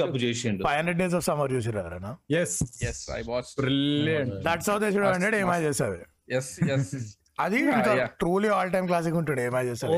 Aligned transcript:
తప్పు 0.00 0.18
చేసిండు. 0.18 0.62
Five 0.64 0.78
hundred 0.78 0.98
days 0.98 1.14
of 1.14 1.24
summer 1.24 1.52
చూసారు 1.52 1.78
ఎవరైనా 1.78 2.10
yes 2.40 2.56
yes 2.84 3.02
I 3.10 3.20
watch 3.26 3.52
brilliant 3.60 4.34
that's 4.46 4.70
how 4.70 4.78
they 4.78 4.90
should 4.92 5.08
hundred 5.08 5.36
ఏమై 5.36 5.60
చేస్తారు 5.66 5.98
ఎస్ 6.38 6.50
ఎస్ 6.70 6.90
అది. 7.38 7.58
ట్రూలీ 8.20 8.50
ఆల్ 8.56 8.70
టైమ్ 8.72 8.86
క్లాసిక్ 8.86 9.16
ఉంటుంది 9.16 9.42
ఏమై 9.42 9.64
చేస్తారు 9.66 9.96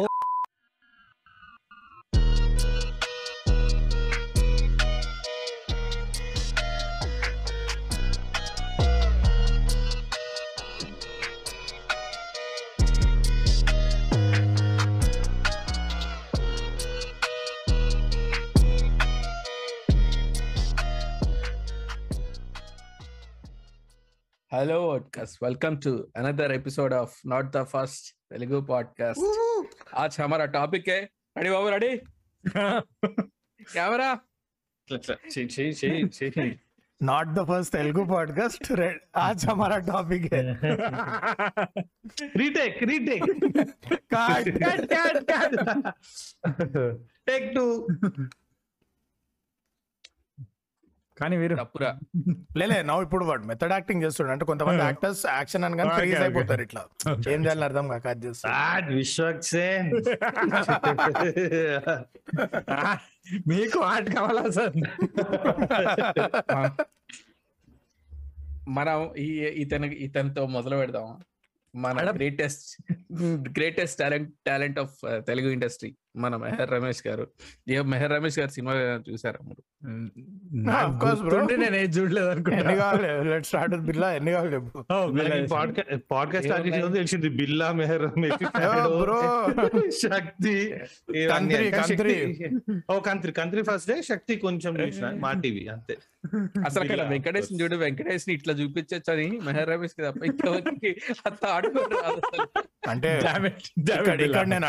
podcast 25.19 25.43
welcome 25.43 25.77
to 25.77 25.93
another 26.17 26.53
episode 26.53 26.93
of 26.93 27.15
not 27.27 27.47
the 27.53 27.63
first 27.67 28.11
Telugu 28.31 28.61
podcast 28.67 29.95
आज 29.95 30.17
हमारा 30.21 30.45
टॉपिक 30.47 30.89
है। 30.89 30.99
Ready 31.39 31.51
Babu 31.51 31.69
ready 31.69 31.97
camera 33.73 34.11
not 37.01 37.27
the 37.35 37.45
first 37.49 37.73
Telugu 37.73 38.05
podcast 38.05 38.71
आज 39.17 39.47
हमारा 39.47 39.79
टॉपिक 39.89 40.33
है। 40.33 40.43
Retake 42.37 42.83
retake 42.83 43.23
cut 44.15 44.51
cut 44.63 44.81
cut 44.93 45.17
take 47.27 47.51
two 47.57 47.65
కానీ 51.19 51.37
వీరు 51.37 51.55
లేలే 52.59 52.83
నవ్వు 52.89 53.05
ఇప్పుడు 53.05 53.25
వాడు. 53.25 53.47
మెథడ్ 53.47 53.73
యాక్టింగ్ 53.73 54.05
చేస్తుండే 54.05 54.35
అంటే 54.35 54.45
కొంతమంది 54.51 54.83
యాక్టర్స్ 54.83 55.27
యాక్షన్ 55.31 55.65
అని 55.67 55.79
కానీ 55.79 55.89
Okay, 55.89 56.01
ఫ్రీజ్. 56.01 56.21
అయిపోతారు 56.21 56.63
ఇట్లా. 56.63 56.83
ఏం 57.33 57.45
చేయాలని 57.45 57.65
అర్థం 57.65 57.89
కాక 57.89 58.09
అది 58.09 58.27
చేస్తారు. 58.27 58.95
విశ్వక్సేన్ 58.95 59.95
మీకు 63.49 63.79
ఆట 63.87 64.15
కావాలా 64.15 64.51
సార్? 64.51 64.73
మనం 68.73 69.11
ఈ 69.19 69.29
ఇతను 69.63 69.87
ఇతనితో 70.07 70.47
మొదలు 70.55 70.77
పెడదాం 70.77 71.21
మన. 71.75 72.11
Greatest 72.17 72.83
greatest 73.57 73.99
talent 73.99 74.33
talent 74.47 74.81
of 74.81 75.27
Telugu 75.27 75.51
industry 75.51 75.95
మన 76.17 76.37
మెహర్ 76.37 76.71
రమేష్ 76.71 77.07
గారు. 77.09 77.29
ఏ 77.69 77.81
మెహర్ 77.81 78.13
రమేష్ 78.13 78.39
గారు 78.39 78.51
సినిమా 78.51 78.73
చూసారా 79.11 79.39
మీరు? 79.49 79.63
నేను 81.57 81.77
ఏది 81.77 81.99
చూడలేదు 81.99 82.27
ఎన్ని 82.27 82.31
అనుకుంటా 82.31 82.75
కావాలి? 82.75 83.31
లెట్ 83.31 83.47
స్టార్ట్ 83.47 83.75
విత్ 83.75 83.87
బిల్లా 83.87 84.13
ఎన్ని 84.15 84.31
కావాలి 84.31 84.57
Oh. 84.59 85.05
పాడ్కాస్ట్ 86.13 86.49
తెలిసింది 86.95 87.29
బిల్లా 87.29 87.73
మెహర్ 87.73 88.03
బ్రో 89.03 89.21
శక్తి 90.03 90.75
ఓ 92.93 93.01
కంత్రి 93.01 93.33
కంత్రి 93.33 93.63
ఫస్ట్ 93.63 93.91
డే 93.91 94.03
శక్తి 94.03 94.37
కొంచెం 94.37 94.81
చూసిన 94.81 95.11
మా 95.11 95.33
టీవీ 95.33 95.67
అంతే. 95.67 95.97
అసలు 96.67 96.83
అక్కడ 96.83 97.03
వెంకటేష్ 97.03 97.63
చూడు 97.63 97.77
వెంకటేష్ని 97.77 98.35
ఇట్లా 98.35 98.55
చూపించచ్చు 98.55 99.13
అని 99.13 99.41
మెహర్ 99.45 99.69
రమేష్కి 99.69 100.03
తప్ప 100.03 100.25
అసలు. 101.27 102.47
అంటే 102.89 103.21
Damn 103.23 103.37
it, 103.37 103.41
damn 103.41 104.01
ఇక్కడ 104.01 104.15
it, 104.15 104.15
ఇక్కడ 104.15 104.17
బిల్లా. 104.17 104.43
నేను 104.43 104.67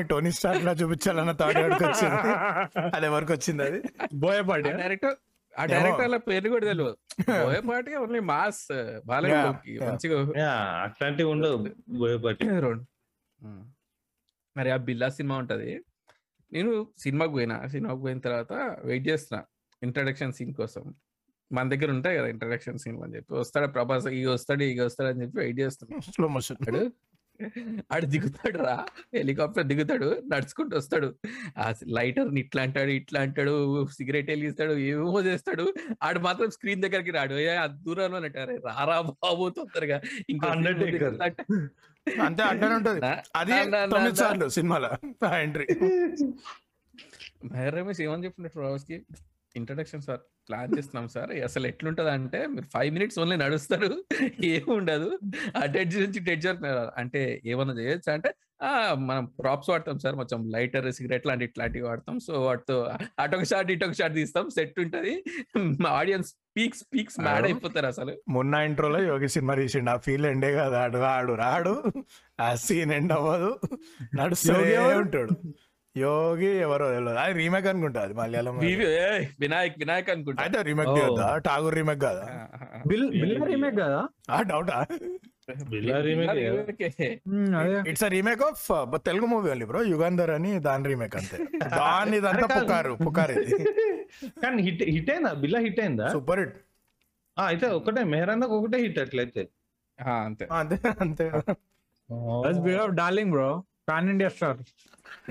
బాలేబాబుని 0.00 0.08
టోనీ 0.08 0.30
స్టార్ 0.32 0.64
లా 0.64 0.72
చూపించాలన్న 0.72 1.32
థాట్ 1.32 1.56
ఎవరికి 1.56 1.84
వచ్చింది? 1.84 2.20
అది 2.96 3.06
ఎవరికి 3.06 3.32
వచ్చింది 3.32 3.62
అది. 3.62 3.80
బోయపాటి 4.14 4.68
ఆ? 4.68 4.76
డైరెక్టర్ 4.76 5.16
ఆ 5.54 5.64
ఏమో. 5.64 5.66
డైరెక్టర్ 5.66 6.28
పేరు 6.28 6.48
కూడా 6.48 6.66
తెలియదు. 6.66 6.96
పోయేపాటి 7.44 7.94
ఓన్లీ 7.94 8.20
మాస్ 8.20 8.66
బాలయ్యకి. 9.06 9.78
మంచిగా 9.84 10.18
అట్లాంటివి 10.82 11.28
ఉండవు 11.28 11.56
బోయపాటి. 11.88 12.40
రెండు. 12.66 12.84
మరి 14.56 14.70
ఆ 14.70 14.76
బిల్లా 14.76 15.08
సినిమా 15.08 15.36
ఉంటది. 15.36 15.84
నేను 16.52 16.86
సినిమాకు 16.98 17.32
పోయినా. 17.32 17.66
సినిమాకు 17.68 18.00
పోయిన 18.00 18.18
తర్వాత 18.18 18.52
వెయిట్ 18.84 19.08
చేస్తున్నా. 19.08 19.44
ఇంట్రడక్షన్ 19.82 20.32
సీన్ 20.32 20.54
కోసం. 20.54 20.94
మన 21.52 21.68
దగ్గర 21.68 21.90
ఉంటాయి 21.90 22.18
కదా 22.18 22.26
ఇంట్రడక్షన్ 22.26 22.78
సీన్ 22.78 23.02
అని 23.02 23.16
చెప్పి. 23.16 23.34
వస్తాడు 23.34 23.66
ప్రభాస్ 23.66 24.06
ఈ 24.06 24.24
వస్తాడు 24.24 24.62
ఈ 24.62 24.78
వస్తాడు 24.78 25.08
అని 25.08 25.22
చెప్పి 25.22 25.38
వెయిట్ 25.38 25.60
చేస్తున్నా. 25.60 25.98
స్లో 26.00 26.28
మోషన్ 26.28 26.90
ఆడు 27.92 28.06
దిగుతాడు 28.06 28.58
రా 28.58 28.86
హెలికాప్టర్ 29.14 29.64
దిగుతాడు 29.64 30.22
నడుచుకుంటూ 30.32 30.76
వస్తాడు. 30.76 31.14
ఆ 31.58 31.74
లైటర్ని 31.86 32.40
ఇట్లా 32.40 32.62
అంటాడు 32.62 32.90
ఇట్లా 32.90 33.20
అంటాడు 33.20 33.86
సిగరెట్ 33.86 34.30
వెలిగిస్తాడు 34.30 34.72
ఏమో 34.72 35.22
చేస్తాడు. 35.22 35.74
ఆడు 36.02 36.18
మాత్రం 36.18 36.50
స్క్రీన్ 36.50 36.82
దగ్గరికి 36.82 37.10
రాడు. 37.10 37.50
ఆ 37.50 37.66
దూరంలో 37.66 38.16
అంటారు 38.16 38.50
రారా 38.50 39.00
బాబు 39.00 39.48
తొందరగా. 39.48 40.00
ఇంకో 40.30 40.46
అంటే- 40.48 41.66
అంతే 42.22 42.42
అంటేనే 42.42 42.74
ఉంటది. 42.74 43.00
నా- 43.00 43.16
అది 43.36 43.52
తొమ్మిది 43.70 44.16
సార్లు 44.16 44.48
సినిమాలో 44.48 44.90
ఎంట్రీ. 45.36 45.66
మెహర్ 47.44 47.74
రమేష్ 47.74 48.00
ఏమని 48.00 48.24
చెప్పినట్టు 48.24 48.58
రావస్కి 48.58 49.02
ఇంట్రడక్షన్ 49.56 50.02
సార్. 50.02 50.20
ప్లాన్ 50.50 50.78
చేస్తున్నాం 50.78 51.08
సార్. 51.08 51.32
అసలు 51.32 51.66
ఎట్లుంటది 51.66 52.10
అంటే 52.10 52.46
మీరు 52.46 52.66
ఫైవ్ 52.74 52.94
మినిట్స్ 52.94 53.18
ఓన్లీ 53.18 53.36
నడుస్తారు. 53.36 54.04
ఏం 54.44 54.72
ఉండదు. 54.72 55.18
ఆ 55.56 55.64
డెడ్జ్ 55.64 55.98
నుంచి 56.00 56.20
డెడ్జ్ 56.20 56.46
వరకు. 56.46 56.66
అంటే 56.96 57.40
ఏమన్నా 57.46 57.74
చేయొచ్చు 57.74 58.12
అంటే 58.12 58.34
ఆ 58.62 58.94
మనం 58.94 59.24
ప్రాప్స్ 59.24 59.70
వాడతాం 59.70 59.98
సార్. 59.98 60.14
కొంచెం 60.14 60.50
లైటర్ 60.50 60.92
సిగరెట్ 60.92 61.26
లాంటి 61.26 61.44
ఇట్లాంటివి 61.44 61.86
వాడతాం. 61.86 62.18
సో 62.18 62.40
వాటితో 62.40 62.90
అటొక 63.18 63.42
షాట్ 63.44 63.70
ఇటొక 63.70 63.92
షాట్ 63.92 64.14
తీస్తాం. 64.14 64.50
సెట్ 64.50 64.80
ఉంటది. 64.80 65.24
ఆడియన్స్ 65.88 66.34
పీక్స్ 66.56 66.84
పీక్స్ 66.94 67.20
మ్యాడ్ 67.20 67.44
అయిపోతారు 67.44 67.86
అసలు. 67.86 68.16
మొన్న 68.28 68.54
ఇంట్రోలో 68.54 69.02
యోగి 69.02 69.28
సినిమా 69.28 69.54
తీసిండు. 69.54 69.90
ఆ 69.90 69.96
ఫీల్ 69.96 70.26
ఎండే 70.26 70.52
కదా. 70.52 70.80
ఆడు 70.80 70.98
ఆడు 70.98 71.32
రాడు. 71.32 71.82
ఆ 72.40 72.54
సీన్ 72.54 72.92
ఎండ్ 72.92 73.12
అవ్వదు. 73.12 73.58
ఎవరు? 74.50 74.98
ఉంటాడు. 74.98 75.30
యోగి 75.96 76.50
ఎవరో 76.64 76.86
తెలియదు 76.90 77.18
అది 77.18 77.32
రీమేక్ 77.32 77.66
అనుకుంటా 77.66 78.00
అది 78.00 78.14
మలయాళం 78.14 78.56
వినాయక్ 79.40 79.74
వినాయక్ 79.78 80.10
అనుకుంటా. 80.10 80.40
అయితే 80.42 80.58
రీమేక్. 80.62 80.90
తీయొద్దా 80.96 81.28
ఠాగూర్ 81.38 81.74
రీమేక్ 81.74 82.00
కదా. 82.00 82.24
బిల్ 82.86 83.06
బిల్లా 83.14 83.46
రీమేక్ 83.46 83.76
కదా? 83.76 84.00
ఆ 84.30 84.38
డౌటా? 84.42 84.76
కదా? 87.54 87.80
It's 87.90 88.04
remake 88.08 88.42
of 88.42 88.64
Telugu 89.04 89.26
movie 89.26 89.50
only 89.50 89.64
bro 89.64 89.82
Yugandhar 89.84 90.30
అని 90.30 90.52
దాని 90.58 90.84
రీమేక్ 90.88 91.16
అంతే. 91.16 91.36
దాని 91.80 92.16
ఇదంతా 92.16 92.46
కాదు. 92.46 92.60
పుకారు 92.60 92.92
పుకారు 93.06 93.32
ఇది. 93.34 93.56
కానీ 94.44 94.60
హిట్ 94.62 94.84
హిట్ 94.90 95.10
అయిందా? 95.10 95.32
బిల్లా 95.34 95.58
హిట్ 95.58 95.80
అయిందా? 95.80 96.06
Super 96.12 96.40
hit. 96.40 96.56
ఆ, 97.36 97.42
అయితే 97.46 97.66
ఒకటే 97.70 98.04
మెహరాన్నకు 98.04 98.54
ఒకటే 98.58 98.78
హిట్ 98.78 98.98
అట్లయితే. 98.98 99.42
ఆ, 99.98 100.12
అంతే. 100.24 100.44
అంతే 100.52 100.76
అంతే. 101.00 101.26
Darling 102.94 103.30
bro 103.30 103.50
pan 103.90 104.08
India 104.08 104.30
star. 104.30 104.56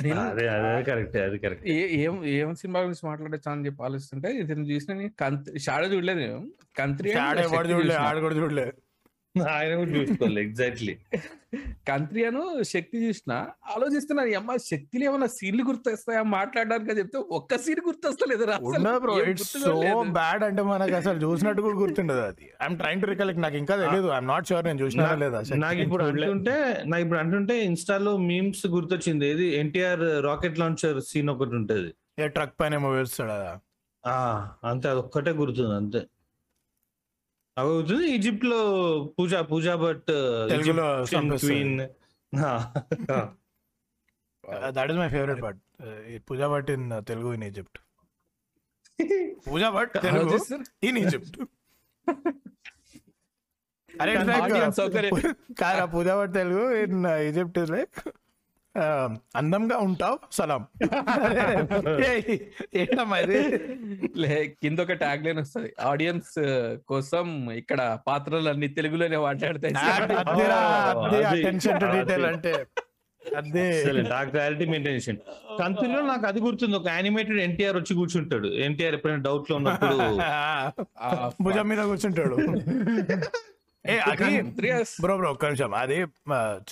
నేను 0.03 0.22
అదే 0.22 0.47
అదే 0.47 0.84
కరెక్ట్ 0.84 1.18
అది 1.18 1.38
కరెక్ట్. 1.38 1.68
ఏ- 1.68 2.02
ఏం 2.25 2.56
సినిమా 2.56 2.80
గురించి 2.80 3.08
మాట్లాడచ్చు 3.08 3.52
అని 3.52 3.66
చెప్పి 3.66 3.84
ఆలోచిస్తుంటే 3.84 4.31
ఇది 4.31 4.53
చూసిన 4.53 5.09
షాడో 5.58 5.86
చూడలేదు 5.86 6.20
నేను. 6.20 6.47
కంత్రి 6.78 7.09
and 7.09 7.22
ఆడ 7.22 7.38
ఎవడు 7.38 7.50
శక్తి 7.50 7.74
చూడలే 7.74 7.90
చూసిన. 7.90 8.02
ఆడు 8.02 8.19
కూడా 8.19 8.36
చూడలే. 8.36 8.74
ఆయన 9.55 9.73
కూడా 9.79 9.91
చూసుకోవాలి 9.97 10.39
ఎగ్జాక్ట్లీ 10.45 10.94
కంత్రి 11.89 12.22
అను 12.25 12.41
శక్తి 12.72 12.97
చూసిన 13.03 13.31
ఆలోచిస్తున్నా 13.73 14.23
ఈ 14.31 14.33
అమ్మ 14.39 14.55
శక్తిలో 14.66 15.03
ఏమైనా 15.05 15.27
సీన్లు 15.38 15.63
గుర్తొస్తాయా 15.69 16.22
మాట్లాడడానికి? 16.33 16.97
చెప్తే 17.00 17.19
ఒక్క 17.38 17.57
సీన్ 17.63 17.81
గుర్తొస్తలేదు 17.88 18.45
సో. 19.45 19.72
బ్యాడ్ 20.17 20.44
అంటే 20.50 20.63
మనకు 20.69 20.95
అసలు 21.00 21.19
చూసినట్టు 21.25 21.63
కూడా 21.67 21.77
గుర్తుండదు 21.81 22.23
అది. 22.29 22.47
ఐఎమ్ 22.61 22.77
ట్రైంగ్ 22.81 23.03
టు 23.03 23.09
రికలెక్ట్ 23.11 23.41
నాకు 23.45 23.57
ఇంకా 23.61 23.77
తెలియదు 23.83 24.09
ఐఎమ్ 24.16 24.29
నాట్ 24.33 24.50
షూర్ 24.50 24.67
నేను 24.69 24.81
చూసినా 24.83 25.07
లేదా 25.23 25.41
నాకు 25.66 25.81
ఇప్పుడు 25.85 26.06
అంటుంటే 26.09 26.57
నాకు 26.91 27.03
ఇప్పుడు 27.06 27.21
అంటుంటే 27.23 27.57
ఇన్స్టాలో 27.69 28.13
మీమ్స్ 28.29 28.66
గుర్తొచ్చింది. 28.75 29.25
ఏది? 29.33 29.47
ఎన్టీఆర్ 29.61 30.06
రాకెట్ 30.29 30.61
లాంచర్ 30.63 31.00
సీన్ 31.09 31.31
ఒకటి 31.35 31.56
ఉంటది. 31.61 31.89
ఏ 32.19 32.27
ట్రక్ 32.38 32.56
పైన 32.59 32.79
ఏమో 32.79 32.91
వేస్తాడు 32.91 33.35
అంతే 34.69 34.88
అది 34.92 35.00
ఒక్కటే 35.03 35.31
గుర్తుంది 35.39 35.75
అంతే. 35.75 36.01
అవుతుంది 37.61 38.06
ఈజిప్ట్లో 38.15 38.59
పూజ 39.17 39.35
పూజా 39.51 39.73
బట్ 39.83 40.09
తెలుగులో 40.51 40.88
queen 41.44 41.75
that 44.77 44.91
is 44.91 45.00
my 45.01 45.09
favourite 45.15 45.41
part 45.45 45.59
Pooja 46.27 46.47
Bhatt 46.53 46.69
in 46.75 46.85
Telugu 47.07 47.29
in 47.33 47.45
Egypt. 47.50 47.79
Pooja 49.45 49.69
Bhatt 49.75 49.94
Telugu 50.06 50.23
ఆలోచిస్తున్నా. 50.23 50.65
In 50.88 50.97
Egypt. 51.03 51.38
అరే 53.89 54.13
Pooja 55.94 56.13
Bhatt 56.19 56.33
Telugu 56.39 56.65
in 56.81 57.00
Egypt 57.27 57.57
is 57.63 57.71
like 57.75 58.00
అందంగా 59.36 59.78
ఉంటావు 59.78 60.20
సలాం. 60.31 60.68
ఏంటమ్మా 62.76 63.18
ఇది? 63.18 63.42
కింద 64.48 64.80
ఒక 64.80 64.92
ట్యాగ్ 64.92 65.26
లైన్ 65.26 65.40
వస్తుంది. 65.40 65.74
ఆడియన్స్ 65.81 66.34
కోసం 66.88 67.52
ఇక్కడ 67.52 68.00
పాత్రలు 68.08 68.50
అన్ని 68.50 68.68
తెలుగులోనే 68.68 69.18
మాట్లాడతాయి. 69.18 69.74
డీటెయిల్ 71.98 72.26
అంటే. 72.26 72.66
అదే. 73.38 73.86
మెయింటైన్ 74.66 75.18
కంతులో 75.60 76.02
నాకు 76.02 76.26
అది 76.28 76.40
గుర్తుంది 76.40 76.76
ఒక 76.76 76.88
యానిమేటెడ్ 76.88 77.40
ఎన్టీఆర్ 77.40 77.76
వచ్చి 77.78 77.94
కూర్చుంటాడు. 77.94 78.48
ఎన్టీఆర్ 78.48 78.96
ఎప్పుడైనా 78.96 79.22
డౌట్లో 79.22 79.56
ఉన్నప్పుడు. 79.56 79.96
భుజం 81.44 81.70
మీద 81.70 81.80
కూర్చుంటాడు. 81.80 82.36
ఏ 83.90 83.98
అది 83.98 84.42
బ్రో 85.02 85.18
బ్రో 85.18 85.31
ఒక్క 85.31 85.46
నిమిషం. 85.46 85.76
అది 85.76 86.06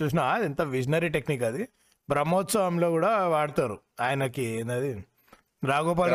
చూసిన 0.01 0.41
ఎంత 0.43 0.61
విజనరీ 0.61 1.09
టెక్నిక్ 1.09 1.43
అది. 1.43 1.67
బ్రహ్మోత్సవంలో 2.09 2.89
కూడా 2.89 3.27
వాడతారు. 3.27 3.77
ఆయనకి 4.01 4.43
ఏంది 4.43 5.05
రాఘోపాల్ 5.65 6.11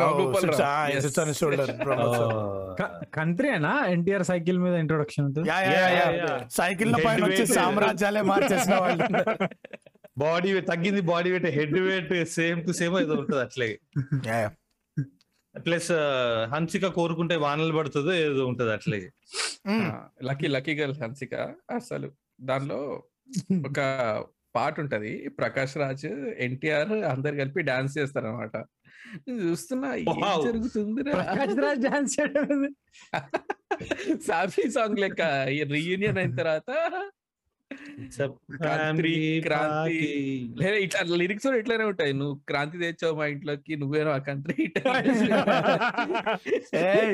కంట్రీనా 3.13 3.85
ఎన్టీఆర్ 3.87 4.23
సైకిల్ 4.23 4.57
మీద 4.59 4.73
ఇంట్రొడక్షన్. 4.73 5.33
సైకిల్ 6.49 6.93
పైన 7.05 7.25
వచ్చి. 7.25 7.45
సామ్రాజ్యాలే 7.47 8.21
మార్చేసిన 8.21 8.75
వాళ్ళు. 8.75 9.03
బాడీ 10.17 10.61
తగ్గింది 10.61 11.01
body 11.01 11.29
weight 11.29 11.45
head 11.45 11.79
weight 11.79 12.29
same 12.29 12.67
to 12.67 12.71
same 12.71 12.97
ఏదో 12.99 13.13
ఉంటుంది 13.13 13.41
అట్లే. 13.41 13.79
ప్లస్ 15.59 15.91
హన్సిక 16.53 16.87
కోరుకుంటే 16.87 17.35
వానలు 17.35 17.73
పడుతుందో 17.73 18.13
ఏదో 18.13 18.45
ఉంటది 18.47 18.71
అట్లే. 18.73 19.11
Lucky 20.23 20.47
lucky 20.47 20.75
girl 20.75 21.03
Hansika. 21.03 21.35
అసలు 21.75 22.11
దానిలో 22.41 23.03
ఒక 23.69 23.79
పాట 24.55 24.75
ఉంటది 24.79 25.11
ప్రకాష్ 25.37 25.75
రాజ్ 25.77 26.05
ఎన్టీఆర్ 26.45 26.93
అందరు 27.11 27.35
కలిపి 27.35 27.61
డాన్స్ 27.69 27.95
చేస్తారు 27.99 28.27
అనమాట 28.29 28.55
చూస్తున్నా 29.43 29.89
ఏం 30.01 30.07
Wow. 30.17 30.37
జరుగుతుందిరా? 30.45 31.13
ప్రకాష్ 31.19 31.57
రాజ్ 31.63 31.83
డాన్స్ 31.85 32.15
సాఫీ 34.27 34.65
సాంగ్ 34.71 34.99
లెక్క 34.99 35.21
ఈ 35.49 35.59
రీయూనియన్ 35.71 36.19
అయిన 36.21 36.33
తర్వాత 36.35 36.71
ఇట్లా 40.85 41.01
లిరిక్స్ 41.21 41.45
కూడా 41.47 41.57
ఇట్లానే 41.57 41.83
ఉంటాయి. 41.83 42.13
నువ్వు 42.13 42.35
క్రాంతి 42.49 42.81
తెచ్చావు 42.83 43.15
మా 43.19 43.25
ఇంట్లోకి 43.25 43.75
నువ్వేనో 43.75 44.11
ఆ 44.11 44.17
కంట్రీ. 44.29 44.57
ఏయ్, 46.83 47.13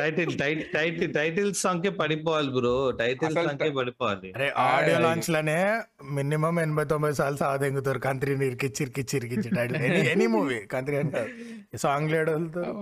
టైటిల్ 0.00 0.32
టైటిల్ 0.76 1.14
టైటిల్ 1.14 1.50
సాంగ్ 1.54 1.82
కే 1.82 1.92
పడిపోవాలి 2.02 2.52
బ్రో 2.58 2.74
టైటిల్ 3.02 3.34
సాంగ్ 3.34 3.62
కే 3.64 3.70
పడిపోవాలి. 3.70 4.30
అరే 4.36 4.50
ఆడియో 4.66 4.98
లాంచ్లోనే 4.98 5.58
మినిమం 6.18 6.60
ఎనభై 6.60 6.84
తొంభై 6.84 7.12
సార్లు 7.12 7.36
సావదెంగుతారు 7.36 7.98
కంత్రి 7.98 8.36
ఇరికిచ్చి 8.50 8.82
ఇరికిచ్చి 8.84 9.16
ఇరికిచ్చి 9.16 9.50
టైటిల్ 9.56 10.08
ఎనీ 10.14 10.26
మూవీ 10.26 10.60
కంత్రి 10.74 10.96
అంటే 10.96 11.22
సాంగ్ 11.86 12.12
లేడు 12.12 12.30
వెళ్తారు 12.30 12.76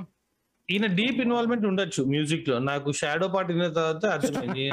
ఈయన 0.71 0.87
డీప్ 0.87 1.21
ఇన్వాల్వ్మెంట్ 1.21 1.67
ఉండొచ్చు 1.67 2.05
మ్యూజిక్లో. 2.05 2.59
నాకు 2.59 2.93
షాడో 2.93 3.29
పార్ట్ 3.29 3.53
విన్న 3.53 3.73
తర్వాత 3.73 4.07
అర్థమైంది. 4.07 4.71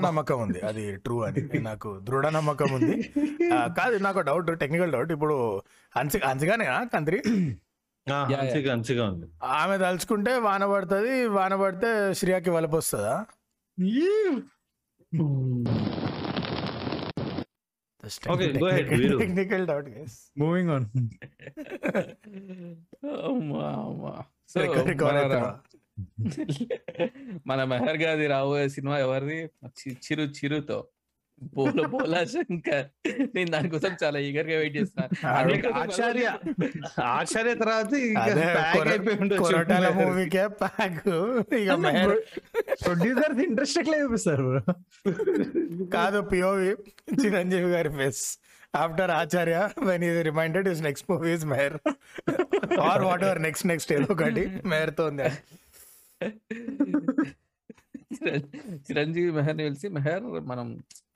నమ్మకం 0.00 0.40
ఉంది. 0.40 0.60
అది 0.60 0.96
ట్రూ 0.96 1.20
అని. 1.20 1.58
నాకు 1.58 2.00
దృఢ 2.00 2.26
నమ్మకం 2.26 2.72
ఉంది. 2.72 3.10
కాదు 3.54 3.96
నాకు 3.96 4.20
డౌట్ 4.20 4.60
టెక్నికల్ 4.60 4.92
డౌట్. 4.92 5.12
ఇప్పుడు 5.12 5.62
అంచి 5.96 6.20
అంచగానే 6.20 6.66
కంత్రి 6.92 7.22
ఆమె 9.44 9.78
తలుచుకుంటే 9.78 10.36
వాన 10.36 10.66
పడుతుంది 10.66 11.26
వాన 11.26 11.54
పడితే 11.56 12.14
శ్రీయాకి 12.14 12.50
వలపు 12.50 12.76
వస్తుందా? 12.76 13.24
Okay, 18.28 18.48
go 18.52 18.66
ahead, 18.70 18.98
Veeru. 18.98 19.18
Technical 19.18 19.66
doubt 19.66 19.88
moving 20.38 20.70
on 20.70 20.86
అమ్మా 23.24 24.22
మన- 27.46 27.64
మెహర్ 27.64 27.96
గారి 27.96 28.26
రాబోయే 28.26 28.68
సినిమా 28.68 28.98
ఎవరిది? 28.98 29.44
చి- 29.66 29.92
చిరు 29.92 30.22
చిరుతో. 30.22 30.86
బోల 31.42 31.86
బోలా 31.86 32.24
శంకర్. 32.24 32.86
నేను 33.34 33.50
దానికోసం 33.50 33.96
చాలా 34.04 34.18
ఈగర్గా 34.18 34.58
వెయిట్ 34.58 34.76
చేస్తున్నా. 34.76 35.28
ఆచార్య. 35.74 36.38
ఆచార్య 37.02 37.54
తర్వాత 37.54 37.94
మూవీకే 40.06 40.46
ప్యాక్. 40.46 41.04
ప్రొడ్యూసర్ 42.84 43.40
ఇంట్రెస్ట్ 43.40 43.78
ఎట్లా 43.78 43.98
చూపిస్తారు? 43.98 44.64
కాదు 45.92 46.20
పిఓవి 46.20 46.70
చిరంజీవి 47.24 47.70
గారి 47.70 47.88
face. 47.88 48.38
After 48.74 49.10
Acharya 49.10 49.56
when 49.82 50.04
is 50.04 50.22
reminded 50.22 50.68
is 50.68 50.82
next 50.82 51.10
movie 51.10 51.32
is 51.32 51.44
Meher 51.44 51.76
or 52.80 53.02
whatever 53.24 53.42
next 53.42 53.66
next 53.66 53.92
ఏదో 53.92 54.08
ఒకటి 54.10 54.44
మేర్తో 54.66 55.06
ఉంది. 55.06 55.28
చిరంజీవి 58.86 59.30
మెహర్ 59.30 59.58
తెలిసి 59.58 59.88
మెహర్ 59.88 60.22
మనం 60.22 60.66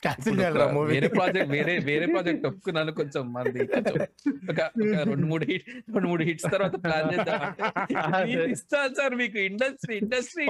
క్యాన్సిల్ 0.02 0.40
ఒక 0.40 0.78
వేరే 0.78 1.08
ప్రాజెక్ట్ 1.08 1.50
వేరే 1.50 1.78
వేరే 1.78 2.06
ప్రాజెక్ట్ 2.06 2.46
ఒప్పుకున్నాను 2.46 2.92
కొంచెం 2.92 3.32
మంది. 3.32 3.66
కొంచెం 3.66 4.06
ఒక 4.50 4.50
ఒక 4.50 4.70
రెండు 5.08 5.26
మూడు 5.26 5.44
హిట్ 5.44 5.64
రెండు 5.68 6.08
మూడు 6.08 6.24
హిట్స్ 6.24 6.52
తర్వాత 6.52 6.84
ప్లాన్ 6.84 7.18
చేద్దాం 7.18 7.40
అంటే, 7.40 8.26
"మీరు 8.26 8.44
ఇస్తాను 8.44 8.94
సార్ 8.94 9.14
మీకు. 9.14 9.38
Industry 9.38 9.96
industry. 9.96 10.46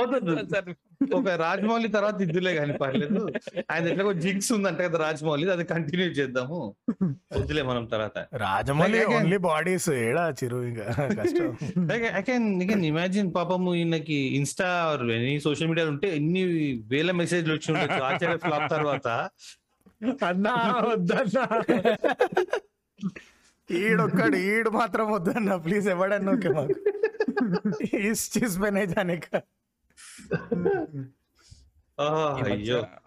సార్. 0.54 0.74
ఒక 1.14 1.28
రాజమౌళి 1.28 1.88
తర్వాత 1.88 2.22
ఇద్దులే 2.22 2.54
కానీ 2.54 2.72
పర్లేదు. 2.72 3.28
ఆయన 3.70 3.88
ఎట్లా 3.88 4.12
జింక్స్ 4.12 4.52
ఉందంట 4.52 4.80
కదా 4.80 4.98
రాజమౌళి 4.98 5.50
అది 5.50 5.64
కంటిన్యూ 5.64 6.08
చేద్దాము. 6.08 6.74
వద్దులే 7.02 7.62
మనం 7.62 7.84
తర్వాత. 7.84 8.18
రాజమౌళి 8.36 9.04
ఓన్లీ 9.04 9.36
బాడీస్ 9.36 9.90
ఏడా 9.90 10.34
చిరు 10.44 10.56
ఇంకా? 10.56 11.08
I 12.16 12.22
can 12.22 12.62
I 12.62 12.66
can 12.66 12.84
imagine 12.84 13.34
పాపము 13.34 13.74
ఈయనకి 13.74 14.14
ఇన్స్టా 14.14 14.98
ఎనీ 15.02 15.40
సోషల్ 15.40 15.68
మీడియా 15.68 15.86
ఉంటే 15.88 16.16
ఎన్ని 16.16 16.44
వేల 16.86 17.10
మెసేజ్లు 17.10 17.54
వచ్చి 17.54 17.74
ఉండొచ్చు. 17.74 18.02
ఆచార్య 18.02 18.36
ఫ్లాప్ 18.36 18.70
తర్వాత. 18.70 19.28
అన్నా 20.28 20.54
వద్దన్నా. 20.88 21.44
ఈడొక్కడు 23.70 24.36
ఈడు 24.36 24.70
మాత్రం 24.70 25.06
వద్దన్న. 25.12 25.56
ప్లీజ్ 25.56 25.88
ఎవడన్నా 25.88 26.32
ఓకే 26.32 26.48
మాకు. 26.48 26.76
చీజ్ 28.32 28.56
పైన 28.62 28.84
జానేక 28.84 29.28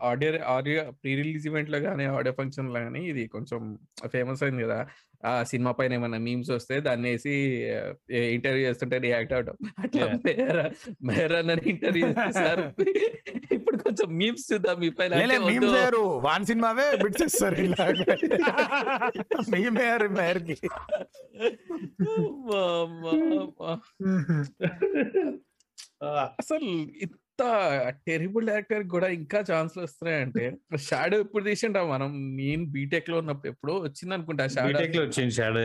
ఆడియో 0.01 0.31
ఆడియో 0.55 0.81
ప్రీ 0.91 1.11
రిలీజ్ 1.15 1.45
ఈవెంట్లో 1.47 1.79
కానీ 1.79 2.05
ఆడియో 2.17 2.33
ఫంక్షన్లో 2.39 2.79
కానీ 2.79 3.01
ఇది 3.11 3.23
కొంచెం 3.27 3.79
ఫేమస్ 4.07 4.43
అయింది 4.43 4.63
కదా. 4.63 4.79
ఆ 5.25 5.44
సినిమా 5.44 5.71
పైన 5.71 5.94
ఏమైనా 5.94 6.18
మీమ్స్ 6.18 6.51
వస్తే 6.51 6.79
దాన్ని 6.79 7.09
వేసి 7.09 7.33
ఇంటర్వ్యూ 8.15 8.68
చేస్తుంటే 8.68 8.97
రియాక్ట్ 8.97 9.33
అవడం 9.33 9.56
అట్లా. 9.79 10.06
మేరా 10.06 10.71
మేరా 11.03 11.39
అని 11.39 11.62
ఇంటర్వ్యూ 11.65 12.07
చేస్తారు. 12.07 12.63
ఇప్పుడు 13.51 13.77
కొంచెం 13.77 14.18
మీమ్స్ 14.18 14.53
చూద్దాం 14.53 14.79
మీ 14.79 14.89
పైన. 14.89 15.13
వాన్ 16.23 16.45
సినిమావే 16.45 16.97
బిట్స్ 17.03 17.23
ఇస్తారు. 17.23 17.56
ఆ, 26.03 26.29
అసలు 26.39 26.65
టెరిబుల్ 28.07 28.50
యాక్టర్ 28.50 28.83
కూడా 28.88 29.07
ఇంకా 29.07 29.43
ఛాన్స్ 29.51 29.77
వస్తున్నాయంటే 29.77 30.57
షాడో 30.75 31.19
ఎప్పుడు 31.19 31.43
తీసిండా 31.43 31.83
మనం? 31.83 32.36
నేను 32.38 32.65
బీటెక్లో 32.65 33.17
ఉన్నప్పుడు 33.17 33.48
ఎప్పుడో 33.48 33.74
వచ్చింది 33.77 34.13
అనుకుంటా 34.13 34.48
షాడో. 34.48 34.67
బీటెక్లో 34.67 35.03
వచ్చింది 35.03 35.31
షాడో 35.31 35.62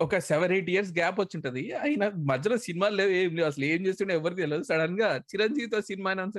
ఒక 0.00 0.18
సెవెన్ 0.18 0.52
ఎయిట్ 0.52 0.70
ఇయర్స్ 0.70 0.92
గ్యాప్ 0.92 1.20
వచ్చింటది. 1.20 1.72
అయినా 1.72 2.12
మధ్యలో 2.16 2.58
సినిమాలు 2.58 2.96
లేవు 2.96 3.10
ఏం 3.10 3.36
లేవు. 3.36 3.46
అసలు 3.46 3.64
ఏం 3.64 3.86
చేస్తుండే 3.86 4.14
ఎవరికి 4.14 4.40
తెలియదు 4.40 4.62
సడన్గా 4.62 5.16
చిరంజీవితో 5.16 5.80
సినిమా 5.80 6.10
అనౌన్స్ 6.10 6.38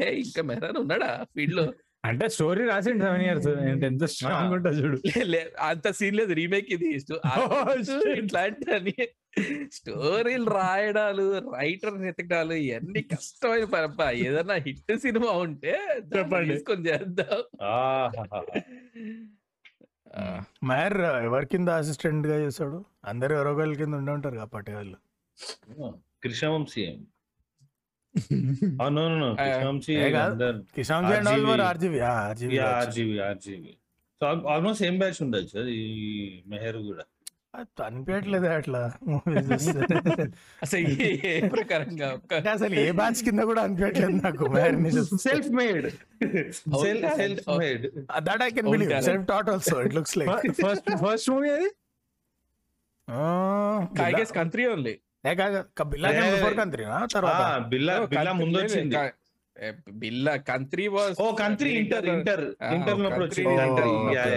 ఇంకా 0.00 0.42
మెహరాన్ 0.42 0.76
ఉన్నాడా 0.76 1.24
ఫీల్డ్లో 1.36 1.74
అంటే 2.04 2.28
స్టోరీ 2.28 2.64
రాసిండు 2.64 3.04
సెవెన్ 3.04 3.22
ఇయర్స్. 3.22 3.48
ఎంత 3.84 4.04
స్ట్రాంగ్ 4.04 4.54
ఉంటుంది 4.54 4.82
చూడు. 4.82 4.98
అంత 5.60 5.90
సీన్ 5.90 6.16
లేదు. 6.16 6.32
రీమేక్ 6.32 6.72
ఇది. 6.72 6.98
Oh, 7.38 7.82
shit. 7.82 9.08
స్టోరీలు 9.72 10.46
రాయడాలు 10.50 11.24
రైటర్ 11.50 11.96
వెతకడాలు 11.98 12.54
ఇవన్నీ 12.62 13.02
కష్టమైన 13.12 13.66
పరప 13.74 14.00
ఏదన్నా 14.22 14.56
హిట్ 14.66 14.92
సినిమా 15.02 15.32
ఉంటే. 15.44 15.74
తీసుకొని 16.50 16.82
చేద్దాం. 16.88 17.40
మేర్ 20.70 20.98
ఎవరి 21.26 21.46
కింద 21.46 21.68
అసిస్టెంట్గా 21.80 22.36
చేశాడు? 22.44 22.78
అందరు 23.04 23.32
ఎవరో 23.34 23.52
ఒకరి 23.54 23.76
కింద 23.76 23.94
ఉండి 23.94 24.12
ఉంటారు 24.12 24.36
కదా 24.36 24.50
పట్టేవాళ్ళు 24.56 24.98
కృష్ణవంశీ 26.22 26.84
ఆల్మోస్ట్ 34.50 34.80
సేమ్ 34.82 34.98
బ్యాచ్ 34.98 35.18
ఉండొచ్చు 35.22 35.54
అది 35.62 35.74
ఈ 35.76 36.08
మెహర్ 36.46 36.78
కూడా. 36.88 37.04
అనిపించట్లేదు 37.84 38.46
అట్లా. 38.48 38.80
అసలు 40.62 40.80
ఏ- 41.28 41.48
ప్రకారంగా 41.48 42.08
అసలు 42.52 42.74
ఏ 42.74 42.92
బ్యాచ్ 42.92 43.24
కింద 43.24 43.40
కూడా 43.40 43.62
అనిపించట్లేదు 43.62 44.12
నాకు 44.24 44.44
self 45.18 45.48
made. 45.50 45.86
Self 47.16 47.48
made 47.58 47.84
that 48.22 48.42
I 48.42 48.50
can 48.50 48.70
believe. 48.70 48.92
Self 49.02 49.26
taught 49.26 49.50
also 49.50 49.82
it 49.82 49.94
looks 49.94 50.16
like 50.18 50.30
first 50.62 50.90
first 51.04 51.30
movie 51.30 51.50
అది? 51.50 51.70
కాగేస్ 53.98 54.32
కంట్రీ 54.32 54.66
ఓన్లీ 54.66 54.94
బిల్లా 55.86 56.10
ఏ- 56.18 56.30
బిఫోర్ 56.32 56.56
కంత్రీనా 56.56 57.06
తర్వాత? 57.14 57.42
బిల్లా 57.68 57.94
బిల్లా 58.06 58.32
ముందు 58.32 58.58
వచ్చింది 58.58 58.96
Billa 59.92 60.36
Kantri 60.48 60.86
was 60.88 61.16
oh 61.20 61.34
Kantri 61.34 61.70
inter 61.74 62.06
inter 62.06 62.44
inter 62.72 62.94
వచ్చింది. 63.20 63.56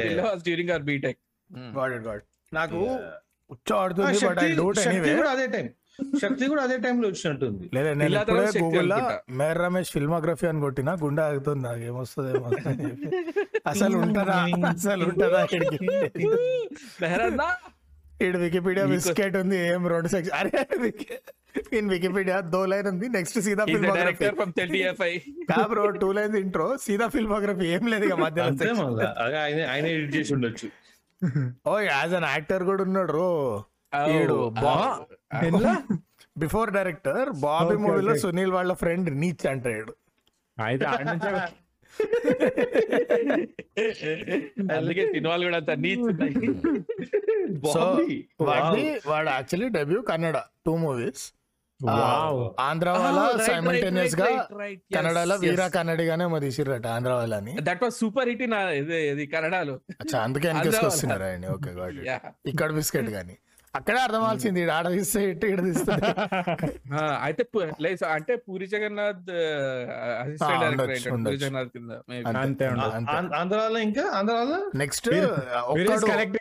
Billa 0.04 0.34
during 0.44 0.80
BTech 0.84 1.20
god 1.78 1.94
it 1.94 2.06
god 2.08 2.24
నాకు 2.54 2.80
ఉచ్చ 3.50 3.70
ఆ, 3.72 3.80
ఆడుతుంది 3.80 4.08
బట్ 4.08 4.16
ఐ 4.16 4.20
శక్తి 4.24 4.48
డోట్ 4.60 4.78
శక్తి 4.80 4.92
ఎనీవే 4.94 5.16
కూడా 5.18 5.32
అదే 5.36 5.46
టైం. 5.56 5.68
శక్తి 6.22 6.46
కూడా 6.52 6.62
అదే 6.64 6.76
టైంలో 6.84 7.08
వచ్చినట్టుంది. 7.10 7.66
లేదా 7.76 7.90
నేను 7.94 8.16
ఇప్పుడే 8.20 8.46
గూగుల్లో. 8.62 8.98
మేర్ 9.40 9.60
రమేష్ 9.64 9.92
ఫిల్మోగ్రఫీ 9.96 10.46
అని 10.50 10.62
కొట్టినా 10.62 10.94
గుండె 11.04 11.24
ఆగుతుంది 11.26 11.62
నాకు 11.68 11.84
ఏమొస్తుంది 11.90 12.32
అసలు 13.72 13.96
ఉంటదా? 14.02 14.38
అసలు 14.72 15.06
ఉంటదా? 15.10 15.42
ఇక్కడ 18.16 18.38
వికీపీడియా 18.44 18.84
బిస్కెట్ 18.92 19.36
ఉంది 19.40 19.58
ఏం 19.68 19.82
రెండు 19.94 20.10
సెక్షన్ 20.12 20.36
అరే 20.40 20.60
ఇన్ 21.78 21.90
వికీపీడియా 21.94 22.38
దో 22.54 22.62
లైన్ 22.66 22.88
ఉంది 22.92 23.08
నెక్స్ట్ 23.16 23.38
సీదా 23.46 23.64
ఫిల్మోగ్రఫీ. 23.66 24.00
డైరెక్టర్ 24.00 24.36
ఫ్రమ్ 24.38 24.54
ఎఫ్ఐ 24.84 25.12
కా 25.50 25.60
బ్రో 25.72 25.84
టూ 26.02 26.10
లైన్స్ 26.18 26.38
ఇంట్రో 26.40 26.68
సీదా 26.86 27.08
ఫిల్మోగ్రఫీ 27.16 27.68
ఏం 27.76 27.84
లేదు 27.94 28.06
ఇక 28.08 28.18
మధ్యలో 28.22 28.46
ఆయన 29.74 29.86
ఎడిట్ 29.94 30.14
చేసి 30.18 30.32
ఉండొచ్చు. 30.38 30.68
ఓ 31.66 31.80
యాజ్ 31.88 32.16
అన్ 32.16 32.32
యాక్టర్ 32.32 32.66
కూడా 32.66 32.84
ఉన్నాడు 32.88 33.14
రో 33.14 33.66
Oh, 33.96 34.52
ఎట్లా? 35.42 35.84
బిఫోర్ 36.38 36.70
డైరెక్టర్ 36.76 37.30
బాబీ 37.44 37.76
మూవీలో. 37.84 38.14
సునీల్ 38.22 38.52
వాళ్ళ 38.56 38.74
ఫ్రెండ్ 38.80 39.10
నీచ్ 39.22 39.46
అంటాడు 39.52 39.94
అయితే 40.58 40.86
అందుకే 44.76 45.04
సినిమాలు 45.12 45.44
కూడా 45.48 45.58
అంత 45.60 45.72
నీచ్. 45.84 46.02
వాడి. 47.66 48.18
వాడు 49.10 49.30
actually 49.30 49.70
debut 49.78 50.02
Kannada 50.10 50.38
two 50.66 50.78
movies 50.78 51.34
Andhra 52.60 52.90
వాళ్ళ 52.90 53.20
సైమల్టేనియస్గా 53.46 54.28
కన్నడలో 54.96 55.36
వీరా 55.36 55.68
కన్నడిగానే 55.68 56.26
మరి 56.26 56.42
తీసిర్రట 56.42 56.88
ఆంధ్ర 56.88 57.14
వాళ్ళని 57.14 57.54
that 57.62 57.84
was 57.84 58.00
super 58.00 58.30
hit 58.30 58.42
in 58.42 58.54
ఇది 59.12 59.26
కన్నడలో. 59.28 59.76
అచ్చా 60.02 60.20
అందుకే 60.22 60.48
ఆంధ్ర 60.48 60.60
వెనకేసుకు 60.60 60.86
వాళ్ళ. 60.86 60.94
వస్తున్నారు 60.94 61.24
ఆయన 61.24 61.46
ఓకే 61.48 61.72
ఇక్కడ 62.46 62.72
బిస్కెట్ 62.72 63.10
గానీ. 63.10 63.36
అక్కడే 63.76 64.00
అర్థం 64.00 64.16
అవ్వాల్సింది 64.16 64.62
ఈడ 64.62 64.70
ఆడ 64.70 64.90
తీస్తే 64.90 65.30
ఇటు 65.30 65.46
ఇక్కడ 65.46 65.64
తీస్తే. 65.64 65.92
అయితే 67.22 67.46
లేదు 67.82 68.06
అంటే 68.06 68.36
పూరి 68.36 68.68
జగన్నాథ్ 68.68 69.32
అసిస్టెంట్ 70.22 70.78
డైరెక్టర్ 70.78 71.12
పూరి 71.12 71.38
కింద. 71.70 71.92
అంతే. 72.38 72.66
ఆంధ్రాలో 73.36 73.80
ఇంకా 73.80 74.12
ఆంధ్రాలో? 74.16 74.72
నెక్స్ట్. 74.76 75.10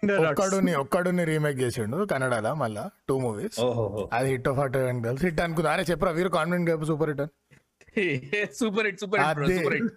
ఒక్కడుని 0.08 0.74
ఒక్కడుని 0.74 1.24
రీమేక్ 1.24 1.58
చేసిండు 1.58 2.04
కన్నడలో 2.04 2.54
మళ్ళా 2.54 2.90
టూ 3.08 3.18
మూవీస్ 3.18 3.60
ఓహో 3.60 4.10
అది 4.12 4.30
హిట్ 4.30 4.48
ఆఫ్ 4.48 4.58
హార్ట్ 4.58 4.76
అని 4.76 5.02
తెలుసు. 5.02 5.24
హిట్ 5.24 5.40
అనుకుందా? 5.40 5.72
అరే 5.72 5.84
చెప్పరా 5.90 6.10
వీరు 6.10 6.28
కాన్ఫిడెంట్గా 6.28 6.84
సూపర్ 6.84 7.10
హిట్ 7.10 7.20
అని. 7.20 7.30
సూపర్ 8.60 8.84
హిట్ 8.84 9.00
సూపర్ 9.00 9.20
హిట్ 9.20 9.38
అది 9.38 9.58
సూపర్ 9.58 9.74
హిట్. 9.74 9.92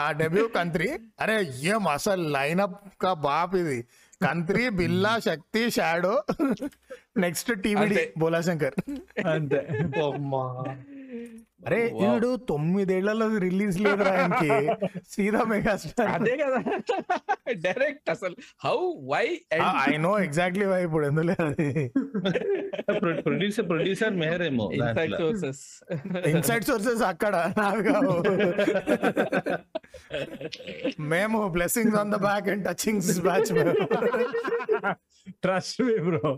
ఆ- 0.00 0.12
డెబ్యూ 0.12 0.48
కంత్రి. 0.48 0.98
అరే 1.20 1.52
ఏం 1.60 1.88
అసలు 1.88 2.28
లైనప్ 2.28 2.76
కా 3.00 3.12
బాప్ 3.12 3.56
ఇది 3.56 3.86
కంత్రి 4.22 4.68
బిల్లా 4.68 5.18
శక్తి 5.18 5.70
షాడో. 5.70 6.22
నెక్స్ట్ 7.16 7.62
టీవీడి 7.62 7.94
అంతే. 7.94 8.12
బోలా 8.18 8.40
శంకర్ 8.40 8.74
అంతే 9.26 9.60
అరే 11.66 11.78
వీడు 12.00 12.30
తొమ్మిదేళ్ళలో 12.48 13.26
రిలీజ్ 13.38 13.76
లేదు 13.80 14.02
ఆయనకి. 14.12 14.50
సీదా 15.12 15.42
మెగాస్టార్. 15.44 16.10
అదే 16.16 16.34
కదా. 16.36 16.58
డైరెక్ట్ 17.66 18.10
అసలు. 18.10 18.36
How 18.64 18.76
why 19.12 19.24
I 19.86 19.96
know 19.98 20.12
exactly 20.18 20.66
why 20.66 20.80
ఇప్పుడు 20.84 21.06
ఎందుకు 21.06 21.26
లేదు 21.30 21.44
అది 21.44 21.68
ప్రొడ్యూసర్ 23.22 23.66
ప్రొడ్యూసర్ 23.68 24.14
మెహర్ 24.14 24.42
ఏమో 24.42 24.66
ఇన్సైడ్. 24.78 25.14
సోర్సెస్ 25.20 25.62
ఇన్సైడ్ 26.26 26.64
సోర్సెస్ 26.64 27.02
అక్కడ 27.02 27.34
నాకు. 27.58 27.94
మేము 31.14 31.48
blessings 31.48 31.96
on 31.96 32.12
the 32.12 32.20
back 32.26 32.48
and 32.48 32.64
touchings 32.70 33.12
batch 33.20 33.50
trust 35.42 35.82
me 35.82 35.96
bro 36.08 36.30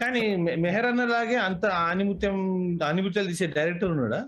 కానీ 0.00 0.36
మె- 0.36 0.56
మెహర్ 0.58 0.86
అన్న 0.86 1.04
లాగే 1.06 1.36
అంత 1.40 1.64
ఆనిముత్యం 1.82 2.36
ఆనిముత్యాలు 2.84 3.28
తీసే 3.28 3.46
డైరెక్టర్ 3.56 3.90
ఉన్నాడా? 3.90 4.20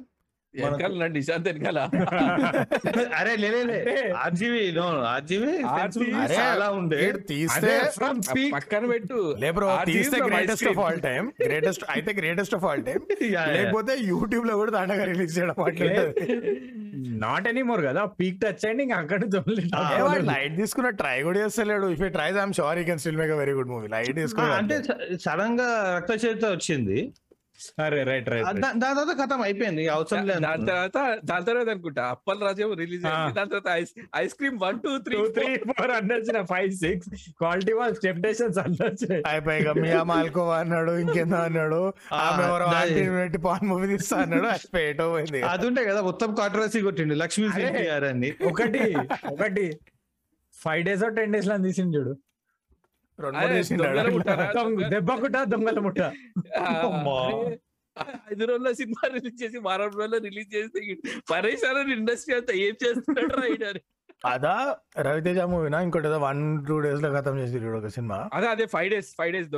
వెనకాల 0.54 1.06
నిశాంత్ 1.12 1.46
వెనకాల. 1.48 1.78
అరే 3.18 3.34
లే 3.42 3.48
లే, 3.54 3.60
లే. 3.68 3.76
ఆర్జీవి 4.22 4.62
నో 4.72 4.86
ఆర్జీవి 5.10 5.52
చాలా 6.32 6.66
ఉండే. 6.78 7.00
తీస్తే 7.30 7.70
పక్కన 8.52 8.82
పెట్టు. 8.92 9.20
లే 9.42 9.50
బ్రో 9.52 9.68
RGB 9.74 9.88
తీస్తే 9.90 10.18
greatest. 10.26 10.66
Of 10.72 10.80
all 10.84 11.00
time 11.06 11.22
greatest 11.42 11.84
అయితే 11.94 12.12
గ్రేటెస్ట్ 12.18 12.54
ఆఫ్ 12.54 12.66
ఆల్ 12.70 12.82
టైం. 12.82 13.00
లేకపోతే 13.54 13.94
యూట్యూబ్లో 14.10 14.56
కూడా 14.60 14.74
దండగా 14.76 15.06
రిలీజ్ 15.12 15.32
చేయడం. 15.38 15.56
నాట్ 17.22 17.46
ఎనీ 17.48 17.62
మోర్ 17.64 17.82
కదా 17.86 18.02
పీక్ 18.18 18.38
టచ్ 18.42 18.62
అయ్యండి 18.62 18.82
ఇంకా 18.86 18.96
అక్కడ 19.00 19.20
ఏ 19.92 20.02
వాడు 20.02 20.24
లైట్ 20.28 20.54
తీసుకున్న 20.56 20.90
ట్రై 21.00 21.16
కూడా 21.22 21.38
చేస్తలేడు. 21.42 21.86
If 21.94 22.04
try 22.14 22.28
I'm 22.34 22.54
sure 22.58 22.78
you 22.78 22.86
can 22.86 22.98
still 22.98 23.18
make 23.18 23.32
very 23.38 23.54
good 23.54 23.70
movie 23.70 23.88
light 23.88 24.12
ఆ, 24.12 24.20
తీసుకుని 24.20 24.52
అంటే 24.54 24.76
సడన్గా 25.24 25.68
రక్త 25.96 26.12
చేత 26.24 26.44
వచ్చింది. 26.52 26.98
రైట్ 28.08 28.28
రైట్ 28.32 28.46
దాని 28.64 28.80
తర్వాత 28.84 29.12
కథం 29.20 29.40
అయిపోయింది 29.46 29.82
అవసరం 29.94 30.24
లేదు. 30.28 30.40
దాని 30.46 30.66
తర్వాత 30.70 30.98
దాని 31.30 31.44
తర్వాత 31.48 31.68
అనుకుంటా 31.74 32.04
అప్పల్ 32.14 32.40
రాజేమో 32.46 32.74
రిలీజ్ 32.82 33.04
అయింది. 33.10 33.34
దాని 33.38 33.50
తర్వాత 33.52 33.68
ice 33.80 33.92
ice 34.22 34.34
cream 34.40 34.56
one 34.64 34.78
two 34.84 34.92
three 35.06 35.18
three 35.36 35.48
four 35.70 35.92
అన్నొచ్చిన 35.98 36.40
five 36.52 36.70
six. 36.84 37.08
Kwality 37.42 37.74
Wall's 37.80 37.94
temptations 38.06 38.58
అన్నొచ్చినాయి 38.64 39.22
అయిపోయి 39.32 39.74
మియా 39.84 40.02
మాల్కోవా 40.12 40.56
అన్నాడు 40.64 40.94
ఇంకేందో 41.04 41.40
అన్నాడు. 41.48 41.80
ఆమె 42.24 42.42
ఎవరో 42.48 42.68
పెట్టి 43.18 43.40
పాన్ 43.48 43.66
మూవీ 43.72 43.88
తీస్తా 43.92 44.18
అన్నాడు 44.24 45.02
పోయింది 45.12 45.42
అది 45.52 45.66
ఉంటే 45.70 45.84
కదా 45.90 46.02
మొత్తం 46.10 46.30
కాంట్రవర్సీ 46.42 46.82
కొట్టిండు 46.88 47.14
లక్ష్మీ 47.24 47.46
అరే. 47.46 47.66
సింగ్ 47.68 47.80
గారు 47.92 48.06
అని 48.12 48.30
ఒకటి 48.50 48.82
ఒకటి. 49.34 49.66
ఫైవ్ 50.54 50.82
డేస్ 50.86 51.02
టెన్ 51.16 51.32
డేస్లో 51.34 51.54
తీసింది 51.66 51.92
చూడు. 51.96 52.12
చేసిండు 53.52 53.82
దొంగల 55.44 55.78
ముట్ట. 55.78 56.00
ఐదు 58.32 58.44
రోజుల 58.44 58.72
సినిమా 58.72 59.08
రిలీజ్ 59.08 59.42
చేసి 59.42 59.58
వారం 59.58 59.90
రోజుల్లో 59.90 60.18
రిలీజ్ 60.18 60.54
చేసి 60.54 60.82
పరేషాన్ 61.30 61.90
ఇండస్ట్రీ 61.92 62.34
అంతా 62.34 62.52
ఏం 62.52 62.74
చేస్తున్నాడు 62.86 63.40
రైడర్ 63.40 63.80
అదా 64.24 64.54
రవితేజ 64.98 65.38
మూవీనా? 65.38 65.80
ఇంకోటి 65.80 66.08
ఏదో 66.08 66.18
వన్ 66.18 66.66
టూ 66.66 66.80
డేస్లో 66.80 67.14
ఖతం 67.14 67.38
చేసి 67.38 67.68
ఒక 67.68 67.86
సినిమా. 67.86 68.30
అదే 68.32 68.46
అదే 68.46 68.66
five 68.66 68.90
days 68.90 69.14
five 69.18 69.32
days 69.32 69.48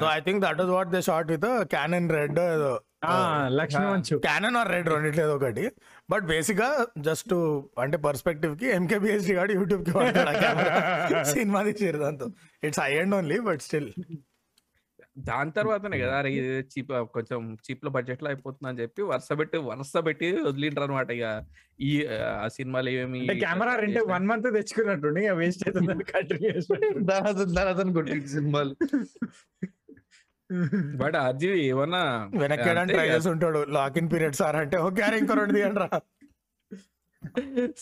so 0.00 0.06
I 0.06 0.20
think 0.20 0.44
that 0.44 0.60
was 0.60 0.70
what 0.70 0.88
they 0.88 1.02
shot 1.02 1.30
with 1.30 1.46
Canon 1.64 2.10
Red 2.10 2.38
ఏదో. 2.38 2.80
ఆ, 3.04 3.14
లక్ష్మీ 3.52 3.86
మంచు. 3.86 4.16
క్యానన్ 4.18 4.56
ఆర్ 4.56 4.68
రెడ్ 4.68 4.88
రెండిట్లో 4.88 5.24
ఏదో 5.24 5.34
ఒకటి. 5.36 5.64
బట్ 6.08 6.24
బేసిక్గా 6.24 6.68
జస్ట్ 6.98 7.32
అంటే 7.78 7.96
పర్స్పెక్టివ్కి 7.96 8.66
ఎంకేబిఎస్డి 8.70 9.34
గాడు 9.34 9.52
యూట్యూబ్కి. 9.52 9.92
సినిమా 11.34 11.60
తీసారు 11.62 11.98
దాంతో. 11.98 12.26
It's 12.62 12.80
I 12.84 12.92
and 12.98 13.14
only 13.14 13.38
but 13.40 13.62
still 13.62 13.90
దాని 15.18 15.50
తర్వాతనే 15.52 15.96
కదా 15.98 16.14
అరే 16.18 16.30
ఇది 16.32 16.54
చీప్ 16.72 16.88
కొంచెం 17.12 17.40
చీప్లో 17.66 17.90
బడ్జెట్లో 17.90 18.28
అయిపోతుంది 18.28 18.68
అని 18.70 18.80
చెప్పి 18.80 19.02
వరుస 19.02 19.28
పెట్టి 19.32 19.58
వరుస 19.58 19.92
పెట్టి 20.04 20.28
వదిలింటారు 20.40 20.86
అనమాట 20.86 21.10
ఇక 21.10 21.26
ఈ 21.80 21.90
ఆ 22.38 22.48
సినిమాలు 22.48 22.90
ఏమి 22.94 23.20
కెమెరా 23.44 23.74
రెంట్ 23.76 24.00
వన్ 24.10 24.26
మంత్ 24.26 24.48
తెచ్చుకున్నట్టు 24.52 25.14
ఇక 25.20 25.34
వేస్ట్ 25.34 25.64
అవుతుంది 25.68 26.06
కంటిన్యూ 26.12 26.52
దాని 27.54 27.94
కొట్టిండు 27.94 28.28
సినిమాలు. 28.28 28.74
బట్ 30.96 31.16
అర్జీవి 31.22 31.60
ఏమన్నా 31.66 32.02
వెనక్కి 32.34 32.68
ట్రై. 32.92 33.06
చేసి 33.08 33.28
ఉంటాడు 33.28 33.62
లాక్ 33.72 33.96
ఇన్ 33.98 34.10
పీరియడ్ 34.12 34.36
సార్ 34.36 34.56
అంటే 34.56 34.78
ఓకే 34.80 35.02
అరే 35.02 35.18
ఇంకో 35.18 35.34
రెండు 35.34 35.54
తీయండి 35.54 35.80
రా. 35.80 35.88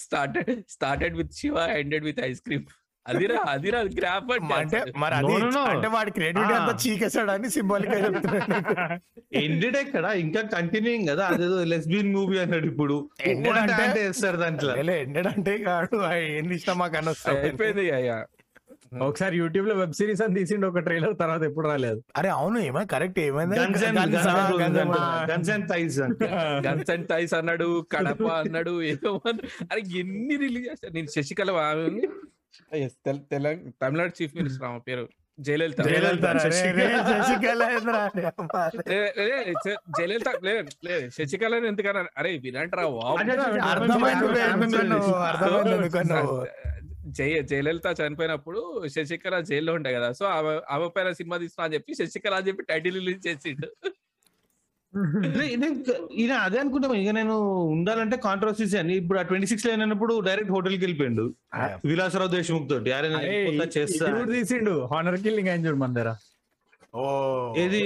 Started 0.00 0.50
started 0.68 1.16
with 1.16 1.32
Shiva 1.32 1.56
ended 1.76 2.04
with 2.04 2.20
ice 2.24 2.40
cream. 2.42 2.66
అదిరా 3.06 3.38
అదిరా 3.48 3.78
గ్రాఫ్ 3.94 4.28
అంటే 4.56 4.80
మరి 4.96 5.14
అది. 5.14 5.32
అంటే 5.70 5.88
వాడి 5.88 6.10
క్రియేటివిటీ 6.10 6.52
ఆ. 6.52 6.58
అంతా 6.58 6.74
చీకేసాడు 6.82 7.30
అని 7.30 7.48
సింబాలిక్గా 7.50 7.98
చెప్తున్నాడు. 8.04 8.58
ఎండెడ్ 9.40 9.76
ఎక్కడ? 9.76 10.04
ఇంకా 10.20 10.40
కంటిన్యూయింగ్ 10.52 11.08
కదా? 11.08 11.24
అదేదో 11.28 11.56
లెస్బియన్ 11.64 12.12
మూవీ 12.14 12.38
అన్నాడు 12.38 12.66
ఇప్పుడు. 12.66 12.96
Ended 13.26 13.56
అంటే 13.62 14.00
వేస్తారు 14.00 14.36
దాంట్లో? 14.36 14.74
ఎండెడ్ 14.96 15.26
అంటే 15.26 15.54
ఆ 15.70 15.76
ఏంది 16.32 16.54
ఇష్టం 16.54 16.78
మాకు 16.78 16.96
అని 16.96 17.14
అయిపోయింది 17.36 17.84
ఇక 17.88 18.12
ఒకసారి 19.06 19.36
యూట్యూబ్లో 19.36 19.74
వెబ్ 19.74 19.92
సిరీస్ 19.92 20.22
అని 20.22 20.34
తీసిండు 20.34 20.66
ఒక 20.66 20.78
ట్రైలర్ 20.78 21.14
తర్వాత 21.18 21.42
ఎప్పుడు 21.42 21.68
రాలేదు. 21.68 22.00
అరే 22.16 22.28
అవును 22.28 22.58
ఏమైనా 22.58 22.86
కరెక్ట్ 22.86 23.18
ఏమైంది? 23.18 23.56
Guns 25.30 25.50
and 25.50 25.66
thighs 25.68 25.98
guns 26.66 26.90
and 26.90 27.06
thighs 27.08 27.34
అన్నాడు 27.34 27.86
కడప 27.92 28.26
అన్నాడు 28.40 28.82
ఏదో. 28.82 29.12
అరే 29.72 29.82
ఎన్ని 30.00 30.36
రిలీజ్ 30.36 30.68
చేస్తారు 30.68 30.94
నేను 30.94 31.06
శశికళ 31.06 31.50
ఆమె 31.62 32.06
తమిళనాడు 33.82 34.12
చీఫ్ 34.22 34.36
మినిస్టర్ 34.36 34.68
ఆమె 34.68 34.80
పేరు. 34.80 35.06
జయలలిత. 35.38 35.80
జయలలిత 39.90 40.28
లేదు 40.44 40.70
లేదు 40.84 41.06
శశికళ 41.10 41.54
ఎందుకన్నా 41.64 42.02
అరే 42.18 42.30
వినంటరా 42.36 42.84
జయ 47.10 47.36
జయలలిత 47.42 47.88
చనిపోయినప్పుడు 47.98 48.60
శశికళ 48.88 49.34
జైల్లో 49.48 49.72
ఉండే 49.74 49.90
కదా. 49.94 50.08
సో 50.12 50.24
ఆమె 50.34 50.52
ఆమె 50.70 50.86
పైన 50.96 51.12
సినిమా 51.12 51.36
తీస్తున్నా 51.42 51.66
అని 51.66 51.74
చెప్పి 51.74 51.96
శశికళ 52.00 52.34
అని 52.34 52.48
చెప్పి 52.48 52.62
టైటిల్ 52.70 52.96
రిలీజ్ 53.00 53.22
చేసిండు. 53.28 53.68
ఈయన 56.14 56.32
అదే 56.46 56.58
అనుకుంటా 56.58 56.88
ఇక 56.96 57.12
నేను 57.18 57.34
ఉండాలంటే 57.74 58.16
కాంట్రవర్సీస్ 58.24 58.74
అని 58.74 58.94
ఇప్పుడు 58.96 59.18
ఆ 59.18 59.26
ట్వంటీ 59.28 59.46
సిక్స్లో 59.46 59.70
అయినప్పుడు 59.72 60.14
డైరెక్ట్ 60.20 60.52
హోటల్కి 60.52 60.82
వెళ్ళిపోయిండు. 60.84 61.24
విలాసరావు 61.84 62.32
దేశముఖ్ 62.34 62.66
తోటి. 62.70 62.90
అరే 62.92 63.06
నేను 63.08 63.20
అరే, 63.20 63.30
వెళ్ళిపోతా, 63.38 63.64
ఇది 63.64 63.74
చేస్తా. 63.78 64.04
కూడా 64.12 64.32
తీసిండు. 64.34 64.74
హానర్ 64.92 65.18
కిల్లింగ్ 65.20 65.48
ఆయన 65.48 65.66
చూడు 65.66 65.80
మన 65.82 65.92
దగ్గర. 65.92 66.10
ఓ. 66.94 67.04
ఏది? 67.58 67.80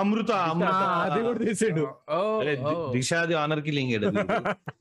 అమృత 0.00 0.30
అమృత 0.46 0.80
అది 1.04 1.20
కూడా 1.22 1.38
తీసిండు. 1.44 1.84
దిశాది 2.94 3.34
ఆనర్ 3.34 3.62
కిల్లింగ్ 3.66 3.92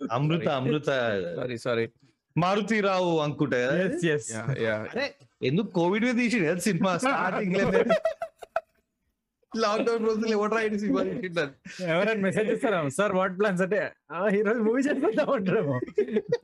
అమృత 0.00 0.46
అమృత. 0.56 0.88
సారీ 1.36 1.56
సారీ 1.58 1.84
మారుతిరావు 2.36 3.20
అనుకుంటా 3.20 3.58
ఎందుకు 5.42 5.68
కోవిడ్ 5.70 6.04
మీద 6.04 6.16
తీసి 6.16 6.40
కదా 6.40 6.58
సినిమా 6.60 6.92
స్టార్టింగ్ 6.96 7.56
లాక్డౌన్ 9.52 10.04
రోజులు 10.04 10.28
ఎవరు 10.32 10.54
ఎవరైనా 11.88 12.20
మెసేజ్ 12.22 12.48
ఇస్తారా? 12.50 12.78
సార్ 12.88 13.12
వాట్ 13.12 13.38
ప్లాన్స్ 13.38 13.62
అంటే 13.62 13.78
"ఆ, 13.82 14.03
ఈ 14.14 14.42
రోజు 14.42 14.58
మూవీ 14.58 14.82
చేస్తా 14.82 15.24
ఉంటారేమో 15.28 15.80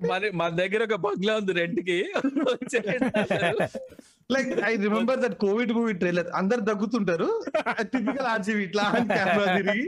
మరి 0.09 0.31
మన 0.31 0.49
దగ్గర 0.57 0.83
ఒక 0.83 0.95
బంగ్లా 0.95 1.37
ఉంది 1.37 1.53
రెంట్కి 1.53 1.97
like 4.33 4.61
I 4.65 4.77
remember 4.77 5.21
that 5.21 5.35
Covid 5.35 5.73
movie 5.73 5.93
trailer 5.93 6.27
అందరు 6.35 6.61
దగ్గుతుంటారు. 6.61 7.45
టిపికల్ 7.81 8.27
ఆర్జీవి 8.27 8.63
ఇట్లా 8.63 8.83
కెమెరా 8.93 9.57
తిరిగి. 9.57 9.85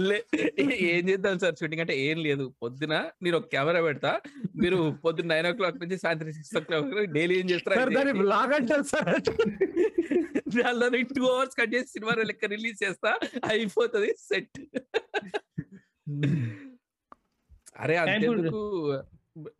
లే- 0.00 0.24
ఏం 0.72 1.08
చేద్దాం 1.08 1.38
సార్? 1.38 1.54
షూటింగ్ 1.60 1.80
అంటే 1.80 2.00
ఏం 2.00 2.18
లేదు. 2.18 2.54
పొద్దున 2.62 3.10
నేను 3.22 3.36
ఒక 3.36 3.46
కెమెరా 3.46 3.82
పెడతా. 3.82 4.20
మీరు 4.56 4.96
పొద్దున్న 5.04 5.34
నైన్ 5.34 5.46
ఓ 5.46 5.52
క్లాక్ 5.52 5.80
నుంచి 5.80 5.98
సాయంత్రం 5.98 6.32
సిక్స్ 6.32 6.56
ఓ 6.56 6.60
క్లాక్ 6.60 7.12
డైలీ 7.12 7.34
ఏం 7.34 7.48
సార్ 7.48 7.64
దాన్ని 7.68 7.94
చేస్తారు 7.96 8.18
బ్లాగ్ 8.18 8.52
అంటారు 8.52 8.82
సార్. 8.82 9.14
దానిలో 10.56 10.88
టూ 11.14 11.26
అవర్స్ 11.26 11.60
కట్ 11.60 11.74
చేసి 11.74 11.86
సినిమా 11.86 12.22
లెక్క 12.22 12.44
రిలీజ్ 12.44 12.84
చేస్తా. 12.84 13.18
అయిపోతుంది 13.44 14.14
సెట్ 14.18 14.58
అరే 17.76 17.94
అంతెందుకు? 18.02 18.62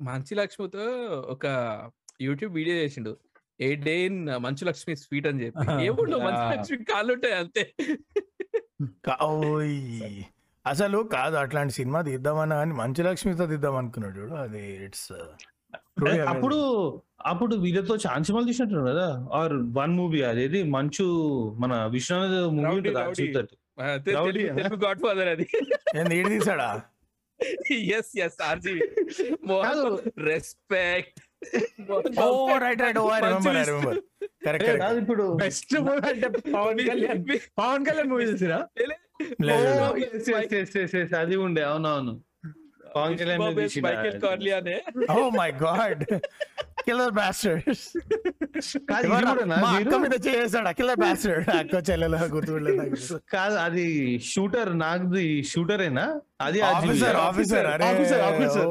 మంచి 0.03 0.33
లక్ష్మితో 0.35 0.85
ఒక 1.31 1.47
యూట్యూబ్ 2.21 2.55
వీడియో 2.55 2.77
చేసిండు. 2.77 3.13
A 3.61 3.69
day 3.85 3.95
in 4.05 4.19
Manchu 4.41 4.65
Lakshmi 4.65 4.95
sweet 4.97 5.27
అని 5.27 5.41
చెప్పి. 5.45 5.59
ఏముండవు 5.89 6.23
మంచు. 6.27 6.43
లక్ష్మి 6.53 6.79
కాళ్ళు 6.91 7.13
ఉంటాయి 7.13 7.35
అంతే 7.43 7.63
అసలు 10.65 10.99
కాదు 11.13 11.37
అట్లాంటి 11.37 11.73
సినిమా 11.73 12.01
తీద్దామన్నా 12.03 12.57
కానీ 12.57 12.75
మంచు 12.75 13.03
లక్ష్మితో 13.03 13.47
తీద్దాం 13.47 13.77
అనుకున్నాడు 13.77 14.17
చూడు. 14.21 14.35
అది 14.43 14.63
ఇట్స్ 14.85 15.09
అప్పుడు 16.29 16.59
అప్పుడు 17.25 17.55
వీళ్ళతో 17.57 17.95
ఛాన్స్ 18.05 18.27
సినిమాలు 18.29 18.47
తీసినట్టు 18.47 18.85
కదా? 18.89 19.07
ఆర్ 19.33 19.55
వన్ 19.77 19.93
మూవీ 19.97 20.21
అదేది 20.23 20.61
మంచు 20.71 21.07
మన 21.59 21.73
విశ్వనాథ్ 21.93 22.37
మూవీ 22.57 22.73
ఉంటుంది 22.77 23.37
తెలుగు- 24.07 24.81
గాడ్ 24.83 25.01
ఫాదర్ 25.01 25.29
అది. 25.29 25.47
ఏంది 25.97 26.15
ఈడు 26.19 26.29
తీసాడా 26.29 26.69
ఎస్ 27.73 28.19
ఎస్ 28.19 28.43
ఆర్జీవి 28.43 28.81
కాదు. 29.63 30.03
Respect 30.19 31.21
oh 32.21 32.59
right 32.59 32.83
right 32.83 32.99
oh 32.99 33.11
I 33.11 33.21
remember 33.21 33.57
I 33.57 33.63
remember 33.63 33.99
correct 34.25 34.45
correct 34.45 34.79
కాదు 34.79 35.01
ఇప్పుడు. 35.01 35.33
బెస్ట్ 35.33 35.79
మూవీ 35.79 36.09
అంటే 36.09 36.29
పవన్ 36.29 36.81
కళ్యాణ్. 36.89 37.25
పవన్ 37.59 37.87
కళ్యాణ్ 37.87 38.09
మూవీ 38.09 38.25
చూసిరా? 38.25 38.69
లేదు. 39.43 39.95
Oh, 39.95 40.03
yes, 40.03 40.23
yes, 40.29 40.51
yes, 40.53 40.69
yes, 40.81 41.03
yes, 41.03 41.17
అది 41.17 41.37
ఉండే 41.37 41.63
అవునవును 41.63 42.13
పవన్ 42.13 42.17
కళ్యాణ్ 42.17 42.51
మీద 42.51 42.51
తీసిన- 42.53 42.82
మైకేల్ 42.97 44.19
కార్లీ 44.25 44.51
అనే 44.53 44.77
oh 45.13 45.29
my 45.37 45.51
god 45.63 46.03
killer 46.87 47.13
bastards 47.13 47.83
కాదు, 48.89 49.05
ఇది 49.07 49.11
కూడానా? 49.11 49.57
మా 49.57 49.69
అక్క 49.73 49.93
మీరు- 49.95 50.01
మీద 50.05 50.17
చేసాడు? 50.27 50.71
కిల్లర్ 50.79 51.01
బాస్టర్డ్ 51.01 51.51
అక్క 51.55 51.75
చెల్లెల 51.89 52.17
గుర్తులేదు 52.33 52.77
నాకు. 52.81 52.97
కాదు 53.33 53.57
అది 53.59 53.87
షూటర్ 54.31 54.71
నాది 54.79 55.27
షూటరేనా? 55.45 56.07
అది 56.41 56.61
ఆఫీసర్ 56.71 57.19
ఆఫీసర్ 57.23 57.67
అరే. 57.67 57.87
Officer 57.91 58.23
officer 58.23 58.69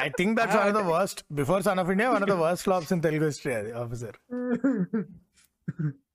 I 0.00 0.08
think 0.18 0.34
that's 0.38 0.56
one 0.56 0.68
of 0.68 0.76
the 0.78 0.84
worst 0.90 1.20
before 1.32 1.62
son 1.62 1.80
of 1.80 1.90
India 1.90 2.08
one 2.10 2.24
of 2.24 2.30
the 2.30 2.38
worst 2.42 2.64
flops 2.64 2.92
in 2.92 3.02
Telugu 3.02 3.26
history 3.26 3.54
అది 3.54 3.72
ఆఫీసర్ 3.82 4.16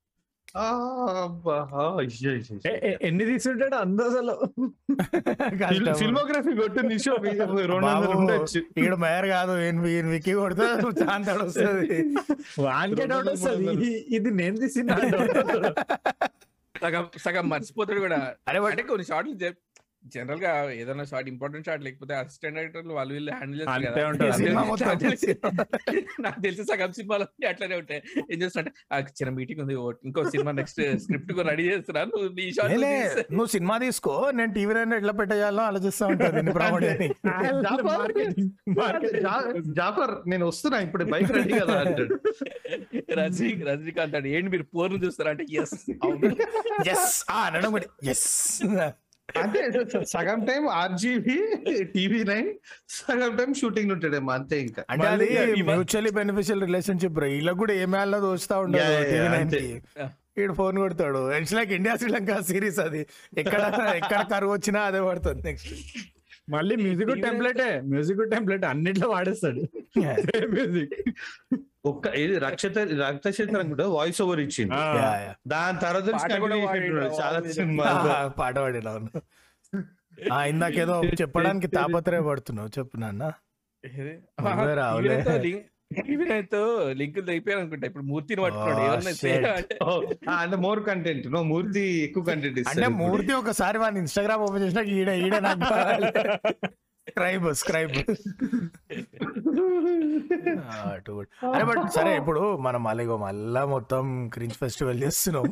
ఎన్ని 3.02 3.24
తీసుంటాడు 3.24 3.74
అందసలు 3.74 4.34
ఫిల్మోగ్రఫీ 5.94 6.52
కొట్టింది 6.56 6.94
ఇక్కడ 8.76 8.94
మేర 8.94 9.26
కాదు 9.26 9.52
వికి 10.10 10.32
కొడితే 10.34 10.66
దాని 11.02 11.24
తడ 11.24 11.42
వస్తుంది. 11.42 11.88
వానికే 12.58 13.06
డౌట్ 13.06 13.28
వస్తుంది. 13.28 14.06
ఇది 14.16 14.30
నేను 14.30 14.56
తీసిన 14.56 14.96
సగం 16.82 17.04
సగం 17.24 17.48
మర్చిపోతాడు 17.48 18.00
కూడా. 18.00 18.34
అరే 18.48 18.58
కొన్ని 18.82 19.04
షార్ట్లు 19.04 19.34
జనరల్గా 20.04 20.50
ఏదైనా 20.74 21.04
షార్ట్ 21.04 21.28
ఇంపార్టెంట్ 21.28 21.66
షార్ట్ 21.66 21.84
లేకపోతే 21.84 22.14
అసిస్టెంట్ 22.14 22.56
డైరెక్టర్లు 22.56 22.94
వాళ్ళు 22.94 23.12
వీళ్ళు 23.14 23.32
హ్యాండిల్ 23.32 23.60
నాకు 24.82 25.02
తెలిసి- 25.04 25.36
నాకు 26.20 26.40
తెలిసి 26.40 26.64
సగం 26.64 26.92
సినిమాలు 26.92 27.26
అట్లనే 27.48 27.76
ఉంటాయి. 27.76 28.00
ఏం 28.32 28.38
చేస్తున్నా 28.42 28.72
ఆ 28.92 29.00
చిన్న 29.12 29.30
మీటింగ్ 29.32 29.60
ఉంది 29.60 29.74
ఓ- 29.76 29.94
ఇంకో 30.04 30.24
సినిమా 30.30 30.52
నెక్స్ట్ 30.52 30.80
స్క్రిప్ట్ 30.98 31.32
రెడీ 31.48 31.64
చేస్తున్నా 31.68 32.02
నువ్వు 32.04 32.28
నీ 32.32 32.46
ఏలే, 32.68 32.92
నువ్వు 33.32 33.46
సినిమా 33.46 33.76
తీసుకో 33.78 34.14
నేను 34.32 34.52
టీవీ 34.52 34.74
నైన్ 34.74 34.94
ఎట్లా 34.94 35.12
పెట్టేయాలో 35.12 35.62
ఆలోచిస్తా 35.62 36.06
ఉంటాను 36.06 36.42
జాఫర్ 39.74 40.14
నేను 40.26 40.44
వస్తున్నా 40.46 40.78
ఇప్పుడు 40.80 41.04
బైక్ 41.06 41.32
రెడీ 41.32 41.54
కదా 41.60 41.76
అంటాడు. 41.80 42.14
రజనీ 43.16 43.50
రజనీకాంత్ 43.64 44.16
అంటే 44.16 44.30
ఏంటి 44.32 44.50
మీరు 44.50 44.66
పోర్ను 44.74 45.00
చూస్తారా 45.04 45.30
అంటే 45.30 45.44
ఎస్ 45.54 45.74
ఎస్ 46.88 47.08
కూడా 47.70 47.86
ఎస్ 48.10 48.26
అంటే 49.42 49.60
సగం 50.14 50.40
టైం 50.48 50.62
ఆర్జీబీ 50.80 51.36
టీవీ 51.94 52.20
నైన్ 52.24 52.48
సగం 52.96 53.30
టైం 53.36 53.50
షూటింగ్ 53.60 53.92
ఉంటాడేమో 53.94 54.32
అంతే 54.32 54.56
ఇంకా. 54.60 54.82
అంటే 54.92 55.06
అది 55.44 55.62
మ్యూచువల్లీ 55.70 56.12
బెనిఫిషియల్ 56.20 56.62
రిలేషన్షిప్ 56.68 57.14
బ్రో 57.18 57.28
వీళ్ళకి 57.34 57.58
కూడా 57.62 57.74
ఏ 57.82 57.86
మేళ 57.94 58.18
దోస్తా 58.26 58.56
ఉండదు 58.64 58.98
టీవీ 59.12 59.28
నైన్ 59.36 59.52
వీడు 60.38 60.54
ఫోన్ 60.58 60.76
కొడతాడు. 60.78 61.22
It's 61.38 61.54
like 61.54 61.72
India 61.78 61.94
Sri Lanka 61.96 62.34
series 62.50 62.78
అది. 62.84 63.00
ఎక్కడ 63.38 63.60
ఎక్కడ 64.00 64.20
కరువు 64.34 64.52
వచ్చినా 64.52 64.82
అదే 64.90 65.00
పడుతుంది. 65.08 65.42
నెక్స్ట్ 65.48 65.72
మళ్ళీ 66.52 66.76
మ్యూజిక్ 66.76 67.22
టెంప్లెటే 67.22 67.80
మ్యూజిక్ 67.84 68.30
టెంప్లెట్ 68.30 68.64
అన్నిట్లో 68.64 69.08
వాడేస్తాడు. 69.08 69.62
మ్యూజిక్. 70.48 70.94
ఒక్క 71.84 72.06
ఇది 72.14 72.38
రక్షత 72.38 72.78
రక్త 72.78 73.28
చిత్రం 73.28 73.68
కూడా 73.68 73.86
వాయిస్ 73.88 74.22
ఓవర్ 74.22 74.40
ఇచ్చింది 74.40 74.76
దాని 75.46 75.78
తర్వాత 75.80 76.08
చాలా 76.24 76.38
వాడు 77.30 77.48
సినిమాలు 77.52 78.10
పాట 78.38 78.56
పాడినా 78.58 78.92
ఇందాకేదో 80.46 81.02
చెప్పడానికి 81.20 81.66
తాపత్రయ 81.66 82.20
పడుతున్నావు 82.20 82.68
చెప్పు 82.78 82.96
నాన్న. 82.96 83.22
నువ్వే 85.98 86.26
రావులే. 86.30 86.46
తో 86.54 86.62
లింకులు 87.00 87.26
తెగిపోయారు 87.26 87.60
అనుకుంటా. 87.62 87.86
ఇప్పుడు 87.86 88.04
మూర్తిని 88.04 88.42
పట్టుకోండి 88.42 89.32
అంటే 90.36 90.56
మోర్ 90.56 90.82
కంటెంట్ 90.86 91.26
నో 91.32 91.42
మూర్తి 91.42 91.84
ఎక్కువ 92.04 92.22
కంటెంట్ 92.22 92.60
అంటే 92.68 92.88
మూర్తి 93.02 93.32
ఒకసారి 93.32 93.78
వాడిని 93.78 94.00
ఇన్స్టాగ్రామ్ 94.00 94.42
ఓపెన్ 94.42 94.64
చేసినా 94.64 94.82
ఈడ 94.96 95.08
ఈడ 95.24 95.36
నాకు 95.48 95.64
స్క్రైబ్ 97.06 97.46
స్క్రైబ్ 97.54 97.92
అరే 101.54 101.64
బట్ 101.64 101.82
సరే 101.90 102.16
ఇప్పుడు 102.16 102.42
మనం 102.56 102.82
అలాగో 102.86 103.16
మళ్ళా 103.16 103.64
మొత్తం 103.64 104.04
క్రింజ్ 104.28 104.54
ఫెస్టివల్ 104.54 105.02
చేస్తున్నాం. 105.02 105.46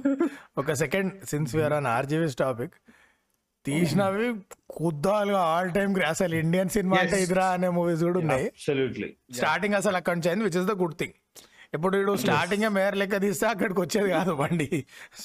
ఒక 0.59 0.73
second 0.73 1.13
since 1.25 1.57
we're 1.57 1.73
on 1.73 1.89
RGV's 1.97 2.37
topic 2.37 2.75
తీసినవి 3.67 4.27
కుద్దాలుగా 4.79 5.41
ఆల్ 5.53 5.71
టైమ్ 5.77 5.93
అసలు 6.11 6.35
ఇండియన్ 6.43 6.71
సినిమా 6.77 6.97
అంటే. 7.03 7.17
ఇదిరా 7.25 7.47
అనే 7.57 7.69
మూవీస్ 7.79 8.03
కూడా 8.09 8.19
ఉన్నాయి. 8.19 8.47
అబ్సల్యూట్లీ 8.55 9.09
స్టార్టింగ్ 9.39 9.77
అసలు 9.81 9.97
అక్కడి 10.01 10.17
నుంచి 10.17 10.29
అయింది 10.31 10.45
which 10.49 10.59
is 10.63 10.69
the 10.73 10.77
good 10.83 10.97
thing 11.03 11.17
ఇప్పుడు 11.77 11.95
వీడు 11.97 12.13
స్టార్టింగ్ 12.25 12.65
మేయర్ 12.77 12.97
లెక్క 13.01 13.19
తీస్తే 13.25 13.47
అక్కడికి 13.47 13.81
వచ్చేది 13.81 14.11
కాదు 14.11 14.33
బండి. 14.43 14.69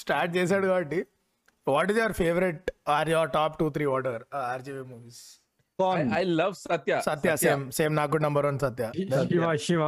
స్టార్ట్ 0.00 0.32
చేశాడు 0.36 0.66
కాబట్టి. 0.66 0.98
What 1.66 1.90
is 1.92 1.98
your 1.98 2.14
favourite 2.22 2.66
or 2.96 3.08
your 3.10 3.30
top 3.30 3.54
two 3.60 3.66
three 3.76 3.84
whatever 4.06 4.24
RGV 4.52 4.82
movies 4.90 5.22
I 6.18 6.22
love 6.40 6.54
Satya 6.60 7.00
Satya 7.06 7.30
same 7.44 7.64
same 7.78 7.94
నాకు 7.96 8.18
నంబర్ 8.26 8.46
వన్ 8.46 8.58
సత్య 8.58 8.84
శివ 9.30 9.48
శివ 9.66 9.82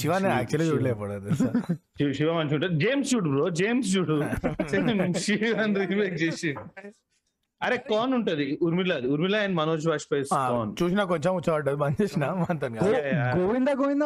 శివ 0.00 0.12
నేను 0.18 0.34
యాక్చువల్లీ 0.34 0.66
శివ 2.18 2.30
మంచి 2.32 2.56
జేమ్స్ 2.82 3.08
చూడు 3.14 3.28
బ్రో 3.30 3.46
జేమ్స్ 3.60 3.88
చూడు. 3.96 4.16
శివ 5.18 5.44
రీమేక్ 5.92 6.18
చేసి 6.22 6.50
అరే 7.62 7.76
కాన్ 7.76 8.14
ఉంటది. 8.14 8.58
ఉర్మిళ 8.62 9.06
ఉర్మిళ 9.06 9.36
అండ్ 9.36 9.56
మనోజ్ 9.56 9.88
వాజ్పేయి 9.88 10.24
కాన్ 10.32 10.76
చూసినా 10.82 11.04
కొంచెం 11.04 11.34
వచ్చేవాడు 11.34 11.74
బంద్ 11.74 12.02
చేసిన 12.02 12.24
గోవింద 13.38 13.68
గోవింద. 13.68 14.02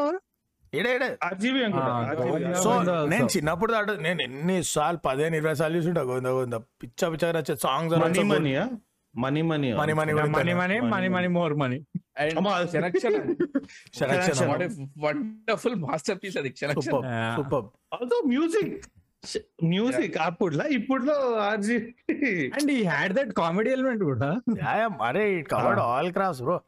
సో 2.54 2.82
నేను. 3.06 3.28
చిన్నప్పుడు 3.36 3.72
దాడు 3.72 3.92
నేను 3.92 4.22
ఎన్ని 4.22 4.64
సార్లు 4.64 5.00
పదిహేను 5.06 5.36
ఇరవై 5.36 5.54
సార్లు 5.54 5.76
చూసింటా 5.76 6.00
గోవింద 6.00 6.26
గోవింద. 6.26 6.54
పిచ్చ 6.54 7.08
పిచ్చగా 7.08 7.32
నచ్చే 7.32 7.56
songs 7.56 7.96
money 7.96 8.22
మనీయా 8.22 8.70
money 9.16 9.42
money 9.42 9.72
money 9.72 9.92
money 9.92 10.12
money 10.12 10.54
money 10.54 10.80
money 10.80 11.08
money 11.08 11.26
more 11.26 11.54
money. 11.54 11.86
Wonderful 14.98 15.74
masterpiece 16.24 16.36
అది 16.36 16.54
మ్యూజిక్ 18.26 18.86
మ్యూజిక్ 19.64 20.18
అప్పుడులా 20.18 20.64
ఇప్పుడులో 20.64 21.16
ఆర్జీ. 21.38 21.76
అండ్ 22.56 22.70
ఈ 22.70 22.85
హ్యాడ్ 22.85 23.12
దట్ 23.12 23.33
కామెడీ 23.33 23.70
ఎలిమెంట్ 23.70 24.02
కూడా. 24.02 24.30
అరే 25.06 25.24
it 25.38 25.48
covered 25.50 25.80
all 25.80 26.12
crafts 26.12 26.42
bro 26.42 26.61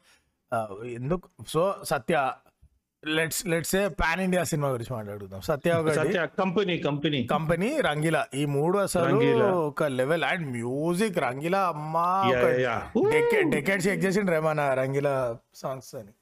ఎందుకు 0.85 1.29
so 1.47 1.75
Satya 1.83 2.31
let's 3.03 3.47
let's 3.47 3.75
pan 4.01 4.21
India 4.21 4.43
cinema 4.43 4.67
గురించి 4.69 4.93
మాట్లాడుకుందాం. 4.95 5.41
సత్య 5.41 5.71
ఒకటి 5.71 6.13
కంపెనీ 6.39 6.77
కంపెనీ 6.77 7.19
కంపెనీ 7.31 7.69
రంగిలా. 7.81 8.25
ఈ 8.35 8.45
మూడు 8.45 8.77
అసలు. 8.77 9.15
ఒక 9.55 9.83
లెవెల్ 9.83 10.23
అండ్ 10.23 10.45
మ్యూజిక్ 10.51 11.17
రంగిలా 11.17 11.61
అమ్మా 11.73 12.07
యా 12.61 12.77
డెకెట్ 13.55 13.87
చెక్ 13.87 14.05
చేసిండు 14.05 14.31
రేమన్నా 14.31 14.73
రంగిలా 14.73 15.37
సాంగ్స్ 15.55 15.95
అని. 15.95 16.13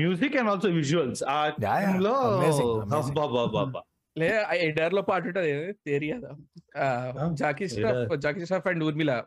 మ్యూజిక్ 0.00 0.36
అండ్ 0.36 0.50
ఆల్సో 0.50 0.68
విజువల్స్ 0.68 1.24
ఆ 1.24 1.40
Yeah, 1.64 1.80
yeah. 1.80 3.02
time 3.02 3.74
లో 4.16 4.26
ఎడర్లో 4.66 5.02
పాట 5.02 5.26
ఉంటది 5.26 5.74
తేరి 5.86 6.12
కదా 6.12 6.36
Jackie 7.40 7.68
Shroff 7.68 8.24
Jackie 8.24 8.46
Shroff 8.46 8.66
and 8.66 8.84
Urmila 8.84 9.24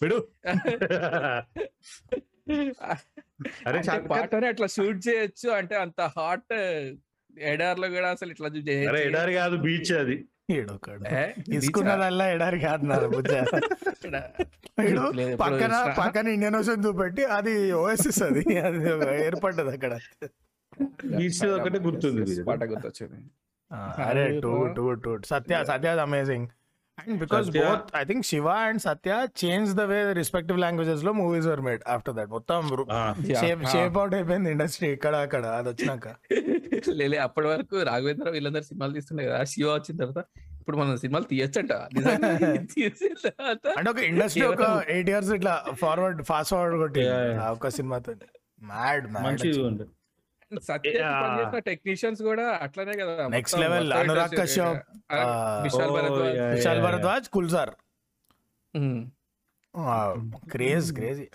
విడు, 0.00 0.28
పాటని 4.12 4.48
అట్లా 4.48 4.66
షూట్ 4.66 5.06
చేయొచ్చు 5.06 5.48
అంటే 5.58 5.76
అంత 5.76 6.12
హాట్ 6.16 6.54
ఎడార్లో 7.46 7.88
కూడా 7.88 8.10
అసలు 8.10 8.30
ఇట్లా. 8.34 8.48
ఎడారి 9.02 9.34
కాదు 9.34 9.56
బీచ్ 9.64 9.92
అది. 10.00 10.28
తీసుకున్నదల్లా 11.50 12.34
ఎడారి 12.34 12.60
కాదు 12.60 12.86
నా 12.86 12.96
పక్కన. 15.42 15.94
పక్కన 15.98 16.28
ఇండియన్ 16.28 16.56
ఓషన్ 16.60 16.86
చూపెట్టి 16.86 17.24
అది 17.36 17.72
ఓఎస్ఎస్ 17.80 18.22
అది. 18.28 18.44
అది 18.66 18.78
ఏర్పడ్డది 19.26 19.76
అక్కడ. 19.76 19.98
బీచ్ 21.12 21.46
ఒకటే 21.56 21.80
గుర్తుంది 21.86 22.44
పాట 22.50 22.64
గుర్తొచ్చింది. 22.72 23.20
అరే 24.04 24.24
two 24.40 24.52
two 24.76 24.84
two 25.04 25.12
Satya 25.30 25.62
Satya 25.70 25.94
amazing 26.04 26.48
and 26.98 27.16
because 27.20 27.46
Satya- 27.46 27.62
both 27.64 27.86
I 27.94 28.02
think 28.04 28.24
Shiva 28.30 28.48
and 28.64 28.80
Satya 28.84 29.12
change 29.40 29.70
the 29.74 29.84
way 29.90 29.98
respective 30.18 30.58
లాంగ్వేజెస్లో 30.58 31.12
movies 31.20 31.46
were 31.50 31.62
made 31.66 31.82
after 31.94 32.14
that 32.18 32.30
మొత్తం 32.34 32.60
షేప్ 33.40 33.62
షేప్ 33.72 33.96
అవుట్ 33.98 34.14
అయిపోయింది 34.14 34.50
ఇండస్ట్రీ 34.50 34.88
ఇక్కడ 34.96 35.14
అక్కడ 35.26 35.44
అది 35.58 35.68
వచ్చినాక. 35.72 36.06
లేలే 36.98 37.18
అప్పటి 37.24 37.48
వరకు 37.48 37.76
రాఘవేంద్ర 37.88 38.30
వీళ్ళందరూ 38.30 38.64
సినిమాలు 38.68 38.94
తీస్తుండే 38.94 39.24
కదా 39.26 39.40
శివ 39.50 39.68
వచ్చిన 39.74 39.96
తర్వాత 40.02 40.22
ఇప్పుడు 40.58 40.76
మనం 40.76 40.96
సినిమాలు 40.96 41.26
తీయొచ్చంట. 41.30 41.72
అంటే 43.76 43.88
ఒక 43.90 44.00
ఇండస్ట్రీ 44.08 44.44
ఒక 44.48 44.62
ఎయిట్ 44.88 45.10
ఇయర్స్ 45.10 45.32
ఇట్లా 45.32 45.54
ఫార్వర్డ్ 45.80 46.20
ఫాస్ట్ 46.24 46.52
ఫార్వర్డ్ 46.54 46.78
కొట్టి 46.82 47.04
ఒక 47.50 47.68
సినిమాతో 47.78 48.12
మ్యాడ్ 48.70 49.06
ఉంది 49.64 49.86
సత్య 50.60 51.60
టెక్నీషియన్స్ 51.66 52.22
కూడా 52.22 52.58
అట్లనే 52.62 52.92
కదా 52.92 53.26
level, 53.26 53.84
మొత్తం 53.84 53.98
అనురాగ్ 53.98 54.38
కశ్యప్, 54.38 54.82
విశాల్ 55.62 55.90
భరద్వాజ్ 55.90 56.54
విశాల్ 56.54 57.24
కుల్సార్. 57.32 57.70
క్రేజ్ 60.50 60.94
క్రేజీ 60.94 61.28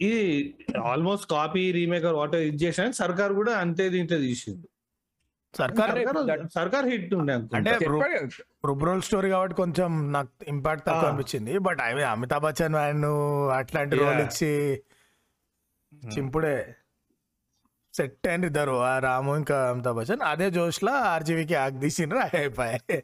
ఇది 0.00 0.54
ఆల్మోస్ట్ 0.84 1.30
కాపీ 1.30 1.72
రీమేక్ 1.72 2.04
వాటర్ 2.04 2.40
ఇది 2.40 2.64
చేసిన 2.64 2.90
సర్కార్ 2.90 3.32
కూడా 3.32 3.52
అంతే 3.52 3.88
దీంట్లో 3.88 4.18
తీసింది 4.18 4.68
సర్కార్ 5.54 5.90
సర్కార్- 6.54 6.90
హిట్ 6.90 7.14
ఉండే. 7.14 7.32
అంటే. 7.32 7.78
రుబ్రోల్ 8.66 9.02
స్టోరీ 9.02 9.30
కాబట్టి 9.30 9.56
కొంచెం 9.56 10.12
నాకు 10.12 10.28
ఇంపాక్ట్ 10.48 10.86
తక్కువ. 10.86 11.08
అనిపించింది 11.08 11.58
బట్ 11.58 11.80
అవి 11.80 12.04
అమితాబ్ 12.04 12.44
బచ్చన్ 12.44 12.74
అండ్ 12.74 13.06
అట్లాంటి. 13.52 13.96
రోల్ 13.96 14.20
ఇచ్చి 14.20 14.82
చింపుడే 16.18 16.74
సెట్ 17.96 18.28
అయిన 18.28 18.44
ఇద్దరు. 18.44 18.82
ఆ 18.82 18.98
రాము 18.98 19.36
ఇంకా 19.36 19.70
అమితాబ్ 19.70 19.96
బచ్చన్. 19.96 20.20
అదే 20.22 20.50
జోష్లో 20.50 20.92
ఆర్జీవీకి 20.92 21.54
ఆగ్ 21.54 21.80
తీసిండ్రు 21.80 22.18
అయిపోయి 22.18 23.02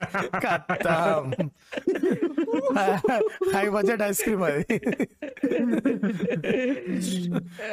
హై 3.57 3.68
బడ్జెట్ 3.68 4.03
ఐస్ 4.03 4.22
క్రీమ్ 4.22 4.42
అది. 4.42 4.62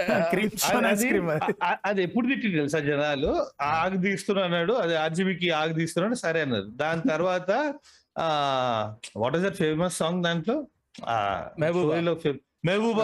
క్రీమ్ 0.09 0.49
అది- 0.65 0.85
ఐస్ 0.85 1.05
క్రీమ్ 1.05 1.99
ఎప్పుడు 1.99 2.27
తిట్టి 2.27 2.51
తెలుసా 2.51 2.79
జనాలు? 2.79 3.45
ఆగు 3.61 3.97
తీస్తున్నాడు 3.97 4.73
అది 4.73 4.95
ఆర్జీబీకి 4.95 5.51
ఆగు 5.51 5.73
తీస్తున్నాడు 5.73 6.15
సరే 6.15 6.41
అన్నారు. 6.41 6.63
దాని 6.63 7.09
తర్వాత 7.09 7.73
ఆ 8.19 8.95
what 9.17 9.35
is 9.35 9.43
that 9.43 9.55
famous 9.55 9.97
song 9.97 10.23
దాంట్లో? 10.23 10.67
ఆ 11.07 11.45
మెహబూబా. 11.59 11.95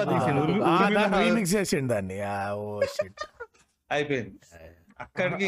తీసిండు. 0.04 0.46
రీమిక్స్ 1.24 1.56
చేసిండు 1.56 1.94
దాన్ని. 1.94 2.20
ఓ 2.52 2.82
షిట్ 2.82 3.41
అయిపోయింది. 3.92 4.38
అక్కడికి 5.00 5.46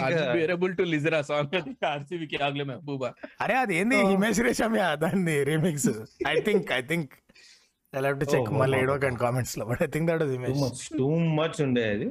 to 0.80 0.86
listen 0.92 1.14
ఆ 1.18 1.22
సాంగ్ 1.22 1.56
ఆర్సీబీకి 1.92 2.38
ఆగలే 2.46 2.66
మహబూబా 2.70 3.10
అరే 3.42 3.56
అది 3.64 3.74
ఏంది 3.80 3.98
హిమేష్ 4.12 4.42
రేషమియా 4.48 4.88
దాన్ని 5.04 5.36
remix 5.52 5.90
I 6.28 6.38
think 6.48 6.70
I 6.72 6.82
think 6.92 7.12
I 7.94 8.02
to 8.22 8.28
check 8.34 8.50
మళ్ళీ 8.62 8.78
ఏడవకండి 8.78 9.20
కామెంట్స్లో 9.20 9.66
but 9.66 9.84
I 9.84 9.90
think 9.96 10.08
that 10.12 10.24
was 10.24 10.82
too 11.00 11.10
much 11.40 11.58
too 11.60 11.64
ఉండే 11.68 11.86
అది. 11.96 12.08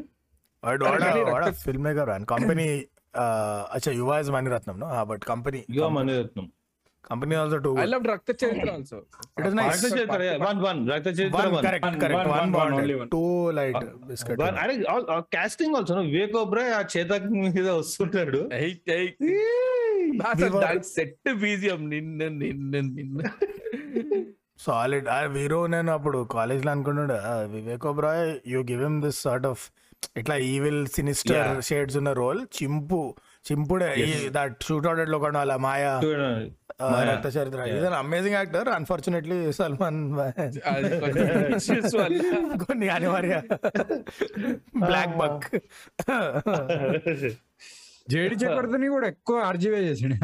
వాడు 0.62 0.84
వాడ 1.34 1.46
ఫిల్మ్ 1.64 1.84
మేకర్ 1.88 2.10
అండ్ 2.10 2.26
కంపెనీ 2.26 2.66
అచ్చా 3.76 3.92
Yuva 3.92 4.20
is 4.20 4.30
Mani Ratnam 4.30 4.76
no 4.80 4.88
but 5.04 5.24
company 5.32 5.60
Yuva 5.78 5.88
Mani Ratnam. 5.98 6.46
Company 7.04 7.34
also 7.34 7.58
too 7.58 7.70
I 7.78 7.86
love 7.86 8.04
Rakta 8.06 8.30
Charitra 8.42 8.70
also 8.72 8.98
it 9.38 9.46
is 9.46 9.54
nice 9.54 9.70
Rakta 9.76 9.96
చరిత్ర 9.96 10.20
one 10.44 10.60
one 10.62 10.80
Rakta 10.90 11.08
Charitra 11.10 11.38
one 11.38 11.54
one. 11.54 11.64
Correct 11.64 11.86
One, 11.86 11.98
correct 12.00 12.28
one, 12.28 12.32
one 12.34 12.52
one, 12.54 12.76
bond. 12.76 13.10
Two 13.10 13.22
light 13.50 13.84
biscuit 14.06 14.40
One- 14.40 14.58
అరే 14.58 14.74
casting 15.34 15.76
also 15.76 16.00
Vivek 16.08 16.36
Oberoi 16.36 16.72
ఆ 16.72 16.84
చేతక్ 16.96 17.26
మీద 17.36 17.68
వస్తుంటాడు. 17.70 18.40
Were- 20.36 20.60
దాని 20.60 20.82
set 20.90 21.34
BGM 21.34 21.90
నిన్న 21.90 22.28
నిన్న 22.38 22.80
నిన్న. 22.90 23.20
Solid 24.58 25.08
hero 25.30 25.66
నేను 25.66 25.92
అప్పుడు 25.92 26.28
కాలేజ్లో 26.32 26.70
అనుకుంటుండే 26.72 27.14
"ఆ, 27.24 27.34
Vivek 27.52 27.86
Oberoi 27.86 28.38
you 28.46 28.60
give 28.62 28.82
him 28.82 29.02
this 29.02 29.22
sort 29.22 29.46
of 29.46 29.62
ఇట్లా 30.16 30.36
ఈవిల్ 30.36 30.86
సినిస్టర్. 30.86 31.62
షేడ్స్ 31.62 31.96
ఉన్న 31.96 32.12
రోల్ 32.12 32.46
చింపు. 32.56 33.00
చింపుడే 33.44 33.88
దట్ 34.34 34.64
షూట్ 34.66 34.86
అవుట్లో 34.88 35.18
కూడా 35.18 35.38
అలా 35.40 35.56
మాయా. 35.64 35.92
Rakta 37.08 37.26
Charitra. 37.34 37.60
Amazing 37.98 38.36
actor 38.36 38.68
unfortunately 38.68 39.36
Salman 39.52 39.98
కొన్ని 42.62 42.88
అనివార్య 42.88 43.34
బ్లాక్ 44.84 45.14
బక్ 45.18 45.46
జేడి 48.08 48.36
చక్రవర్తిని 48.36 48.88
కూడా 48.88 49.06
ఎక్కువ 49.08 49.36
ఆర్జీవే 49.42 49.80
చేసిండు 49.88 50.16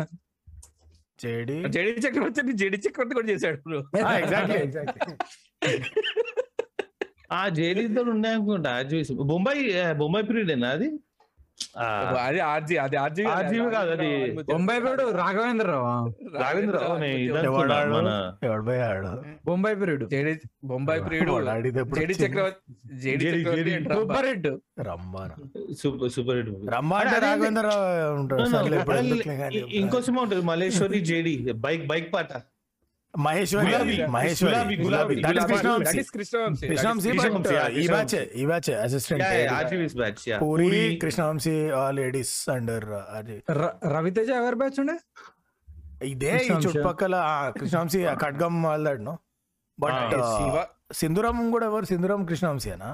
JD? 1.19 1.57
JD 1.75 2.01
Chakravarthy 2.05 2.53
JD 2.61 2.79
Chakravarthy 2.79 3.15
కూడా 3.15 3.29
చేశాడు. 3.31 3.79
ఎగ్జాక్ట్లీ 4.19 4.59
ఎగ్జాక్ట్లీ 4.61 5.15
ఆ 7.33 7.41
జైలు 7.57 7.81
ఉన్నాయి 8.11 8.35
అనుకుంటా 8.35 8.71
బొంబాయి 9.31 9.63
బొంబాయి 9.93 10.25
పీరియడ్ 10.29 10.65
అది? 10.69 10.89
అది 12.18 12.40
ఆర్జీ 12.40 12.77
అది 12.77 12.97
ఆర్జీ 12.97 13.23
RG 13.23 13.71
కాదు, 13.71 13.90
అది 13.90 14.31
బొంబాయి 14.42 14.81
పేరు 14.81 15.16
రాఘవేంద్రరావు 15.16 16.14
రాఘవేంద్ర 16.38 16.77
రావు 16.79 16.99
నే 16.99 17.09
ఇది 17.16 17.25
ఎవడు 17.25 17.49
అనుకున్నా, 17.49 17.77
ఆడు? 17.77 17.90
మన 17.90 18.33
ఎవడు 18.42 18.62
పోయాడు 18.62 19.09
Bombay 19.47 19.77
period 19.77 20.09
JD 20.11 20.40
Bombay 20.64 21.05
Priyudu 21.05 21.33
JD? 21.94 22.12
Chakravarthy 22.12 22.97
JD. 22.97 23.44
Super 23.94 24.51
రమ్మాన 24.88 25.31
super 25.83 26.11
super 26.11 26.37
hit 26.37 26.51
movie. 26.51 26.68
రమ్మ 26.68 26.94
అంటే 26.94 27.16
అరే, 27.16 27.27
అదే- 27.27 27.29
రాఘవేంద్ర 27.29 27.71
ఉంటాడు 28.21 28.42
ఇంకో 29.75 30.03
సినిమా 30.03 30.23
ఉంటుంది 30.23 30.44
మల్లేశ్వరి 30.44 31.01
జేడి 31.01 31.53
బైక్ 31.57 31.87
బైక్ 31.87 32.14
పాట 32.14 32.33
మహేశ్వరి 33.14 33.66
గులాబీ. 33.66 33.94
Maheshwari. 34.07 34.77
Gulabi. 34.79 35.14
That 35.16 35.38
is 35.38 35.44
but 35.44 35.66
yeah, 37.49 37.68
ఈ 37.71 37.79
Krishna 37.79 37.92
బ్యాచ్ 37.92 38.14
ఈ 38.35 38.47
batch 38.47 38.68
assistant 38.83 39.25
RGV's 39.53 39.97
batch 39.97 40.23
puri. 40.42 40.71
Krishna Vamsi 41.03 41.55
ladies 41.90 42.49
under 42.49 42.87
Raviteja 43.88 44.31
ఎవరి 44.33 44.57
బ్యాచ్ 44.57 44.79
ఉండే? 44.81 44.97
ఇదే 46.07 46.33
ఈ. 46.44 46.51
చుట్టుపక్కల 46.57 47.14
కృష్ణవంశీ 47.59 48.01
ఖడ్గం 48.14 48.62
వాళ్ళాడు 48.62 49.03
నో 49.03 49.14
బట్ 49.79 50.14
సింధురం 50.92 51.51
కూడా 51.51 51.66
ఎవరు? 51.66 51.85
సింధురం 51.85 52.25
కృష్ణవంశీనా 52.25 52.90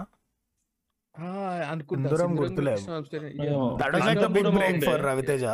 ఆ, 1.15 1.27
అనుకుంటా. 1.73 2.03
సింధూరం 2.03 2.19
సింధూరం 2.21 2.33
గుర్తులేవు. 2.41 2.77
Krishna Vamsi. 2.77 3.19
That 3.83 3.95
was 3.95 4.07
like 4.07 4.19
the 4.19 4.27
big 4.29 4.47
Antahpuram 4.47 4.55
break 4.55 4.75
ఉండే. 4.75 4.87
For 4.87 5.05
Raviteja 5.05 5.45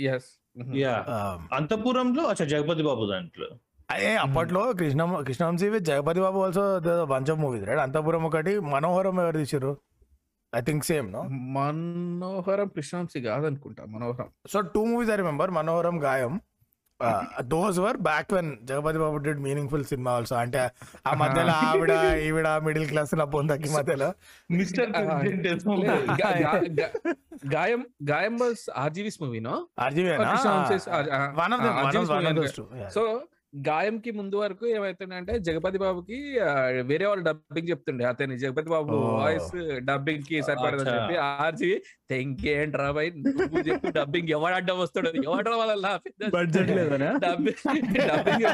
Yes. 0.00 0.24
అంతపురంలో 1.52 2.22
అచ్చా 2.24 2.44
జగపతి 2.46 2.82
బాబు 2.82 3.04
దాంట్లో. 3.06 3.48
అదే 3.88 4.16
అప్పట్లో 4.22 4.72
Krishna 4.78 5.02
Krishna Vamsi 5.26 5.68
with 5.74 5.84
Jagapathi 5.88 6.20
Babu 6.20 6.38
also 6.44 6.80
bunch 7.12 7.30
of 7.32 7.40
movies 7.42 7.68
right 7.68 7.82
Antahpuram 7.84 8.24
ఒకటి 8.28 8.58
మనోహరం 8.72 9.20
ఎవరు 9.22 9.38
తీసారు 9.42 9.78
I 10.52 10.60
think 10.60 10.84
same 10.88 11.12
no 11.12 11.22
Manoharam 11.56 12.68
Krishna Vamsi 12.74 13.20
కాదనుకుంటా 13.26 13.84
మనోహరం. 13.94 14.28
So 14.52 14.60
two 14.74 14.84
movies 14.90 15.10
I 15.10 15.16
remember 15.22 15.50
Manoharam 15.58 16.04
Gaayam. 16.04 16.40
Those 17.50 17.78
were 17.78 17.98
back 18.06 18.34
when 18.34 18.56
Jagapathi 18.62 18.98
Babu 18.98 19.16
did 19.24 19.40
meaningful 19.40 19.84
cinema 19.90 20.12
also 20.12 20.36
అంటే 20.42 20.70
ఆ 21.06 21.12
మధ్యలో 21.22 21.52
ఆవిడ 21.64 21.90
ఈవిడ 22.26 22.48
మిడిల్ 22.66 22.86
క్లాస్ 22.92 23.14
నా 23.20 23.24
పొందకి 23.34 23.68
మధ్యలో. 23.74 24.14
Mister 24.50 24.90
Gaayam 27.54 27.86
Gaayam 28.10 28.36
was 28.36 28.70
RGV's 28.76 29.22
మూవీనో 29.22 29.68
ఆర్జీవేనా 29.78 30.30
one 31.40 31.54
of 31.54 32.10
one 32.12 32.26
of 32.32 32.60
so 32.96 33.22
Gaayam 33.52 33.96
కి 33.98 34.10
ముందు 34.10 34.36
వరకు 34.36 34.64
ఏమైతుందంటే 34.66 35.32
జగపతి 35.38 35.78
బాబుకి 35.78 36.18
వేరే 36.88 37.04
వాళ్ళు 37.06 37.24
డబ్బింగ్ 37.24 37.68
చెప్తుండే. 37.70 38.04
అతని 38.04 38.34
జగపతి 38.38 38.70
బాబు. 38.70 38.96
వాయిస్ 39.20 39.52
డబ్బింగ్కి 39.90 40.38
సరిపడదని. 40.42 40.90
చెప్పి 40.96 41.16
ఆర్జీ 41.26 41.70
బాయ్ 42.98 43.10
నువ్వు 43.16 43.62
చెప్పు 43.68 43.92
డబ్బింగ్ 43.98 44.32
ఎవడు 44.38 44.54
అడ్డం 44.54 44.78
వస్తాడు 44.78 45.12
ఎవడ 45.30 45.46
లేదనా? 46.80 47.10
డబ్బింగ్ 47.26 47.96
డబ్బింగ్ 48.10 48.46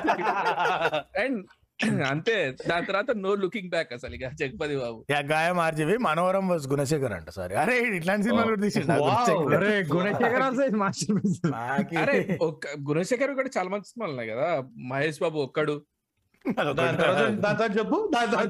అండ్ 1.24 1.40
అంతే. 2.13 2.35
దాని 2.69 2.87
తర్వాత 2.87 3.11
నో 3.17 3.31
లుకింగ్ 3.43 3.71
బ్యాక్ 3.71 3.91
అసలు 3.93 4.15
ఇక 4.15 4.27
Jagapathi 4.41 4.75
Babu. 4.77 4.99
Yeah 5.11 5.21
Gaayam 5.31 5.59
RGV 5.61 5.97
Manoharam 6.07 6.45
was 6.49 6.67
Gunasekhar 6.69 7.15
అంట 7.19 7.31
సారీ. 7.31 7.55
అరే 7.63 7.77
ఇట్లాంటి 7.99 8.25
సినిమాలు 8.27 8.49
కూడా 8.51 8.63
తీసిండు 8.63 8.93
Wow. 8.95 9.09
గుణశేఖర్. 9.09 9.55
అరే 9.59 9.79
కూడా 13.35 13.51
చాలా 13.57 13.69
మంచి 13.69 13.89
సినిమాలు 13.91 14.13
ఉన్నాయి 14.13 14.31
కదా? 14.33 14.49
మహేష్ 14.91 15.21
బాబు 15.21 15.41
ఒక్కడు. 15.47 15.75
దాని 16.45 16.97
తర్వాత 16.99 17.19
దాని 17.43 17.57
తర్వాత 17.57 17.73
చెప్పు 17.77 17.99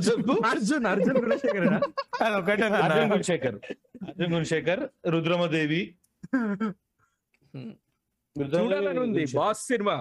చెప్పు. 0.09 0.35
అర్జున్ 0.51 0.87
అర్జున్ 0.87 1.19
గుణశేఖర్ 1.25 1.67
అదొకటే 2.27 2.67
అర్జున్ 2.79 3.11
గుణశేఖర్. 3.13 3.59
అర్జున్ 4.09 4.33
గుణశేఖర్ 4.35 4.83
రుద్రమదేవి. 5.15 5.83
చూడాలని 8.37 9.01
ఉంది 9.07 9.25
బాస్ 9.35 9.65
సినిమా. 9.67 9.97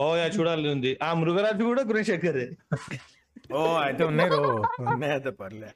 ఓ 0.00 0.06
యా 0.18 0.24
చూడాలని 0.34 0.70
ఉంది. 0.74 0.90
ఆ 1.02 1.10
మృగరాజు 1.20 1.62
కూడా 1.68 1.82
గుణశేఖర్ 1.90 2.40
ఓ 3.52 3.60
అయితే 3.84 4.02
ఉన్నాయి 4.10 4.30
రో. 4.34 4.40
ఉన్నాయి 4.92 5.12
అయితే 5.16 5.30
పర్లే. 5.40 5.68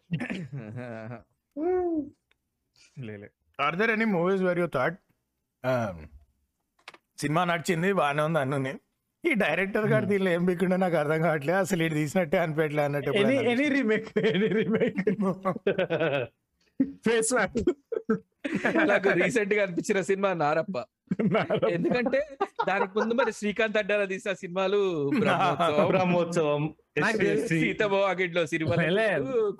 Are 3.58 3.76
there 3.80 3.92
any 3.94 4.06
movies 4.14 4.42
where 4.48 4.60
you 4.62 4.68
thought 4.76 4.96
cinema 7.22 7.42
నడిచింది 7.50 7.88
బాగానే 8.00 8.22
ఉంది 8.28 8.40
అన్నీ 8.42 8.72
ఈ 9.24 9.32
డైరెక్టర్ 9.42 9.86
గారు 9.92 10.06
దీనిలో 10.10 10.30
ఏం 10.36 10.42
బిక్కుండా 10.48 10.76
నాకు 10.82 10.96
అర్థం 11.00 11.20
కావట్లేదు 11.26 11.58
అసలు 11.64 11.82
ఇటు 11.86 11.96
తీసినట్టే 11.98 12.38
అనిపించలే 12.44 12.82
అన్నట్టు 12.86 13.10
any 13.52 13.66
remake 13.74 14.06
any 14.30 14.48
remake 14.58 15.00
face 17.06 17.32
నాకు 18.90 19.08
రీసెంట్గా 19.20 19.60
అనిపించిన 19.64 19.98
సినిమా 20.10 20.30
నారప్ప. 20.42 20.76
ఎందుకంటే 21.70 22.20
దానికి 22.68 22.92
ముందు 22.98 23.14
మరి 23.14 23.32
శ్రీకాంత్ 23.32 23.78
అడ్డాల 23.78 24.04
తీసిన 24.04 24.32
సినిమాలు 24.32 24.80
బ్రహ్మోత్సవం, 25.90 26.62
సీతమో 27.48 28.00
అగిట్లో 28.02 28.42
సినిమా. 28.46 28.76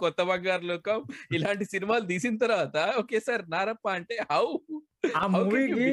కొత్త 0.03 0.23
బంగారు 0.23 0.65
లోకం 0.65 1.01
ఇలాంటి 1.33 1.65
సినిమాలు 1.65 2.05
తీసిన 2.05 2.37
తర్వాత 2.37 2.77
ఒకేసారి 2.99 3.45
నారప్ప 3.49 3.89
అంటే 3.91 4.17
హౌ 4.33 4.45
ఆ 5.17 5.27
మూవీకి? 5.27 5.87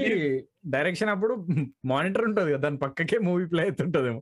డైరెక్షన్ 0.65 1.09
అప్పుడు 1.09 1.33
మానిటర్ 1.85 2.25
ఉంటది 2.29 2.49
కదా 2.53 2.63
దాని 2.65 2.77
పక్కకే 2.77 3.17
మూవీ 3.27 3.45
ప్లే 3.45 3.63
అవుతుంటదేమో. 3.63 4.21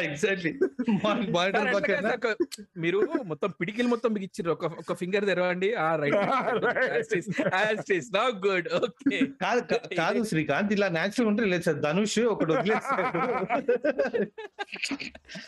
ఎగ్జాక్ట్లీ 0.00 0.50
మానిటర్ 1.34 1.68
పక్కన 1.74 2.08
మీరు 2.82 2.98
మొత్తం 3.30 3.50
పిడికిలు 3.60 3.88
మొత్తం 3.92 4.10
మీకు 4.14 4.26
ఇచ్చారు 4.28 4.50
ఒక 4.54 4.64
ఒక 4.82 4.94
ఫింగర్ 5.00 5.24
తెరవండి. 5.30 5.68
ఆ 5.76 5.88
రైట్. 6.00 6.16
నా 8.16 8.24
గుడ్ 8.44 8.68
ఓకే 8.80 9.18
కాదు 9.42 9.60
కాదు 10.00 10.20
శ్రీకాంత్ 10.30 10.72
ఇలా 10.76 10.88
నేచురల్ 10.98 11.28
ఉంటే 11.32 11.44
లేదు 11.52 11.64
సార్. 11.68 11.80
ధనుష్ 11.86 12.18
ఒకటి 12.32 12.50
వదిలేస్తాడు 12.54 13.20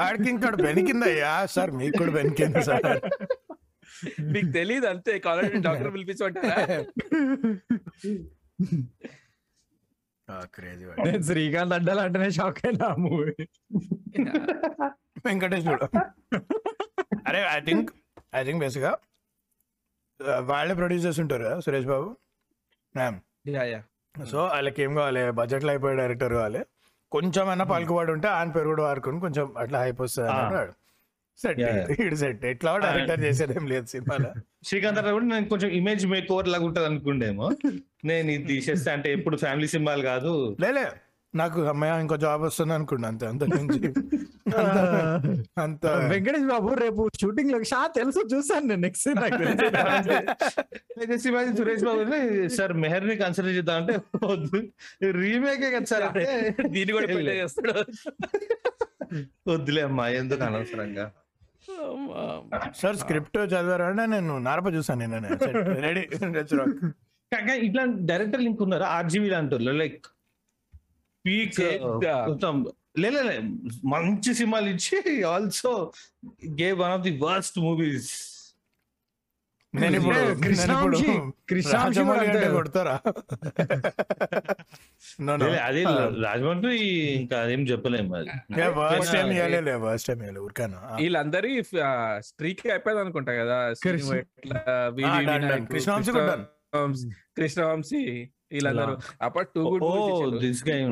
ఆడికి 0.07 0.29
ఇంకా 0.35 0.51
బెనికిందయ్యా 0.67 1.33
సార్ 1.57 1.73
మీకు 1.81 1.97
కూడా 2.03 2.15
బెనికింది 2.19 2.63
సార్. 2.71 2.89
మీకు 4.33 4.49
తెలియదు 4.57 4.87
అంతే. 4.93 5.13
కావాలంటే 5.27 5.59
డాక్టర్ 5.67 5.93
పిలిపించమంటారా? 5.97 6.57
క్రేజీ 10.53 10.85
నేను 11.05 11.23
శ్రీకాంత్ 11.23 11.75
అడ్డాలు 11.75 12.01
అంటేనే 12.01 12.31
షాక్ 12.31 12.61
అయినా 12.65 12.87
ఆ 12.87 12.99
మూవీ 13.03 13.35
వెంకటేష్ 15.27 15.67
చూడు 15.69 15.87
అరే 17.27 17.41
ఐ 17.51 17.61
థింక్ 17.61 17.91
ఐ 18.35 18.43
థింక్ 18.45 18.61
బేసిక్గా 18.61 18.93
వాళ్ళే 20.47 20.75
ప్రొడ్యూస్ 20.75 21.07
చేస్తుంటారు 21.07 21.45
కదా 21.45 21.59
Suresh 21.61 21.87
Babu 21.87 22.09
ma'am 22.95 23.19
yeah 23.49 23.65
yeah 23.65 23.81
so 24.15 24.39
వాళ్ళకి 24.47 24.81
ఏం 24.83 24.93
కావాలి? 24.95 25.21
బడ్జెట్లో 25.33 25.71
అయిపోయే 25.73 25.95
డైరెక్టర్ 25.97 26.33
కావాలి. 26.33 26.61
కొంచెం 27.13 27.47
అయినా 27.49 27.65
పలుకుబడి 27.65 28.11
ఉంటే 28.13 28.29
ఆయన 28.29 28.51
పేరు 28.51 28.69
కూడా 28.69 28.83
వాడుకొని 28.83 29.21
కొంచెం 29.21 29.47
అట్లా 29.57 29.79
హైప్ 29.81 30.01
వస్తుంది 30.03 30.29
అన్నాడు 30.35 30.73
సెట్. 32.17 32.45
ఎట్లా 32.45 32.79
డైరెక్టర్ 32.79 33.25
చేసేది 33.25 33.55
ఏం 33.57 33.67
లేదు 33.67 33.87
సినిమాలో. 33.87 34.41
శ్రీకాంత్ 34.65 34.99
అన్న 34.99 35.13
కూడా 35.13 35.25
నేను 35.25 35.49
కొంచెం 35.49 35.71
ఇమేజ్ 35.71 36.07
మేక్ 36.07 36.33
ఓవర్ 36.33 36.49
లాగా 36.49 36.65
ఉంటది 36.65 36.85
అనుకుండేమో. 36.85 37.51
నేను 38.05 38.31
ఇది 38.31 38.45
తీసేస్తే 38.45 38.91
అంటే 38.91 39.13
ఎప్పుడు 39.13 39.37
ఫ్యామిలీ 39.37 39.69
సినిమాలు 39.69 40.03
కాదు. 40.03 40.57
లేలే 40.61 40.85
నాకు 41.35 41.63
అమ్మాయి 41.63 42.01
ఇంకో 42.01 42.17
జాబ్ 42.17 42.43
వస్తుంది 42.43 42.75
అనుకున్నా 42.75 43.09
అంతే 43.09 43.27
అంత 43.27 43.45
నుంచి. 43.45 43.89
అంత- 45.59 46.09
వెంకటేష్ 46.09 46.45
బాబు 46.45 46.75
రేపు 46.75 47.11
షూటింగ్లో 47.21 47.63
షా 47.63 47.87
తెలుసు? 47.87 48.29
చూసాను 48.35 48.67
నేను 48.67 48.81
నెక్స్ట్ 48.81 49.09
నాకు 49.09 49.37
తెలుసు. 49.37 50.13
అయితే 50.99 51.19
శివాజీ 51.19 51.57
సురేష్ 51.57 51.85
బాబు 51.85 52.49
సార్ 52.49 52.73
మెహర్ని 52.73 53.17
కన్సిడర్ 53.17 53.51
చేద్దాం 53.51 53.77
అంటే 53.77 53.99
వద్దు. 54.27 54.63
రీమేకే 55.11 55.71
కదా 55.71 55.85
సార్ 55.85 56.03
అంటే 56.03 56.55
దీన్ని 56.69 56.93
కూడా 56.93 57.07
చేస్తాడు 57.07 57.73
వద్దులే 59.51 59.83
అమ్మా 59.83 60.09
ఎందుకు 60.09 60.43
అనవసరంగా? 60.43 61.11
సార్ 62.75 62.97
స్క్రిప్ట్ 62.97 63.39
చదివారా 63.39 63.87
అంటే 63.87 64.07
నేను 64.07 64.39
నారప 64.39 64.75
చూసాను 64.75 65.07
నేను. 65.07 65.29
రెడీ. 65.81 66.01
కాకా 67.33 67.55
ఇట్లా 67.55 67.85
డైరెక్టర్ 67.85 68.41
లింక్ 68.41 68.63
ఉన్నారు? 68.63 68.83
ఆర్జీవి 68.83 69.31
లాంటి 69.31 69.59
లైక్ 69.59 70.07
పీక్ 71.27 71.61
చేద్దా. 71.61 72.27
మొత్తం 72.27 72.67
లే 72.99 73.11
లే, 73.11 73.23
లే, 73.23 73.39
మంచి 73.85 74.35
సినిమాలు 74.35 74.69
ఇచ్చి 74.69 75.23
also 75.25 75.93
gave 76.47 76.79
one 76.79 76.93
of 76.93 77.03
the 77.03 77.19
worst 77.19 77.59
movies 77.59 78.32
నేను 79.75 79.97
ఇప్పుడు 79.97 80.17
రాజమౌళి 81.77 82.27
అంటే. 82.27 82.49
కొడతారా. 82.49 83.01
అది 85.63 85.85
రాజమండ్రి 86.23 87.15
ఇంకా 87.15 87.41
అదేం 87.41 87.63
చెప్పలేము 87.63 88.15
ఇవ్వలే, 89.53 89.77
ఊరికేనా? 90.39 90.77
ఆ. 90.77 90.97
వీళ్ళందరి 90.97 91.63
స్ట్రీక్ 92.21 92.67
అయిపోయింది 92.67 93.01
అనుకుంటా 93.01 93.33
కదా 93.33 93.75
కృష్ణవంశీ 95.71 96.13
done. 96.13 96.45
కృష్ణవంశీ- 97.37 98.29
వీళ్ళందరూ. 98.53 98.97
అప్పుడు 99.23 99.45
too 99.45 99.71
good 99.71 99.83
oh 99.83 100.31
this 100.39 100.69
guy 100.69 100.85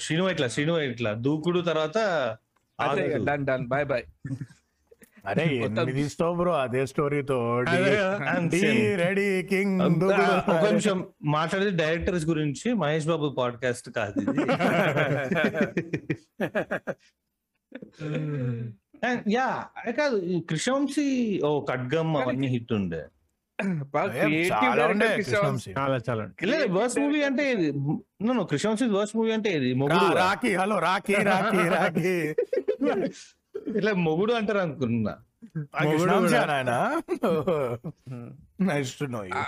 Srinu 0.00 0.28
ఇట్లా 0.28 0.48
శ్రీను 0.48 0.80
ఇట్లా 0.80 1.16
దూకుడు 1.20 1.60
తర్వాత. 1.60 1.98
డన్ 3.24 3.46
డన్ 3.46 3.66
బాయ్ 3.66 3.84
బాయ్ 3.84 4.02
అరే 5.28 5.44
ఎన్ని 5.66 5.92
తీస్తావు 5.92 6.34
బ్రో 6.34 6.52
అదే 6.56 6.82
స్టోరీతో. 6.86 7.38
రెడీ 9.02 9.26
కింగ్ 9.50 9.80
ఒక 10.48 10.62
నిమిషం 10.66 10.98
మాట్లాడేది 11.28 11.74
డైరెక్టర్స్ 11.76 12.26
గురించి 12.26 12.68
మహేష్ 12.74 13.06
బాబు 13.06 13.28
పాడ్కాస్ట్ 13.38 13.88
కాదు 13.90 14.14
ఇది. 14.24 14.44
యా 19.32 19.48
కాదు 19.98 20.16
కృష్ణవంశీ 20.50 21.06
ఓ 21.44 21.50
ఖడ్గం 21.70 22.08
అవన్నీ 22.16 22.48
హిట్ 22.48 22.72
ఉండే. 22.72 23.02
వర్స్ 26.76 26.96
మూవీ 26.98 27.20
అంటే 27.22 27.44
కృష్ణవంశీ. 28.50 28.86
వర్స్ 28.96 29.14
మూవీ 29.16 29.32
అంటే 29.32 29.50
ఇది 29.58 29.70
రాఖీ 30.20 30.52
హలో 30.54 30.78
రాఖీ 30.88 31.14
రాఖీ 31.30 31.64
రాఖీ. 31.76 32.14
ఇట్లా 33.76 33.92
మొగుడు 34.00 34.32
అంటారు 34.32 34.58
అనుకున్నా. 34.58 35.14
కృష్ణవంశీ 35.84 36.34
ఆయన 36.50 36.72
నైస్ 38.62 38.92
టు 38.98 39.04
నో 39.10 39.20
యూ 39.24 39.42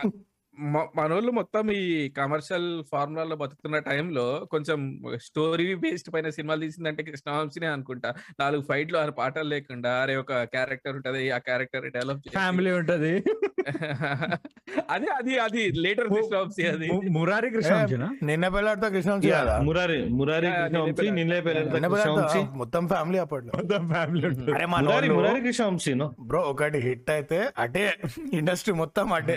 మనోళ్ళు 0.94 1.30
మొత్తం 1.30 1.64
ఈ 1.72 1.84
కమర్షియల్ 2.16 2.66
ఫార్ములాలో 2.90 3.36
బతుకుతున్న 3.36 3.76
టైంలో 3.86 4.24
కొంచెం 4.50 4.78
స్టోరీ 5.26 5.66
బేస్డ్ 5.82 6.10
పైన 6.14 6.28
సినిమాలు 6.30 6.60
తీసిందంటే 6.60 7.02
కృష్ణవంశీనే 7.08 7.68
అనుకుంటా. 7.68 8.10
నాలుగు 8.40 8.62
ఫైట్లు 8.62 8.98
ఆరు 8.98 9.12
పాటలు 9.12 9.48
లేకుండా 9.48 9.92
అరే 10.02 10.16
ఒక 10.16 10.32
క్యారెక్టర్ 10.54 10.96
ఉంటది 10.96 11.22
ఆ 11.30 11.40
క్యారెక్టర్ 11.40 11.86
డెవలప్ 11.96 12.22
ఫ్యామిలీ 12.36 12.72
ఉంటది. 12.80 13.12
అదే 14.90 15.08
అది 15.12 15.32
అది 15.38 15.62
లేటర్ 15.82 16.08
కృష్ణవంశీ 16.10 16.64
అది. 16.68 16.88
మురారి 17.16 17.48
కృష్ణ 17.54 17.74
నిన్న 18.22 18.46
పిల్లడితో 18.48 18.88
కృష్ణవంశీ 18.94 19.30
మురారి 19.66 19.98
మురారి 20.18 20.48
కృష్ణవంశీ 20.54 21.06
నిన్నే 21.18 21.40
పిల్లడితో 21.40 22.42
మొత్తం 22.60 22.82
ఫ్యామిలీ 22.88 23.18
అప్పట్లో. 23.24 23.52
ఫ్యామిలీ 23.92 24.22
ఉంటుంది. 24.30 24.52
అరే 24.52 24.66
మా 24.66 24.78
మురారి 24.82 25.10
మురారి 25.16 25.40
కృష్ణవంశీ 25.46 25.94
బ్రో 26.30 26.42
ఒకటి 26.52 26.80
హిట్ 26.80 27.10
అయితే 27.10 27.40
అటే 27.58 27.84
ఇండస్ట్రీ 28.40 28.74
మొత్తం 28.80 29.08
అటే. 29.12 29.36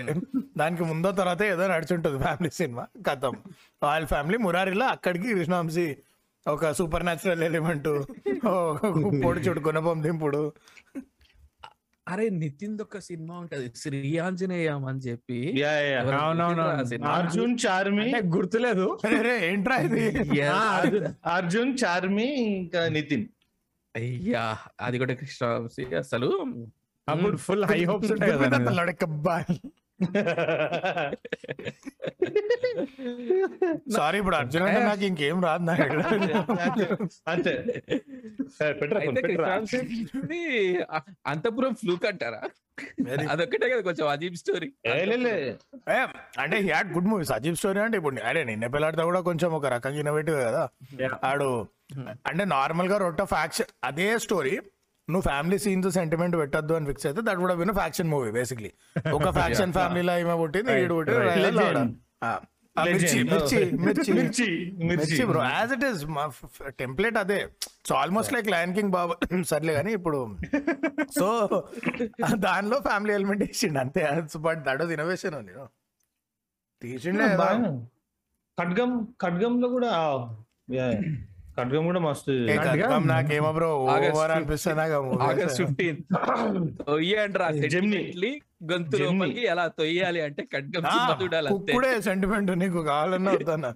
దానికి 0.57 0.83
ముందో 0.85 1.09
తర్వాత 1.15 1.41
ఏదో 1.43 1.67
నడుచుంటుంది 1.67 2.17
ఫ్యామిలీ 2.23 2.49
సినిమా 2.49 2.85
కథం. 3.07 3.35
వాళ్ళ 3.83 4.05
ఫ్యామిలీ 4.05 4.37
మురారిలో 4.37 4.85
అక్కడికి 4.85 5.33
కృష్ణవంశీ 5.33 5.87
ఒక 6.47 6.71
సూపర్ 6.71 7.03
న్యాచురల్ 7.03 7.43
ఎలిమెంట్ 7.43 7.89
పొడి 9.25 9.39
చుడు 9.39 9.59
గుణపం 9.59 10.03
దింపుడు. 10.03 10.53
అరే 12.07 12.29
నితిన్ 12.29 12.81
ఒక 12.81 12.97
సినిమా 12.97 13.35
ఉంటది. 13.35 13.71
శ్రీ 13.75 14.17
ఆంజనేయం 14.17 14.85
అని 14.85 14.99
చెప్పి? 14.99 15.37
అర్జున్ 15.63 17.53
చార్మి. 17.65 18.03
అంటే 18.03 18.27
గుర్తులేదు. 18.27 18.87
ఏంట్రా 19.41 19.75
ఇది? 19.75 20.03
అర్జున్ 21.25 21.71
చార్మి 21.85 22.27
ఇంకా 22.41 22.81
నితిన్. 22.87 23.25
అయ్యా 23.95 24.57
అది 24.81 24.97
కూడా 24.97 25.13
కృష్ణవంశీ 25.13 25.85
అసలు. 25.95 26.29
అప్పుడు 27.09 27.37
ఫుల్ 27.37 27.65
హై 27.65 27.83
హోప్స్ 27.83 28.11
ఉంటాయి 28.11 28.31
కదా 28.31 29.45
సారీ 33.91 34.17
ఇప్పుడు 34.17 34.35
అర్జున్ 34.35 34.63
అంటే 34.63 34.79
నాకు 34.83 35.03
ఇంకేం 35.03 35.43
రాదు 35.43 35.63
నాకు 35.63 35.83
అంతే 37.27 37.53
అంతపురం 41.27 41.73
ఫ్లూక్ 41.75 42.05
అంటారా? 42.05 42.41
Very- 43.01 43.27
అదొక్కటే 43.29 43.69
కదా 43.69 43.81
కొంచెం 43.81 44.05
అజీబ్ 44.07 44.35
స్టోరీ 44.35 44.67
అంటే 46.37 46.57
హీ 46.57 46.67
హ్యాడ్ 46.67 46.93
గుడ్ 46.93 47.05
మూవీస్ 47.05 47.31
అజీబ్ 47.31 47.55
స్టోరీ 47.55 47.79
అంటే 47.79 47.97
ఇప్పుడు 47.97 48.21
అరే 48.23 48.43
నిన్న 48.43 48.67
పిల్లాడితో 48.67 49.05
కూడా 49.05 49.21
కొంచెం 49.21 49.51
ఒక 49.53 49.65
రకంగా 49.67 49.99
ఇన్నోవేటివ్ 49.99 50.37
కదా. 50.41 50.63
ఆడు 51.23 51.49
అంటే 52.27 52.45
నార్మల్గా 52.49 52.97
రొట్ట 52.97 53.21
ఫ్యాక్షన్ 53.27 53.69
అదే 53.83 54.17
స్టోరీ 54.17 54.53
నువ్వు 55.07 55.25
ఫ్యామిలీ 55.29 55.57
సీన్స్ 55.57 55.87
సెంటిమెంట్ 55.89 56.35
పెట్టద్దు 56.37 56.73
అని 56.73 56.85
ఫిక్స్ 56.85 57.05
అయితే 57.07 57.21
దట్ 57.21 57.39
కూడా 57.39 57.55
విన్ 57.61 57.73
ఫ్యాక్షన్ 57.73 58.09
మూవీ 58.09 58.31
బేసిక్లీ 58.31 58.71
ఒక 59.17 59.29
ఫ్యాక్షన్ 59.39 59.73
ఫ్యామిలీలో 59.73 60.15
ఈమె 60.19 60.35
Mirchi 62.75 64.11
Mirchi 64.17 64.45
Mirchi. 64.89 65.17
Bro 65.31 65.41
as 65.45 65.71
it 65.73 65.83
is 65.89 65.99
template 66.77 67.17
అదే. 67.17 67.39
So 67.87 67.93
almost 67.95 68.31
like 68.33 68.47
lion 68.53 68.73
king 68.73 68.91
బాబా 68.91 69.15
సర్లే 69.51 69.73
కానీ 69.73 69.91
ఇప్పుడు 69.97 70.19
సో 71.17 71.27
దానిలో 72.47 72.79
ఫ్యామిలీ 72.79 73.13
ఎలిమెంట్ 73.13 73.43
వేసిండు 73.47 73.79
అంతే. 73.79 74.03
బట్ 74.47 74.61
దట్ 74.67 74.81
వాజ్ 74.83 74.93
ఇన్నోవేషన్ 74.97 75.35
ఉంది 75.41 75.53
తీసిండే. 76.81 77.27
ఖడ్గం 78.57 78.91
ఖడ్గంలో 79.21 79.67
కూడా 79.69 79.91
ఖడ్గం 81.57 81.85
కూడా 81.85 81.99
మస్తు 81.99 82.31
నాకేమో 83.05 83.51
బ్రో 83.51 83.77
ఓవర్ 83.77 84.31
అనిపిస్తుంది 84.31 84.77
నాకు 84.77 85.21
ఆగస్ట్. 85.21 85.57
ఫిఫ్టీన్ 85.57 85.97
గొంతు 88.71 88.97
Gemini. 88.97 89.13
లోపలికి 89.13 89.45
ఎలా 89.45 89.67
తొయ్యాలి 89.67 90.21
అంటే 90.21 90.43
ఖడ్గం 90.43 91.23
చూడాలి 91.23 92.01
సెంటిమెంట్ 92.01 92.59
నీకు 92.59 92.81
కావాలన్నా 92.81 93.31
వద్దన్నా. 93.31 93.73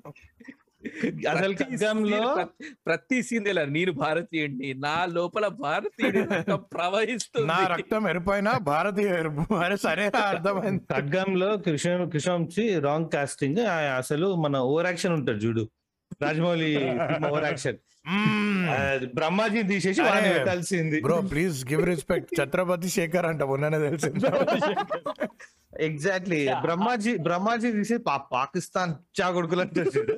అసలు 1.31 1.53
ప్రతి 1.53 1.63
ఖడ్గంలో 1.63 2.47
ప్రతి- 2.85 3.23
సీన్ 3.23 3.47
ఇలా 3.47 3.65
నేను 3.65 3.91
భారతీయుడిని 3.91 4.73
నా 4.73 5.05
లోపల 5.05 5.47
భారతీయుడి 5.47 6.21
రక్తం 6.21 6.63
ప్రవహిస్తుంది. 6.73 7.47
నా 7.47 7.67
రక్తం 7.67 8.09
ఎరుపైన 8.09 8.53
భారతీయ 8.61 9.07
ఎరుపు. 9.07 9.53
అరే 9.53 9.77
సరే 9.77 10.07
అర్థమైంది. 10.07 10.95
ఖడ్గంలో 10.95 11.57
కృష్ణ 11.57 12.03
కృష్ణవంశీ 12.03 12.79
రాంగ్ 12.79 13.09
కాస్టింగ్ 13.09 13.57
అసలు 13.97 14.35
మన 14.35 14.57
ఓవర్ 14.57 14.85
యాక్షన్ 14.85 15.13
ఉంటాడు 15.13 15.37
చూడు. 15.37 15.69
రాజమౌళి 16.23 16.71
ఓవర్ 17.29 17.45
యాక్షన్ 17.45 17.77
బ్రహ్మాజీ 19.13 19.61
తీసేసి 19.63 20.01
వాడిని 20.01 20.29
పెట్టాల్సింది 20.33 20.97
bro 21.01 21.17
please 21.21 21.57
give 21.71 21.83
respect 21.85 22.29
Chatrapathi 22.39 22.89
Sekhar 22.89 23.25
అంట 23.25 23.43
మొన్ననే 23.43 23.79
తెలిసింది. 23.87 24.21
ఎగ్జాక్ట్లీ 25.87 26.39
బ్రహ్మాజీ 26.65 27.13
బ్రహ్మాజీ 27.17 27.71
తీసి 27.71 27.97
పాకిస్తాన్ 28.33 28.93
చా 29.19 29.27
కొడుకులు 29.31 29.65
చూడు. 29.95 30.15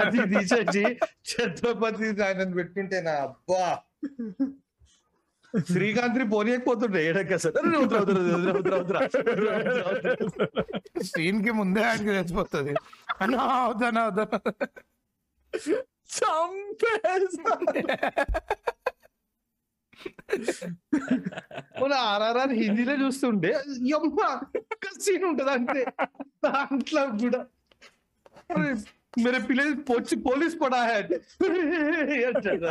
అది 0.00 0.20
తీసేసి 0.34 0.84
ఛత్రపతి 1.30 2.08
ఆయన 2.26 2.52
పెట్టుంటే 2.52 3.00
నా 3.00 3.14
అబ్బా. 3.26 3.64
శ్రీకాంత్ 5.58 6.32
పోనీయకపోతుండే 6.32 7.08
ఏడక్క. 7.08 7.36
సీన్కి 11.02 11.50
ముందే 11.50 11.82
ఆయనకి 11.82 12.04
తెలిసిపోతుంది. 12.04 12.74
అన్నా 13.20 13.60
మన 21.82 21.92
ఆర్ఆర్ఆర్ 21.92 22.52
హిందీలో 22.52 23.06
చూస్తుంటే 23.06 23.62
సీన్ 25.00 25.24
ఉంటది 25.24 25.50
అంతే. 25.50 25.86
దాంట్లో 26.44 27.06
కూడా. 27.06 27.46
मेरे 29.16 29.38
పిల్లలు 29.48 29.74
పొచ్చి 29.88 30.16
పోలీస్ 30.24 30.54
పడా. 30.60 30.78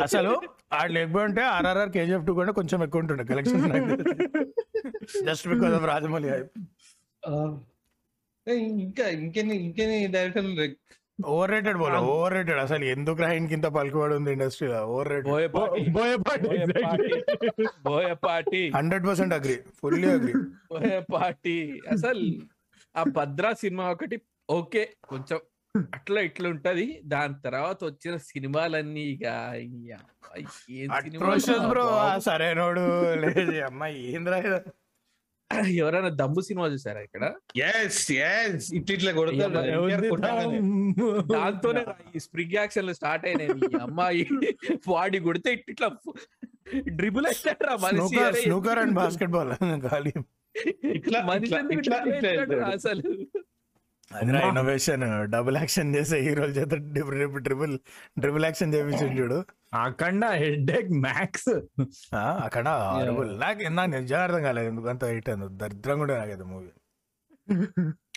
అసలు 0.04 0.32
ఆడు 0.74 0.90
లేకపోయి 0.92 1.24
ఉంటే 1.24 1.42
ఆర్ఆర్ఆర్ 1.50 1.92
కేజీఎఫ్ 1.94 2.24
టూ 2.26 2.32
కూడా 2.34 2.52
కొంచెం 2.58 2.78
ఎక్కువ 2.82 3.02
ఉంటుండే 3.02 3.24
collection 3.30 3.62
just 5.28 5.46
because 5.48 5.74
of 5.74 5.86
Rajamouli 5.92 6.28
ఇంకా 8.78 9.04
ఇంకెన్ని 9.18 9.54
ఇంకెన్ని 9.58 10.00
డైరెక్టర్ 10.14 10.48
ఓవర్ 11.28 11.50
రేటెడ్ 11.54 11.78
బోలో 11.80 11.98
ఓవర్ 12.08 12.34
రేటెడ్ 12.36 12.60
అసలు 12.62 12.84
ఎందుకు 12.92 13.18
రాయిన్ 13.22 13.46
కింద 13.48 13.66
పలుకుబడి 13.74 14.14
ఉంది 14.16 14.30
ఇండస్ట్రీలో 14.32 14.80
over 14.86 15.10
rated 15.12 15.28
Boyapati 17.86 18.62
hundred 18.76 19.06
percent 19.06 19.34
agree 19.34 19.56
fully 19.80 20.08
agree 20.10 20.34
Boyapati 20.72 21.56
అసలు 21.92 22.24
ఆ 22.94 23.04
భద్రా 23.16 23.52
సినిమా 23.62 23.84
ఒకటి 23.90 24.16
ఓకే 24.52 24.82
కొంచెం 25.08 25.38
అట్లా 25.78 26.20
ఇట్లా 26.20 26.48
ఉంటది 26.48 27.00
దాని 27.04 27.34
తర్వాత 27.44 27.84
వచ్చిన 27.84 28.16
సినిమాలన్నీ 28.16 29.00
ఇక. 29.00 29.24
సరైనోడు? 32.18 32.80
ఎవరైనా 35.68 36.08
దమ్ము 36.08 36.40
సినిమా 36.40 36.66
చూసారా 36.66 37.00
ఇక్కడ? 37.00 37.34
ఇట్లా. 38.92 39.10
దాంతోనే 41.32 41.84
రా 41.84 41.94
ఈ 42.16 42.18
స్ప్రింగ్ 42.18 42.52
యాక్షన్ 42.52 42.94
స్టార్ట్ 42.94 43.26
అయినాయి. 43.26 43.50
ఈ 43.50 43.78
అమ్మాయి 43.82 44.28
వాడి 44.88 45.20
కొడితే 45.20 45.52
ఇట్ 45.52 45.64
ఇట్లా 45.68 45.88
డ్రిబుల్ 46.88 47.26
అయినారా 47.26 47.76
మనిషి. 47.76 48.16
బాస్కెట్ 48.94 49.30
బాల్ 49.30 49.52
ఇట్లా. 50.92 51.20
అసలు? 52.74 53.02
ఇన్నోవేషన్ 54.22 55.04
డబుల్ 55.30 55.56
యాక్షన్ 55.56 55.90
చేసే 55.96 56.16
హీరోల 56.20 56.50
చేత 56.50 56.74
ట్రిపుల్ 57.40 57.74
ట్రిపుల్ 58.18 58.44
యాక్షన్ 58.44 58.74
చేపించింది 58.74 59.16
చూడు. 59.20 59.38
అఖండ 59.78 60.24
హెడ్ 60.42 60.70
ఎక్ 60.70 60.92
మ్యాక్స్ 61.04 61.50
ఆ, 62.14 62.24
అక్కడ 62.44 62.66
హారబుల్ 62.88 63.30
నాకు 63.40 63.70
నాకు 63.72 63.90
నిజంగా 63.94 64.22
అర్థం 64.22 64.42
కాలేదు 64.42 64.68
ఎందుకు 64.72 64.88
అంత 64.92 65.04
హిట్ 65.12 65.28
అయింది. 65.28 65.48
దరిద్రంగా 65.56 66.02
కూడా 66.04 66.16
నాకైతే 66.20 66.46
మూవీ 66.52 66.70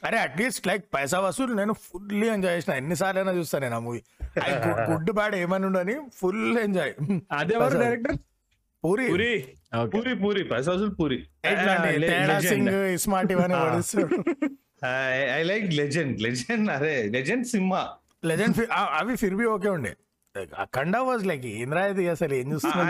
అరే 0.03 0.17
అట్లీస్ట్ 0.19 0.67
లైక్ 0.67 0.83
పైసా 0.93 1.19
వసూలు 1.19 1.53
నేను 1.53 1.73
ఫుల్లీ 1.83 2.27
ఎంజాయ్ 2.29 2.55
చేసిన. 2.57 2.73
ఎన్నిసార్లు 2.75 3.19
అయినా 3.21 3.33
చూస్తాను 3.37 3.63
నేను 3.65 3.75
ఆ 3.75 3.83
మూవీ 3.85 4.01
గుడ్ 4.89 5.11
బ్యాడ్ 5.11 5.35
ఏమని 5.37 5.65
ఉండని 5.65 5.95
ఫుల్ 6.19 6.43
ఎంజాయ్ 6.59 6.93
అదెవరు 7.31 7.79
డైరెక్టర్ 7.79 8.17
పూరి. 8.83 9.05
పురి. 9.11 9.31
పూరి 9.93 10.13
పూరి. 10.15 10.41
పైసా 10.43 10.71
వసూలు 10.71 10.93
పూరి. 10.95 11.17
legend. 11.97 12.47
సింగ్ 12.47 12.75
ఇస్మార్ట్ 12.93 13.31
ఇవన్నీ. 13.31 13.57
పడిస్తాడు 13.63 14.17
ఐ 15.33 15.41
లైక్ 15.43 15.67
లెజెండ్ 15.73 16.15
లెజెండ్ 16.21 16.67
అరే 16.71 16.95
లెజెండ్ 17.09 17.47
సినిమా 17.47 17.81
లెజెండ్ 18.25 18.59
అవి 18.97 19.15
ఫిర్ 19.17 19.35
బి 19.35 19.47
ఓకే 19.47 19.69
ఉండే 19.69 19.93
అఖండ 20.59 20.95
వాజ్ 21.05 21.23
లైక్ 21.25 21.45
ఏంద్రా 21.53 21.83
ఇది 21.87 22.03
అసలు? 22.09 22.33
ఏం 22.33 22.47
చూస్తున్నా 22.53 22.83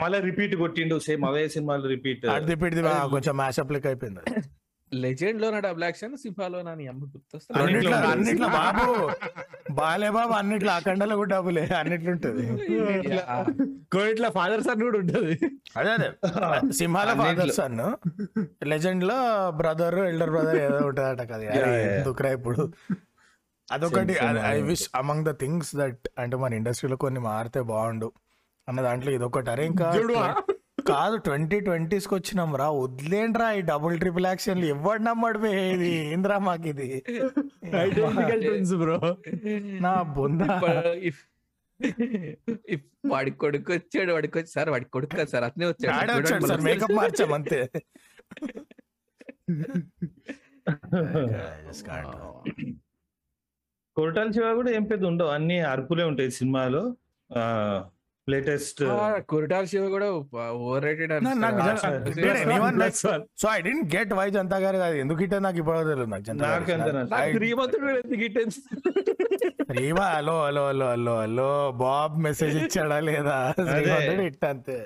మళ్ళీ 0.00 0.18
రిపీట్ 0.20 0.54
కొట్టిండు 0.56 0.96
సేమ్ 1.06 1.24
అవే 1.24 1.42
సినిమాలు 1.48 1.86
రిపీట్ 1.88 2.24
అడిది 2.32 2.56
పిడిది 2.62 2.82
కొంచెం 3.12 3.36
మ్యాషప్ 3.36 3.72
లెక్క 3.72 3.86
అయిపోయింది. 3.86 4.22
లెజెండ్లో 4.92 5.46
నా 5.50 5.58
డబుల్ 5.60 5.84
యాక్షన్ 5.84 6.14
సింహాలో 6.22 6.58
నా 6.62 6.72
అమ్మ 6.90 7.02
గుర్తొస్తా 7.12 7.60
అన్నిట్లో 8.10 8.48
బాబు 8.56 8.86
బాలే 9.72 10.10
బాబు 10.10 10.32
అన్నిట్లో 10.32 10.72
అఖండలో 10.72 11.14
కూడా 11.16 11.30
డబ్బులే 11.34 11.62
అన్నిట్లో 11.78 12.10
ఉంటది 12.10 12.44
కోయిట్ల 13.94 14.26
ఫాదర్ 14.28 14.62
సన్ 14.62 14.82
కూడా 14.82 14.98
ఉంటది. 14.98 15.34
అదే 15.76 15.90
అదే. 15.90 16.08
సింహాల 16.72 17.10
ఫాదర్ 17.14 17.52
సన్. 17.52 17.80
లెజెండ్లో 18.64 19.16
బ్రదర్ 19.52 19.98
ఎల్డర్ 20.06 20.30
బ్రదర్ 20.30 20.58
ఏదో 20.62 20.78
ఉంటదట 20.86 21.22
కదా. 21.32 21.44
ఎందుకురా 21.90 22.30
ఇప్పుడు? 22.30 22.62
అదొకటి 23.68 24.14
I. 24.46 24.56
Wish 24.62 24.86
among 24.94 25.24
the 25.24 25.32
things 25.38 25.72
that 25.76 26.08
అంటే 26.18 26.36
మన 26.36 26.52
ఇండస్ట్రీలో 26.54 26.96
కొన్ని 26.96 27.20
మారితే 27.20 27.62
బాగుండు 27.70 28.08
అన్న 28.68 28.80
దాంట్లో 28.80 29.12
ఇదొకటి. 29.12 29.50
అరే 29.50 29.66
ఇంకా 29.66 29.86
కాదు 30.86 31.16
ట్వంటీ 31.26 31.60
ట్వంటీస్కి 31.60 32.14
వచ్చినాం 32.14 32.56
రా. 32.60 32.66
వదిలేండ్రా 32.78 33.52
ఈ 33.52 33.60
డబుల్ 33.70 34.00
ట్రిపుల్ 34.00 34.26
యాక్షన్లు 34.26 34.66
ఎవడు 34.74 35.02
నమ్మడు 35.02 35.38
ఇది? 35.66 35.90
ఏంద్రా 36.06 36.38
మాకు 36.46 36.68
ఇది? 36.72 36.88
బ్రో 38.82 38.98
నా 39.84 39.94
బొంద. 40.16 40.42
వాడి 43.12 43.30
కొడుకు 43.42 43.72
వచ్చాడు 43.72 44.12
వాడికి 44.12 44.38
వచ్చి 44.38 44.52
సార్ 44.56 44.70
వాడి 44.70 44.84
కొడుకు 44.94 45.16
కాదు 45.16 45.30
సార్ 45.30 45.44
అతనే 45.48 45.66
వచ్చాడు. 45.70 46.44
సార్ 46.44 46.62
మేకప్ 46.68 46.94
మార్చాం 47.00 47.32
అంతే. 47.38 47.60
కొరటాల 53.96 54.30
శివ 54.34 54.50
కూడా 54.58 54.70
ఏం 54.76 54.84
పెద్ద 54.90 55.04
ఉండవు. 55.04 55.30
అన్ని 55.30 55.56
అరుపులే 55.70 56.04
ఉంటాయి 56.10 56.30
సినిమాలో. 56.36 56.82
లేటెస్ట్ 58.28 58.80
ఆ, 58.88 58.96
కొరటాల 59.28 59.64
శివ 59.64 59.84
కూడా 59.88 60.08
over 60.56 60.84
rated 60.84 61.12
so 63.36 63.46
I 63.48 63.60
don't 63.60 63.86
get 63.94 64.12
why 64.14 64.26
Janatha 64.30 64.58
గారు 64.60 64.78
ఎందుకు 65.00 65.22
ఇట్టే 65.24 65.38
నాకు 65.46 65.58
ఇప్పుడు 65.58 65.78
తెలియదు 65.82 66.10
నాకు 66.10 67.32
శ్రీమంతుడు 67.34 67.88
ఎందుకు 67.96 68.22
అయింది? 68.22 68.60
శ్రీవా 69.70 70.06
hello 70.10 70.36
hello 70.42 70.62
hello 70.68 70.86
hello 70.90 71.14
hello 71.20 71.50
Bob 71.80 72.14
message 72.24 72.56
ఇచ్చాడా 72.62 72.98
లేదా? 73.08 73.38
శ్రీమంతుడు 73.64 74.24
అంతే. 74.48 74.78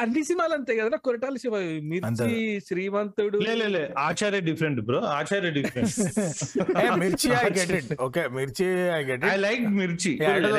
అన్ని 0.00 0.22
సినిమాలు 0.24 0.54
అంతే 0.56 0.72
కదా 0.78 0.96
కొరటాల 1.00 1.36
శివ 1.42 1.54
మిర్చి. 1.90 2.28
శ్రీమంతుడు. 2.66 3.38
లే 3.40 3.54
లే, 3.54 3.68
లే 3.74 3.82
Acharya 4.04 4.40
different 4.48 4.80
bro 4.86 5.00
Acharya 5.14 5.50
different 5.56 5.94
A, 6.82 6.88
Mirchi 7.00 7.28
I 7.36 7.46
get 7.58 7.72
it 7.78 7.90
okay 8.02 8.22
Mirchi 8.36 8.66
I 8.92 9.02
get 9.04 9.24
I 9.26 9.34
like 9.38 9.64
Mirchi. 9.78 10.12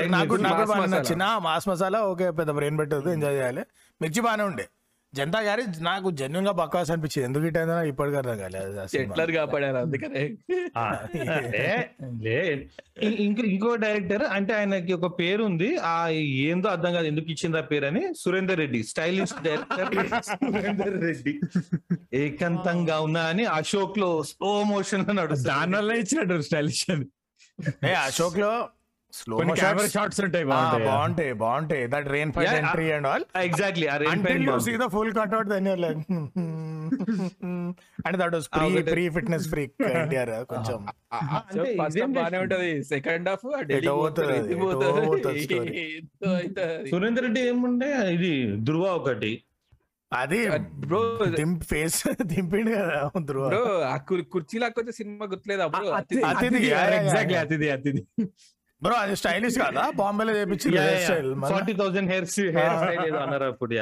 నాకు 0.09 0.35
నాకు 0.37 0.37
మాస్ 0.37 0.53
బాగా 0.63 0.65
మసాలా. 0.75 0.91
నచ్చిన. 0.95 1.23
మాస్ 1.47 1.67
మసాలా 1.69 2.01
ఓకే 2.07 2.27
పెద్ద 2.39 2.51
బ్రెయిన్ 2.59 2.79
పెట్టదు 2.81 3.09
ఎంజాయ్ 3.11 3.37
చేయాలి. 3.37 3.65
మిర్చి 4.01 4.21
బాగానే 4.21 4.45
ఉండే. 4.49 4.67
జనతా 5.15 5.39
గారి 5.39 5.63
నాకు 5.81 6.07
జెన్యున్గా 6.11 6.51
బక్వాస్ 6.51 6.91
అనిపించింది. 6.91 7.25
ఎందుకు 7.27 7.45
ఇట్ 7.45 7.57
అయిందో 7.57 7.77
ఇప్పటికి 7.83 8.17
అర్థం 8.17 8.37
కాలేదు 8.37 9.31
కాపాడారు 9.37 9.77
అందుకనే. 9.77 10.21
ఇంకో 13.25 13.43
ఇంకో 13.43 13.75
డైరెక్టర్ 13.75 14.23
అంటే 14.23 14.53
ఆయనకి 14.53 14.93
ఒక 14.93 15.19
పేరు 15.19 15.43
ఉంది 15.43 15.69
ఆ 15.77 15.95
ఏందో 16.47 16.69
అర్థం 16.69 16.93
కాదు 16.93 17.05
ఎందుకు 17.05 17.29
ఇచ్చింది 17.31 17.57
ఆ 17.57 17.61
పేరు 17.61 17.85
అని 17.85 18.03
Surender 18.19 18.61
Reddy. 18.63 18.83
Stylish 18.83 19.35
director 19.43 19.89
Surender 20.31 20.95
Reddy. 21.07 21.33
ఏకాంతంగా 22.13 22.99
ఉన్నా 22.99 23.23
అని 23.23 23.45
అశోక్లో 23.45 24.23
స్లో 24.23 24.63
మోషన్లో 24.63 25.13
నడుస్తుంది. 25.13 25.49
దాని 25.49 25.75
వల్ల 25.77 25.91
ఇచ్చినట్టు 25.91 26.41
స్టైలిష్ 26.41 26.85
అని. 26.89 27.07
ఏ 27.89 27.93
అశోక్లో 28.07 28.53
స్లో 29.13 29.37
కెమెరా 29.37 29.87
షాట్స్ 29.87 30.21
ఉంటాయి 30.21 30.45
బాగుంటాయి. 30.45 31.33
బాగుంటాయి 31.33 31.87
that 31.87 32.07
rain 32.07 32.33
fight 32.33 32.53
entry 32.53 32.91
and 32.91 33.07
all 33.07 33.25
exactly 33.37 33.87
until 33.87 34.41
you 34.41 34.55
see 34.59 34.75
the 34.83 34.89
full 34.89 35.09
cutout 35.11 35.47
then 35.51 35.65
you're 35.65 35.81
like 35.85 35.99
and 38.05 38.15
that 38.21 38.31
was 38.31 38.45
pre 38.47 38.65
ఒకటి- 38.67 38.87
pre 38.93 39.03
fitness 39.09 39.43
freak 39.53 39.71
ఎన్టీఆర్ 39.99 40.45
కొంచెం. 40.45 40.79
బానే 42.13 42.37
ఉంటది? 42.37 42.83
Second 42.83 43.29
half. 43.29 43.45
సురేందర్ 46.89 47.23
రెడ్డి 47.23 47.41
ఏముండే? 47.41 47.89
ఇది 48.13 48.33
ధృవ 48.59 48.83
ఒకటి. 48.93 49.31
అది 50.11 50.39
బ్రో 50.79 51.01
ఫేస్ 51.63 51.99
దింపిండు 52.31 52.71
కదా 52.71 53.11
ధ్రువ. 53.21 53.43
బ్రో 53.47 53.61
ఆ 53.81 53.97
సినిమా 54.91 55.25
గుర్తులేదు 55.25 55.61
అప్పుడు 55.61 55.87
అతిథి, 55.87 56.21
ఎగ్జాక్ట్లీ. 56.95 57.37
అతిథి 57.37 57.69
అతిథి. 57.69 58.01
బ్రో 58.83 58.93
అది 58.95 59.15
స్టైలిష్ 59.15 59.59
కదా? 59.59 59.91
బాంబేలో 59.95 60.37
చేపించింది 60.37 60.77
hair 60.77 61.01
style 61.01 61.35
forty 61.41 61.73
thousand 61.73 62.11
hair 62.11 62.27
hair 62.39 62.77
style 62.77 63.05
ఏదో 63.05 63.17
అన్నారు 63.17 63.43
అప్పుడు. 63.43 63.75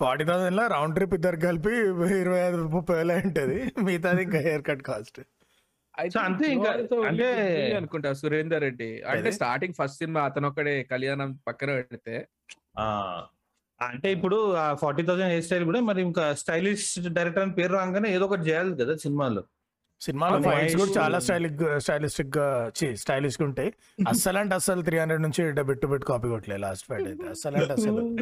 ఫార్టీ 0.00 0.24
థౌసండ్లో 0.24 0.66
రౌండ్ 0.66 0.94
ట్రిప్ 0.94 1.14
ఇద్దరు 1.14 1.36
కలిపి 1.36 1.74
ఇరవై 2.20 2.40
ఐదు 2.40 2.56
ముప్పై 2.56 2.96
వేలు 2.96 3.12
ఉంటది 3.12 3.72
మిగతాది 3.82 4.22
ఇంకా 4.22 4.38
హెయిర్ 4.38 4.62
కట్ 4.62 4.82
కాస్ట్ 4.82 5.20
అంతే 6.18 6.52
ఇంకా, 6.52 6.70
అంటే- 7.06 7.76
అనుకుంటా 7.76 8.12
సురేందర్ 8.12 8.60
రెడ్డి. 8.60 9.02
అంటే? 9.02 9.32
స్టార్టింగ్ 9.32 9.74
ఫస్ట్ 9.74 9.98
సినిమా 9.98 10.20
అతను 10.20 10.48
ఒక్కడే 10.48 10.82
కళ్యాణం 10.82 11.38
పక్కన 11.48 11.66
పెడితే. 11.66 12.28
ఆ, 12.78 12.86
అంటే 13.80 14.12
ఇప్పుడు 14.12 14.52
ఆ 14.52 14.74
ఫార్టీ 14.74 15.02
థౌసండ్ 15.02 15.24
హెయిర్ 15.24 15.44
స్టైల్ 15.44 15.64
కూడా 15.64 15.80
మరి 15.80 16.02
ఇంకా 16.02 16.34
స్టైలిష్ 16.34 16.94
డైరెక్టర్ 17.08 17.42
అని 17.42 17.52
పేరు 17.52 17.72
రాగానే 17.72 18.14
ఏదో 18.14 18.24
ఒకటి 18.24 18.42
చేయాలి 18.42 18.76
కదా 18.76 18.96
సినిమాలో. 18.96 19.44
సినిమాలో 20.00 20.42
ఫైట్స్ 20.42 20.76
కూడా 20.76 20.90
చాలా 20.98 21.18
స్టైలిక్ 21.18 21.78
స్టైలిస్టిక్గా 21.78 22.70
స్టైలిష్గా 22.96 23.48
ఉంటాయి. 23.48 23.72
అస్సలు 24.08 24.38
అంటే 24.38 24.54
అస్సలు 24.54 24.82
త్రీ 24.82 24.98
హండ్రెడ్ 24.98 25.22
నుంచి 25.22 25.62
బిట్టు 25.62 25.86
బిట్ 25.86 26.04
కాపీ 26.04 26.28
కొట్టలేదు 26.28 26.60
లాస్ట్ 26.60 26.88
ఫైట్ 26.88 27.08
అయితే. 27.08 27.28
అస్సలు 27.28 27.56
అంటే 27.56 27.72
అస్సలు. 27.72 28.16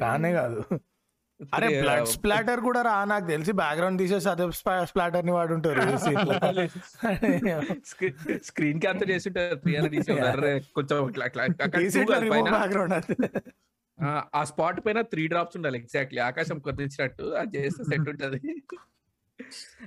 కానే 0.00 0.32
కాదు. 0.32 0.64
అరే 1.54 1.82
బ్లడ్ 1.82 2.06
స్ప్లాటర్ 2.06 2.60
కూడా 2.60 2.82
రా 2.82 3.04
నాకు 3.04 3.26
తెలిసి 3.26 3.52
బ్యాక్గ్రౌండ్ 3.52 3.98
తీసేసి 3.98 4.28
అదే 4.28 4.50
స్ప్లాటర్ని 4.84 5.32
వాడుంటారు. 5.32 5.80
స్క్రీన్ 8.44 8.80
క్యాప్చర్ 8.80 9.08
తీసి 9.08 9.30
కొంచెం. 10.74 11.08
ఆ, 14.34 14.44
స్పాట్ 14.44 14.86
పైన 14.86 15.00
త్రీ 15.00 15.28
డ్రాప్స్ 15.28 15.56
ఉండాలి 15.56 15.78
ఎగ్జాక్ట్లీ 15.78 16.20
ఆకాశం 16.20 16.58
కొద్దించినట్టు 16.58 17.22
అది 17.22 17.58
చేస్తే 17.58 17.84
సెట్ 17.84 18.08
ఉంటది. 18.08 18.62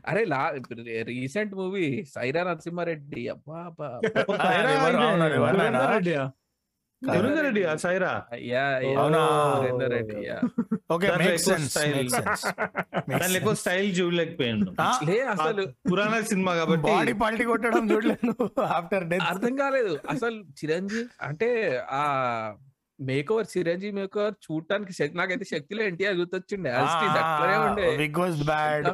అరే 0.08 0.26
లా 0.26 0.54
రీసెంట్ 1.04 1.56
మూవీ 1.56 2.06
సైరా 2.16 2.44
నరసింహారెడ్డి. 2.44 3.28
అబ్బా 3.28 3.60
Reddy 7.42 7.62
Sye Raa 7.78 8.28
yeah 8.36 8.80
Reddy 9.88 10.16
okay 10.92 11.08
make 11.18 11.38
sense 11.38 11.78
దాని 13.10 13.36
ఎక్కువ 13.36 13.54
స్టైల్ 13.54 14.00
చూడలేకపోయాడు. 14.00 14.72
లే 15.06 15.20
అసలు 15.22 15.64
పురాణ 15.92 16.22
సినిమా 16.22 16.56
కాబట్టి 16.56 16.84
బాడీ 16.84 17.14
పల్టీ 17.14 17.44
కొట్టడం 17.44 17.92
చూడలేను. 17.92 18.34
ఆఫ్టర్ 18.78 19.08
డెత్ 19.08 19.22
అర్థం 19.22 19.56
కాలేదు. 19.56 20.00
అసలు 20.10 20.36
చిరంజీవి 20.36 21.06
అంటే 21.22 21.50
ఆ 21.92 22.04
make 23.02 23.32
over 23.32 23.58
Chiranjeevi 23.58 23.92
make 23.92 24.18
over 24.18 24.34
చూడటానికి 24.44 24.94
శక్తి 24.94 25.18
నాకైతే 25.18 25.46
శక్తిలో 25.46 25.84
ఎన్టీఆర్ 25.84 26.16
గుర్తొచ్చిండే. 26.16 26.70
అట్లనే 26.72 27.58
ఉండే. 27.58 27.98
Big 27.98 28.20
was 28.20 28.46
bad 28.46 28.88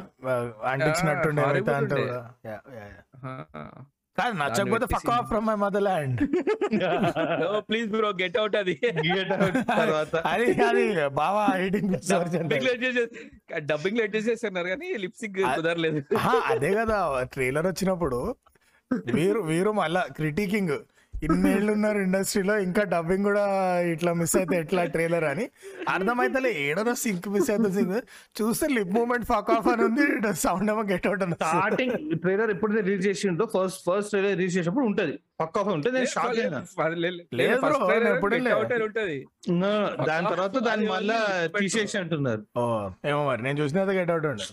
అంటించినట్టుండే. 0.64 1.42
కాదు 4.18 4.34
నచ్చకపోతే 4.34 4.86
fuck 4.86 5.10
off 5.10 5.26
from 5.26 5.46
my 5.46 5.54
mother 5.54 5.82
land 5.82 6.20
please 7.58 7.90
bro 7.90 8.08
get 8.08 8.38
out 8.38 8.56
అది. 8.56 8.80
Get 8.84 9.28
out 9.32 9.62
తర్వాత. 9.62 10.16
అది 10.32 10.62
అది 10.62 11.08
బావా 11.08 11.56
ఎయిటీన్ 11.56 11.92
డబ్బింగ్ 11.92 12.64
లేట్ 12.64 12.84
చేసే 12.84 13.06
డబ్బింగ్ 13.58 13.98
లేట్ 13.98 14.16
చేసేస్తున్నారు 14.16 14.68
కానీ 14.68 14.94
లిప్సింగ్ 14.98 15.44
ఆ- 15.44 15.54
కుదరలేదు. 15.54 16.16
అదే 16.44 16.74
కదా 16.74 17.22
ట్రైలర్ 17.22 17.66
వచ్చినప్పుడు. 17.66 18.36
వీరు 19.12 19.40
వీరు 19.40 19.72
మళ్ళా 19.72 20.06
క్రిటికింగ్ 20.16 20.78
ఇన్నేళ్ళు 21.26 21.70
ఉన్నారు 21.76 21.98
ఇండస్ట్రీలో 22.06 22.54
ఇంకా 22.66 22.82
డబ్బింగ్ 22.94 23.24
కూడా 23.28 23.44
ఇట్లా 23.92 24.10
మిస్ 24.20 24.34
అయితే 24.40 24.54
ఎట్లా 24.62 24.82
ట్రైలర్ 24.94 25.26
అని. 25.30 25.44
అర్థమైతలే 25.94 26.50
ఏడో 26.66 26.94
సింక్ 27.04 27.28
మిస్ 27.34 27.50
అయితే 27.54 27.70
సింక్ 27.76 27.94
చూస్తే 28.40 28.68
లిప్ 28.76 28.92
మూమెంట్ 28.98 29.26
ఫక్ 29.32 29.50
ఆఫ్ 29.56 29.68
అని 29.72 29.84
ఉంది 29.88 30.04
సౌండ్ 30.44 30.70
ఏమో 30.74 30.84
గెట్ 30.92 31.08
అవుట్. 31.10 31.24
స్టార్టింగ్ 31.40 31.96
ట్రైలర్ 32.24 32.52
ఎప్పుడు 32.56 32.72
రిలీజ్ 32.80 33.02
చేసిండో 33.08 33.46
ఫస్ట్ 33.56 33.82
ఫస్ట్ 33.88 34.10
ట్రైలర్ 34.14 34.36
రిలీజ్ 34.38 34.54
చేసినప్పుడు 34.58 34.86
ఉంటది. 34.90 35.16
పక్క 35.42 35.58
ఆఫ్ 35.62 35.68
ఉంటుంది 35.74 35.96
నేను 35.98 36.10
షాక్. 36.14 36.38
ఉంటది. 38.88 39.18
దాని 40.10 40.26
తర్వాత 40.32 40.56
అది 40.76 40.86
మళ్ళా 40.94 41.18
తీసేసి 41.58 41.98
అంటున్నారు. 42.02 42.42
ఏమో 43.10 43.20
మరి 43.30 43.42
నేను 43.48 43.58
చూసినది 43.62 43.94
గెట్ 43.98 44.10
అవుట్ 44.14 44.26
ఉండే. 44.32 44.46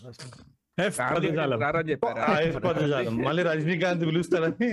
మళ్ళీ 3.21 3.43
రజనీకాంత్ 3.43 4.03
పిలుస్తారని 4.07 4.69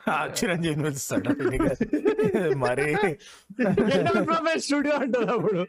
ఆ, 0.00 0.14
చిరంజీవి 0.36 0.76
పిలుస్తాడు. 0.78 1.32
మరి 2.62 2.86
స్టూడియో 4.60 4.94
అంటారు 4.96 5.32
అప్పుడు. 5.34 5.62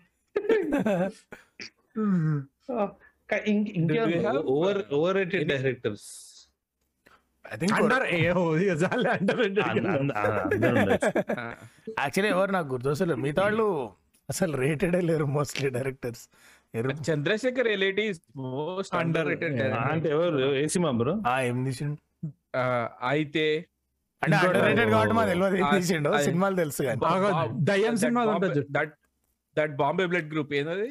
Over 4.54 4.80
over 4.94 5.16
rated 5.16 5.48
directors 5.50 6.08
actually 11.98 12.30
ఎవరు 12.30 12.52
నాకు 12.52 12.70
గుర్తొస్తలేదు 12.74 13.20
మిగతా 13.20 13.42
వాళ్ళు 13.44 13.68
అసలు 14.30 14.54
రేటెడ్ 14.58 14.96
లేరు 15.04 15.26
mostly 15.34 15.70
directors 15.70 16.24
Chandrashekhar 17.08 17.68
Yeleti 17.76 18.06
most 18.46 18.96
under 19.02 19.28
rated 19.32 19.60
అంటే 19.94 20.08
ఎవరు? 20.16 20.38
ఏ 20.62 20.64
సినిమా 20.76 20.92
బ్రో? 21.02 21.14
ఆ 21.32 21.36
ఏం 21.50 21.58
తీసిండు? 21.68 21.98
అయితే 23.12 23.46
అంటే 24.22 24.36
అండర్ 24.38 24.58
రేటెడ్ 24.68 24.92
కాబట్టి 24.96 25.16
మాకు 25.18 25.30
తెలియదు 25.32 25.58
ఏం 25.62 25.68
తీసిండు. 25.78 26.12
సినిమాలు 26.28 26.56
తెలుసు 26.64 26.82
కానీ. 26.88 27.00
దయ్యం 27.70 27.96
సినిమా 28.04 28.22
ఉంటుంది. 28.34 28.64
That 28.78 28.94
that 29.58 29.74
Bombay 29.82 30.06
blood 30.12 30.30
group 30.34 30.54
ఏంటది 30.60 30.88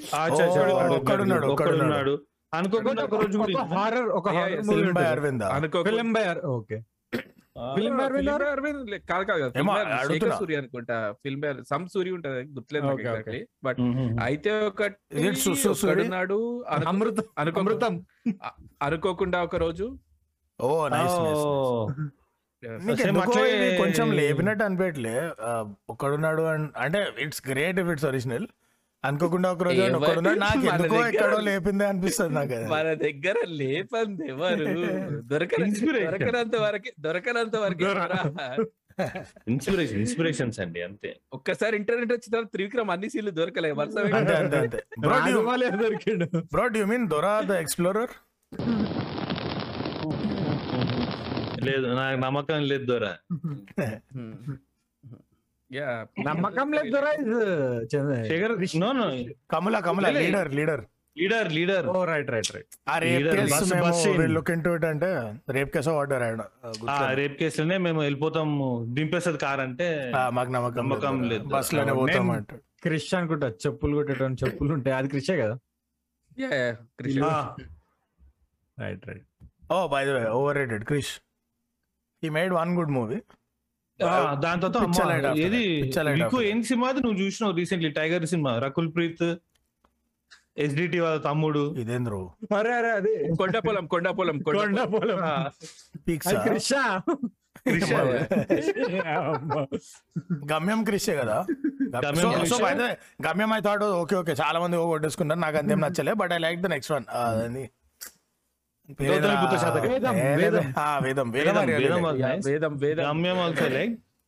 ఒక్కడున్నాడు, 0.99 1.47
ఒక్కడున్నాడు. 1.55 2.15
అనుకోకుండా 2.59 3.03
ఒక 3.09 3.15
రోజు 3.23 3.39
హారర్ 3.77 4.09
ఒక 4.21 4.29
హారర్ 4.37 4.63
మూవీ 4.69 4.83
ఓకే? 6.57 6.79
ఫిల్మ్ 7.75 7.99
కాదు 9.11 9.25
కాదు. 9.25 9.53
శేఖర్ 10.13 10.39
సూర్య 10.39 10.57
అనుకుంటా. 10.57 11.15
ఫిల్మ్ 11.25 11.65
సమ్ 11.71 11.89
సూర్య 11.89 12.11
ఉంటది 12.11 12.43
గుర్తులేదు. 12.43 12.87
Exactly 13.01 13.47
but. 13.65 13.77
అయితే 14.23 14.67
ఒకటి 14.67 14.95
అను- 16.69 16.89
అమృతం 16.89 17.23
అనుకో- 17.39 17.61
అమృతం. 17.61 18.05
అ- 18.45 18.63
అనుకోకుండా 18.83 19.43
ఒక 19.43 19.57
రోజు 19.57 19.99
ఓ 20.61 20.89
కొంచెం 23.79 24.13
లేపినట్టు 24.13 24.65
అనిపించట్లే. 24.65 25.31
ఒకడున్నాడు 25.91 26.43
అంటే 26.77 27.07
it's 27.19 27.43
great 27.49 27.79
if 27.79 27.89
it's 27.89 28.05
original 28.05 28.47
అనుకోకుండా 29.05 29.53
ఒక 29.53 29.63
రోజు 29.63 29.81
ఒకడున్నాడు? 29.99 30.41
నాకు 30.41 30.67
ఎందుకో 30.73 31.07
ఎక్కడో 31.07 31.37
లేపిందే 31.47 31.87
అనిపిస్తుంది 31.87 32.35
నాకు 32.35 32.55
అది. 32.55 32.71
మన 32.71 32.95
దగ్గర 33.01 33.37
లేపంది 33.61 34.29
ఎవరు? 34.29 34.65
దొరకని 35.33 35.67
Inspiration. 35.67 36.09
దొరకనంత 36.09 36.63
వరకు 36.63 37.01
దొరకనంత 37.01 37.57
వరకు 37.57 37.85
ఇన్స్పిరేషన్ 39.49 39.99
ఇన్స్పిరేషన్స్ 39.99 40.61
అండి 40.61 40.83
అంతే. 40.83 41.21
ఒక్కసారి 41.33 41.77
ఇంటర్నెట్ 41.77 42.13
వచ్చిన 42.13 42.35
తర్వాత 42.35 42.55
త్రివిక్రమ్ 42.55 42.91
అన్ని 42.91 43.11
సీన్లు 43.11 43.33
దొరకలే 43.33 43.73
దొరికిండు. 45.85 46.27
Bro 46.53 46.69
you 46.75 46.87
mean 46.87 47.11
Dora 47.11 47.43
the 47.43 47.63
explorer 47.63 48.11
లేదు 51.65 51.95
నాకు 51.95 52.21
నమ్మకం 52.21 52.71
లేదు 52.71 52.87
దొరా. 52.87 53.17
నమ్మకం 56.27 56.69
లేదు 56.73 56.99
Sekhar 58.25 58.55
no 58.79 58.89
no 58.95 59.07
Kammula 59.53 59.77
Kammula. 59.87 60.07
Leader 60.19 60.51
leader 60.59 60.83
leader 61.17 61.49
leader 61.53 61.87
oh 61.91 62.03
right 62.05 62.31
right 62.35 62.51
right 62.55 62.75
ఆ 62.89 62.95
రేప్ 62.99 63.17
Leader, 63.19 63.33
కేసు 63.41 63.65
మేము. 63.73 64.29
లుక్ 64.35 64.51
ఇంటూ 64.55 64.71
ఇట్ 64.77 64.87
అంటే 64.91 65.09
రేప్ 65.57 65.71
కేసు 65.75 65.91
ఆర్డర్ 65.97 66.23
ఆయన 66.27 66.45
ఆ 66.91 66.99
రేప్ 67.19 67.35
కేసులోనే 67.41 67.77
మేము 67.87 68.01
వెళ్ళిపోతాము 68.03 68.69
దింపేస్తుంది 68.97 69.41
కార్ 69.43 69.63
అంటే 69.67 69.89
మాకు 70.33 70.51
నమ్మకం 70.55 70.79
నమ్మకం 70.83 71.17
లేదు. 71.31 71.45
బస్లోనే 71.55 71.95
పోతాం 71.99 72.31
అంటాడు 72.37 72.63
క్రిష్ 72.85 73.11
అనుకుంటా 73.15 73.49
చెప్పులు 73.65 73.93
కొట్టేటోని 73.99 74.39
చెప్పులు 74.43 74.73
ఉంటాయి. 74.77 74.95
అది 74.97 75.09
క్రిషే 75.09 75.37
కదా? 75.39 75.57
యా 76.39 76.51
కృష్ణ 76.99 77.25
ఆ, 77.29 77.37
right 78.79 79.05
right 79.09 79.27
oh 79.71 79.81
by 79.89 80.03
the 80.05 80.17
way 80.17 80.25
over 80.37 80.57
rated 80.61 80.85
Krish 80.89 81.13
he 82.23 82.31
made 82.33 82.55
one 82.57 82.73
good 82.79 82.93
movie 82.97 83.19
దాని 84.43 84.61
తర్వాత 84.65 85.39
ఏది 85.39 85.63
ఏం 86.51 86.61
సినిమా 86.63 86.89
అది 86.89 87.01
నువ్వు 87.01 87.19
చూసినావు 87.23 87.55
recently 87.57 87.91
tiger 87.93 88.27
cinema 88.27 88.53
Rakul 88.59 88.91
Preet 88.95 89.25
SDT 90.57 90.99
వాళ్ళ 91.01 91.19
తమ్ముడు. 91.21 91.63
ఇదేంద్రో? 91.79 92.19
అరే 92.57 92.73
అరే 92.73 92.91
అది 92.91 93.13
కొండపొలం 93.37 93.85
కొండపొలం 93.87 94.39
కొండ 94.43 94.81
పొలం 94.95 95.21
ఆ, 95.25 95.35
పిక్స్? 96.09 96.29
అది 96.29 96.41
క్రిషా. 96.49 96.83
క్రిష్. 97.67 97.93
గమ్యం 100.53 100.85
క్రిషే 100.85 101.15
కదా? 101.17 101.39
గమ్యం 101.97 102.45
so 102.47 102.57
Gamyam 103.27 103.53
I 103.55 103.61
thought 103.61 103.85
okay 103.99 104.17
okay 104.17 104.35
చాలా 104.35 104.59
మంది 104.61 104.77
ఓ 104.77 104.87
కొట్టేసుకున్నారు 104.87 105.41
నాకు 105.41 105.59
అంతేం 105.59 105.81
నచ్చలే 105.81 106.13
but 106.15 106.33
I 106.33 106.39
like 106.39 106.61
the 106.61 106.67
next 106.67 106.93
one 106.93 107.07
అది. 107.19 107.65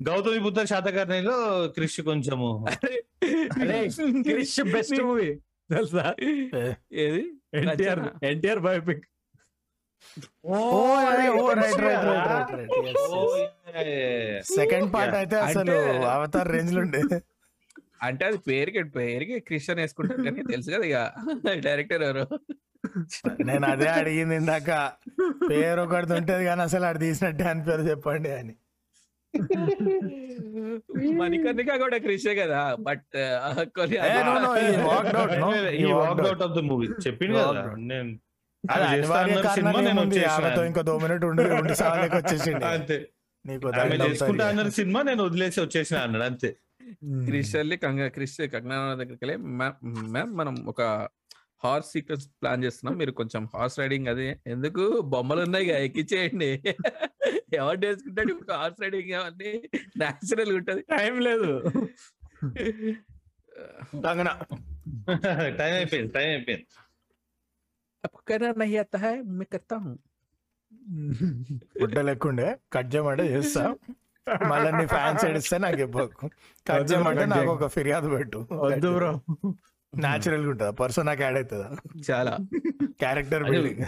గౌతమి 0.02 0.38
బుద్ధ 0.38 0.62
శాతకర్ణిలో 0.62 1.68
క్రిష్ 1.68 2.00
కొంచెము. 2.00 2.66
Krish 4.22 4.72
best 4.72 5.02
movie. 5.02 5.34
తెలుసా? 5.70 6.14
ఏది? 6.92 7.32
NTR 7.54 8.24
NTR 8.24 8.58
biopic. 8.58 9.04
Second 14.42 14.94
part 14.94 15.14
అయితే 15.14 15.36
అసలు 15.36 15.60
అంటే- 15.60 16.04
అవతార్ 16.04 16.52
రేంజ్లో 16.52 16.80
ఉండే. 16.80 17.20
అంటే 18.02 18.24
అది 18.24 18.38
పేరుకి 18.38 18.82
పేరుకి 18.82 19.40
క్రిస్టియన్ 19.40 19.80
వేసుకుంటారు 19.80 20.22
కానీ 20.22 20.42
తెలుసు 20.42 20.70
కదా 20.70 20.84
ఇక. 20.84 21.12
డైరెక్టర్ 21.52 22.02
ఎవరు? 22.02 22.40
నేను 23.44 23.66
అదే 23.66 23.88
అడిగింది 23.88 24.36
ఇందాక. 24.36 24.70
పేరు 25.50 25.80
ఒకటి 25.80 26.12
ఉంటది 26.12 26.44
కానీ 26.44 26.62
అసలు 26.62 26.84
అది 26.84 26.98
తీసినట్టే 26.98 27.44
అని 27.44 27.64
పేరు 27.64 27.82
చెప్పండి 27.82 28.32
అని. 28.32 28.54
మణికర్ణిక 31.18 31.76
కూడా 31.76 31.96
క్రిషే 31.98 32.34
కదా 32.34 32.60
బట్ 32.80 33.16
మూవీ 36.62 36.86
చెప్పింది 37.06 37.38
కదా. 37.38 37.62
నేను 37.76 38.10
ఇంకో 40.66 40.82
దో 40.82 40.98
మినిట్ 40.98 41.24
ఉండి 41.24 41.42
ఉండి 41.42 41.74
సాలకి 41.74 42.16
వచ్చేసిండి. 42.16 42.64
అంతే. 42.64 43.08
నీకు 43.46 43.70
చేసుకుంటా 44.10 44.48
అన్నారు 44.48 44.70
సినిమా 44.70 45.02
నేను 45.02 45.22
వదిలేసి 45.24 45.60
వచ్చేసిన 45.60 45.96
అన్నాడు 45.96 46.24
అంతే. 46.24 46.50
క్రిస్టల్లీ 47.24 47.76
కంగ 47.76 48.06
క్రిస్ 48.06 48.40
కంగనా 48.40 48.94
దగ్గరికి 48.94 49.24
వెళ్ళి 49.24 49.36
మ్యామ్ 49.36 50.36
మనం 50.36 50.54
ఒక 50.66 51.08
హార్స్ 51.64 51.90
సీక్వెన్స్ 51.90 52.26
ప్లాన్ 52.42 52.64
చేస్తున్నాం. 52.64 52.98
మీరు 52.98 53.10
కొంచెం 53.10 53.48
హార్స్ 53.56 53.78
రైడింగ్ 53.78 54.08
అది 54.08 54.26
ఎందుకు? 54.46 55.00
బొమ్మలు 55.00 55.40
ఉన్నాయి 55.40 55.68
ఎక్కిచ్చేయండి. 55.84 56.50
ఎవరు 57.52 57.78
నేర్చుకుంటాడు 57.78 58.32
ఇప్పుడు 58.32 58.52
హార్స్ 58.52 58.82
రైడింగ్ 58.82 59.12
అవన్నీ? 59.12 59.52
న్యాచురల్ 59.98 60.52
ఉంటది. 60.56 60.82
టైం 60.82 61.20
లేదు. 61.20 61.60
టైం 65.58 65.74
అయిపోయింది 65.74 66.12
టైం 66.12 66.28
అయిపోయింది. 66.28 66.66
అత్త 68.04 69.74
గుడ్డ 71.80 71.98
లేకుండే 71.98 72.56
కట్ 72.72 72.94
చేయమంటే 72.94 73.24
చేస్తా. 73.26 73.62
మళ్ళీ 74.48 74.86
ఫ్యాన్స్ 74.86 75.24
ఏడిస్తే 75.24 75.58
నాకు 75.58 75.80
ఇబ్బంది 75.80 76.28
కట్ 76.68 76.92
చేయమంటే 76.92 77.24
నాకు 77.24 77.50
ఒక 77.50 77.66
ఫిర్యాదు 77.66 78.08
పెట్టు. 78.08 78.38
వద్దు 78.52 78.90
బ్రో. 78.94 79.12
న్యాచురల్గా 79.98 80.50
ఉంటుందా. 80.50 80.70
పర్సన్ 80.70 81.06
నాకు 81.06 81.22
యాడ్ 81.22 81.36
అవుతుందా? 81.36 81.68
చాలా. 82.10 82.34
క్యారెక్టర్. 83.00 83.44
బిల్డింగ్ 83.50 83.84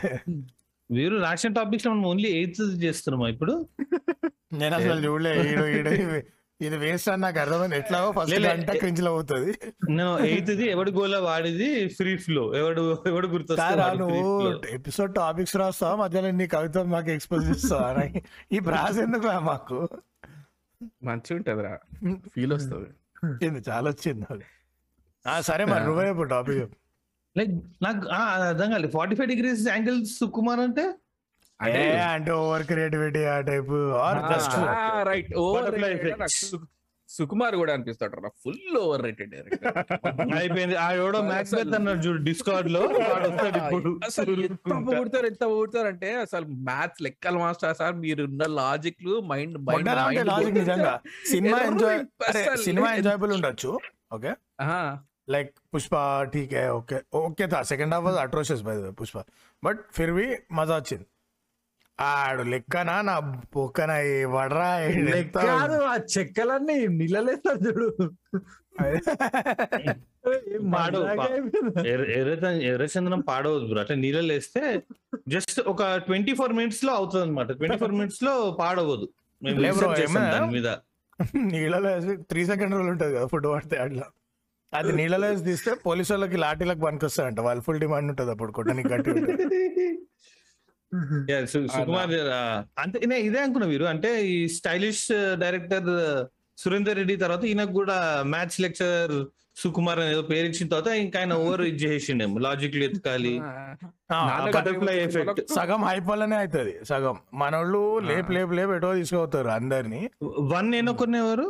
వీరు 0.91 1.17
రాసిన 1.17 1.53
టాపిక్స్లో 1.53 1.93
మనం 1.93 2.07
ఓన్లీ 2.07 2.29
ఎయిత్ 2.29 2.61
చేస్తున్నామా 2.85 3.29
ఇప్పుడు? 3.29 3.55
నేను 4.53 4.75
అసలు 4.75 5.01
చూడలే. 5.07 5.33
ఈడు 5.51 5.91
ఇది 6.61 6.77
వేస్ట్ 6.83 7.09
అని 7.13 7.23
నాకు 7.23 7.39
అర్థమైంది. 7.39 7.77
ఎట్లా 7.77 7.99
ఫస్ట్. 8.19 8.35
గంట 8.41 8.71
క్రింజ్లో 8.71 9.11
అవుతుంది 9.11 9.53
నేను 9.91 10.13
ఎయిత్ 10.19 10.53
ది 10.61 10.67
ఎవడు 10.71 10.91
గోల 10.91 11.17
వాడిది? 11.19 11.89
ఫ్రీ 11.89 12.13
ఫ్లో 12.17 12.45
ఎవడు 12.57 12.85
ఎవడు 13.07 13.27
గుర్తొస్తే 13.27 13.97
నువ్వు 13.99 14.23
flow. 14.43 14.75
Episode 14.75 15.15
topics 15.15 15.57
రాస్తావా? 15.57 15.97
మధ్యలో 16.05 16.31
నీ 16.31 16.47
కవిత 16.47 16.79
మాకు 16.79 17.11
ఎక్స్పోజ్ 17.11 17.45
చేస్తావా? 17.51 17.91
ఈ 18.53 18.59
ప్రాస 18.59 18.97
ఎందుకు 18.99 19.27
రా 19.27 19.39
మాకు? 19.51 19.89
మంచిగా 20.81 21.37
ఉంటదిరా 21.37 21.75
ఫీల్ 22.35 22.53
వస్తుంది. 22.53 23.61
చాలా 23.71 23.87
వచ్చింది 23.91 24.45
సరే 25.47 25.65
మరి 25.65 25.85
నువ్వే 25.85 26.07
ఇప్పుడు 26.11 26.29
టాపిక్ 26.29 26.61
లైక్ 27.37 27.53
నాకు 27.83 28.03
అర్థం 28.45 28.69
కాలేదు. 28.73 28.93
Forty 28.93 29.17
five 29.17 29.29
degrees 29.29 29.65
angle 29.69 29.99
Sukumar 30.13 30.61
అంటే? 30.61 30.85
అంటే 31.61 31.83
అంటే 32.07 32.31
ఓవర్ 32.39 32.65
క్రియేటివిటీ 32.71 33.25
ఆ 33.27 33.37
type 33.51 33.75
or 34.07 34.19
just 34.33 34.57
right 35.11 35.31
effect. 36.01 36.57
Sukumar 37.09 37.55
కూడా 37.57 37.73
అనిపిస్తాడు 37.75 38.31
ఫుల్ 38.45 38.77
ఓవర్ 38.81 39.03
రేటెడ్ 39.05 39.35
అయిపోయింది. 40.37 40.77
ఆ 40.77 40.87
ఎవడో 40.93 41.19
మ్యాక్స్ 41.23 41.55
అన్నాడు 41.77 42.01
చూడు 42.07 42.21
డిస్కార్డ్లో. 42.29 42.81
వాడు 43.13 43.29
వస్తాడు 43.29 43.59
ఇప్పుడు. 43.61 43.91
అసలు 44.09 44.33
ఎంత 44.41 44.59
పొగుడతారు 44.89 45.27
ఎంత 45.27 45.43
పొగుడతారు 45.53 45.89
అంటే 45.93 46.11
అసలు 46.25 46.47
మ్యాథ్స్ 46.69 47.03
లెక్కలు 47.07 47.39
మాస్టర్ 47.39 47.77
సార్ 47.81 47.95
మీరున్న 48.03 48.49
లాజిక్లు 48.59 49.15
మైండ్ 49.31 49.59
మొండలా 49.69 50.05
ఉంటే 50.09 50.25
లాజిక్ 50.33 50.59
నిజంగా? 50.61 50.95
సినిమా 51.33 51.61
ఎంజాయ్ 51.69 52.01
సినిమా 52.65 52.91
ఎంజాయబుల్ 52.99 53.35
ఉండొచ్చు 53.39 53.73
ఓకే? 54.13 54.33
लाइक 55.28 55.50
पुष्पा 55.72 56.00
ठीक 56.32 56.52
है 56.54 56.66
ओके 56.72 56.98
ओके 57.20 57.46
था 57.48 57.60
second 57.68 57.94
half 57.96 58.06
was 58.06 58.18
atrocious 58.22 58.64
by 58.66 58.74
the 58.80 58.92
Pushpa 59.00 59.18
but 59.64 59.80
Phir 59.94 60.14
వి 60.16 60.26
మజా 60.58 60.76
వచ్చింది 60.80 61.06
ఆడు 62.00 62.44
లెక్కన 62.52 62.92
నా 63.08 63.16
పొక్కన 63.54 63.92
ఈ 64.10 64.16
వడరా 64.34 64.70
ఈ 64.84 64.92
ఎంత- 65.14 65.46
కాదు 65.50 65.78
ఆ 65.88 65.96
చెక్కలన్నీ 66.14 66.78
నీళ్ళలేస్తారు 66.96 67.60
చూడు 67.68 67.88
పాడు, 70.74 71.00
పా- 71.12 71.28
ఎర్ర- 71.92 72.10
ఎర్ర- 72.18 72.38
ఎర్రచందనం 72.70 73.22
పాడవద్దు 73.30 73.68
బ్రో 73.70 73.82
అట్లా 73.84 73.96
నీళ్ళలో 74.02 74.34
వేస్తే 74.34 74.62
జస్ట్ 75.28 75.60
ఒక 75.72 75.80
ట్వంటీ 76.08 76.34
ఫోర్ 76.40 76.54
మినిట్స్ 76.58 76.84
లో 76.88 76.94
అవుతుంది 76.96 77.24
అనమాట 77.26 77.50
ట్వంటీ 77.60 77.78
ఫోర్ 77.82 77.96
మినిట్స్ 77.98 78.22
లో 78.28 78.34
పాడవద్దు 78.60 79.08
మేము 79.42 79.60
లే 79.62 79.70
bro, 79.72 79.78
research 79.80 80.00
చేస్తాం 80.02 80.18
ఏమన్నా? 80.18 80.34
దాని 80.36 80.52
మీద 80.56 80.70
నీళ్ళలో 81.52 81.90
వేసి 81.90 82.14
త్రీ 82.30 82.42
సెకండ్ 82.50 82.74
రోజులు 82.76 82.92
ఉంటుంది 82.94 83.14
కదా 83.16 83.28
ఫుడ్ 83.28 83.48
పడితే 83.52 83.78
అట్లా 83.86 84.08
అది 84.77 84.93
నీళ్ళలో 84.93 85.35
తీస్తే 85.41 85.75
పోలీసు 85.87 86.13
వాళ్ళకి 86.13 86.37
లాఠీలకు 86.37 86.81
పనికొస్తారంట 86.81 87.41
వాళ్ళు 87.41 87.63
ఫుల్ 87.63 87.81
డిమాండ్ 87.81 88.11
ఉంటుంది 88.11 88.31
అప్పుడు 88.31 88.53
కొట్టనికి 88.53 88.89
గట్టి 88.89 89.11
ఉంటుంది. 89.11 89.47
Yeah, 91.29 91.45
సు- 91.45 91.69
సుకుమార్ 91.69 92.13
అంటే 92.79 92.99
ఇదే 93.21 93.41
అనుకున్నా 93.41 93.69
వీరు 93.69 93.85
అంటే 93.85 94.27
ఈ 94.27 94.49
స్టైలిష్ 94.49 95.07
డైరెక్టర్ 95.35 95.89
సురేందర్ 96.59 96.97
రెడ్డి 96.97 97.17
తర్వాత 97.17 97.45
ఈయనకు 97.45 97.73
కూడా 97.73 97.97
మ్యాథ్స్ 98.27 98.61
లెక్చర్ 98.61 99.13
సుకుమార్ 99.57 100.01
అని 100.01 100.11
ఏదో 100.11 100.23
పేరు 100.23 100.47
ఇచ్చిన 100.47 100.69
తర్వాత 100.69 100.87
ఇంకా 100.97 101.19
ఆయన 101.19 101.35
ఓవర్ 101.35 101.63
ఇది 101.63 101.85
చేసిండేమో. 101.85 102.39
లాజిక్ 102.39 102.77
ఎత్తుకాలి. 102.77 103.35
butterfly 104.47 104.97
effect. 105.07 105.41
సగం 105.55 105.85
హైప్ 105.85 106.07
వల్లనే 106.07 106.37
అవుతుంది 106.37 106.85
సగం. 106.85 107.17
మనోళ్ళు 107.35 107.99
లేపు 107.99 108.33
లేపు 108.33 108.53
లేపు 108.53 108.73
ఎటో 108.73 108.95
తీసుకుపోతారు 108.95 109.49
అందరిని. 109.49 110.03
వన్ 110.53 110.71
నేను 110.71 110.93
కొన్ని 110.93 111.19
ఎవరు 111.19 111.47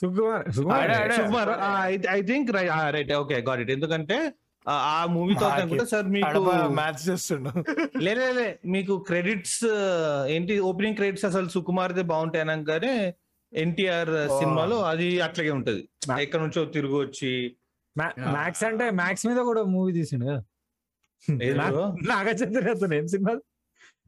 Sukumar 0.00 2.04
I 2.10 2.22
think 2.22 2.50
right 2.50 3.12
okay 3.12 3.40
got 3.40 3.60
it. 3.60 3.70
ఎందుకంటే 3.70 4.32
ఆ- 4.68 4.68
ఆ 4.68 5.06
మూవీ 5.06 5.34
తో 5.34 5.40
బాగా 5.40 5.54
అనుకుంటా 5.54 5.84
సార్ 5.84 6.06
మీకు 6.06 6.68
మ్యాచ్ 6.68 7.08
చేస్తుండు. 7.08 7.50
లే 7.98 8.58
మీకు 8.66 8.98
క్రెడిట్స్ 8.98 9.64
ఏంటి 10.28 10.60
ఓపెనింగ్ 10.60 10.94
క్రెడిట్స్ 10.94 11.24
అసలు 11.24 11.48
సుకుమార్దే 11.48 12.02
బాగుంటాయి 12.02 12.50
అనగానే 12.50 13.14
ఎన్టీఆర్. 13.52 14.28
సినిమాలో 14.28 14.82
అది 14.82 15.20
అట్లాగే 15.20 15.50
ఉంటది. 15.50 15.88
ఎక్కడ 16.20 16.40
నుంచో 16.40 16.64
తిరిగి 16.64 16.92
వచ్చి. 16.92 17.56
మ్యాక్స్ 17.98 18.64
అంటే 18.64 18.90
మ్యాక్స్ 18.90 19.26
మీద 19.26 19.36
కూడా 19.36 19.62
మూవీ 19.62 19.92
తీసిండు 19.92 20.24
కదా. 20.24 20.42
ఏది? 21.42 21.58
నా- 21.58 21.70
bro? 21.70 22.08
నాగ 22.08 22.28
చంద్ర 22.28 22.94
ఏం 22.94 23.06
cinema? 23.06 23.40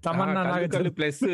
Tamannaah 0.04 0.42
Naga 0.44 0.62
Chandra 0.66 0.90
plus 0.98 1.20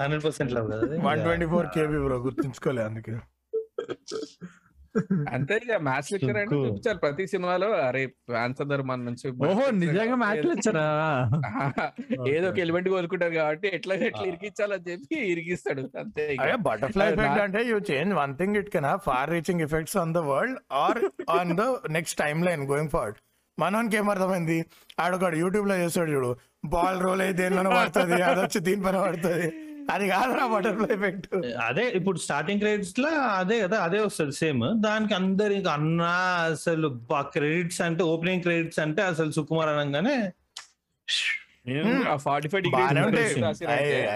hundred 0.00 0.22
percent 0.24 0.52
love 0.56 0.66
కదా 0.70 0.82
అది? 0.84 0.96
One 1.06 1.20
twenty 1.24 1.46
four 1.52 1.66
KB 1.74 1.98
bro 2.04 2.16
గుర్తుంచుకోలే 2.26 2.82
అందుకే. 2.88 3.14
అంతే 5.34 5.54
ఇక 5.58 5.74
మ్యాచ్ 5.86 6.08
లెక్చర్ 6.12 6.38
అంటే. 6.38 6.54
చూపించాలి. 6.54 6.98
ప్రతి 7.02 7.24
సినిమాలో 7.32 7.66
అరే 7.84 8.00
ఫ్యాన్స్ 8.28 8.60
అందరు 8.64 8.82
మన 8.88 8.98
నుంచి 9.08 9.26
ఓహో 9.48 9.66
నిజంగా 9.82 10.16
మ్యాచ్ 10.22 10.46
వచ్చారా 10.52 10.86
ఏదో 12.32 12.46
ఒక 12.50 12.58
ఎలిమెంట్ 12.64 12.88
కోరుకుంటారు 12.94 13.34
కాబట్టి 13.36 13.68
ఎట్లా 13.78 13.96
ఎట్లా 14.08 14.24
ఇరికించాలని 14.30 14.84
చెప్పి 14.90 15.18
ఇరికిస్తాడు. 15.32 15.84
అంతే 16.02 16.24
బటర్ఫ్లై 16.66 17.06
ఎఫెక్ట్ 17.12 17.40
అంటే 17.46 17.62
you 17.70 17.78
change 17.90 18.14
one 18.20 18.34
thing 18.40 18.58
it 18.62 18.70
can 18.74 18.88
have 18.90 19.00
far 19.08 19.30
reaching 19.36 19.62
effects 19.68 19.96
on 20.02 20.12
the 20.12 20.22
world 20.30 20.58
or 20.82 21.00
on 21.38 21.52
the 21.56 21.66
next 21.98 22.18
time 22.24 22.42
line 22.48 22.64
going 22.72 22.92
forward 22.96 23.20
మనోనికి 23.62 23.96
ఏమర్థమైంది 24.00 24.58
ఆడొకడు 25.04 25.36
యూట్యూబ్లో 25.42 25.76
చేస్తాడు 25.82 26.10
చూడు. 26.16 26.30
బాల్ 26.74 27.00
రోల్ 27.06 27.22
అయితే 27.26 27.36
దేనిలోనో 27.40 27.70
పడుతుంది 27.78 28.20
అది 28.30 28.40
వచ్చి 28.44 28.60
దీని 28.68 28.82
పైన 28.86 28.98
పడుతుంది. 29.06 29.48
అది 29.94 30.04
కాదురా 30.12 30.44
బటర్ఫ్లై 30.54 30.90
ఎఫెక్ట్. 30.96 31.28
అదే 31.68 31.84
ఇప్పుడు 31.98 32.18
స్టార్టింగ్ 32.24 32.60
క్రెడిట్స్లో 32.62 33.10
అదే 33.38 33.56
కదా 33.64 33.76
అదే 33.86 34.00
వస్తుంది 34.06 34.34
సేమ్. 34.42 34.64
దానికి 34.86 35.14
అందరు 35.20 35.52
ఇంకా 35.58 35.72
అన్నా 35.78 36.12
అసలు 36.50 36.88
క్రెడిట్స్ 37.36 37.80
అంటే 37.88 38.02
ఓపెనింగ్ 38.14 38.44
క్రెడిట్స్ 38.46 38.80
అంటే 38.86 39.02
అసలు 39.12 39.32
సుకుమార్ 39.38 39.72
అనగానే 39.74 40.16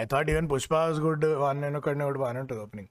I 0.01 0.05
thought 0.13 0.29
even 0.33 0.49
Pushpa 0.53 0.75
good 1.05 1.27
one 1.45 1.59
నేను 1.65 1.77
ఒకటి 1.81 2.05
కూడా 2.09 2.21
బాగానే 2.23 2.41
ఉంటుంది 2.45 2.61
ఓపెనింగ్. 2.67 2.91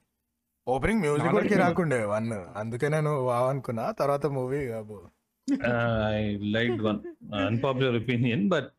ఓపెనింగ్ 0.68 1.02
మ్యూజిక్ 1.06 1.34
కూడా 1.36 1.58
రాకుండే 1.64 2.00
వన్. 2.16 2.30
అందుకే 2.62 2.88
నేను 2.96 3.12
అనుకున్నా 3.50 3.86
తర్వాత 4.02 4.26
movie 4.38 4.62
I 6.10 6.20
like 6.52 6.84
one 6.84 7.00
unpopular 7.34 7.96
opinion 7.96 8.50
but 8.50 8.72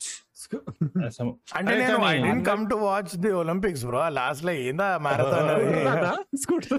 అంటే 1.58 1.72
నేను 1.80 1.98
I 2.06 2.14
didn't 2.22 2.44
come 2.48 2.62
to 2.70 2.76
watch 2.84 3.12
the 3.16 3.30
Olympics 3.32 3.84
bro 3.84 4.00
లాస్ట్లో 4.08 4.52
ఏందా 4.64 4.88
మ్యారథాన్ 4.98 6.22
స్కూటర్ 6.36 6.78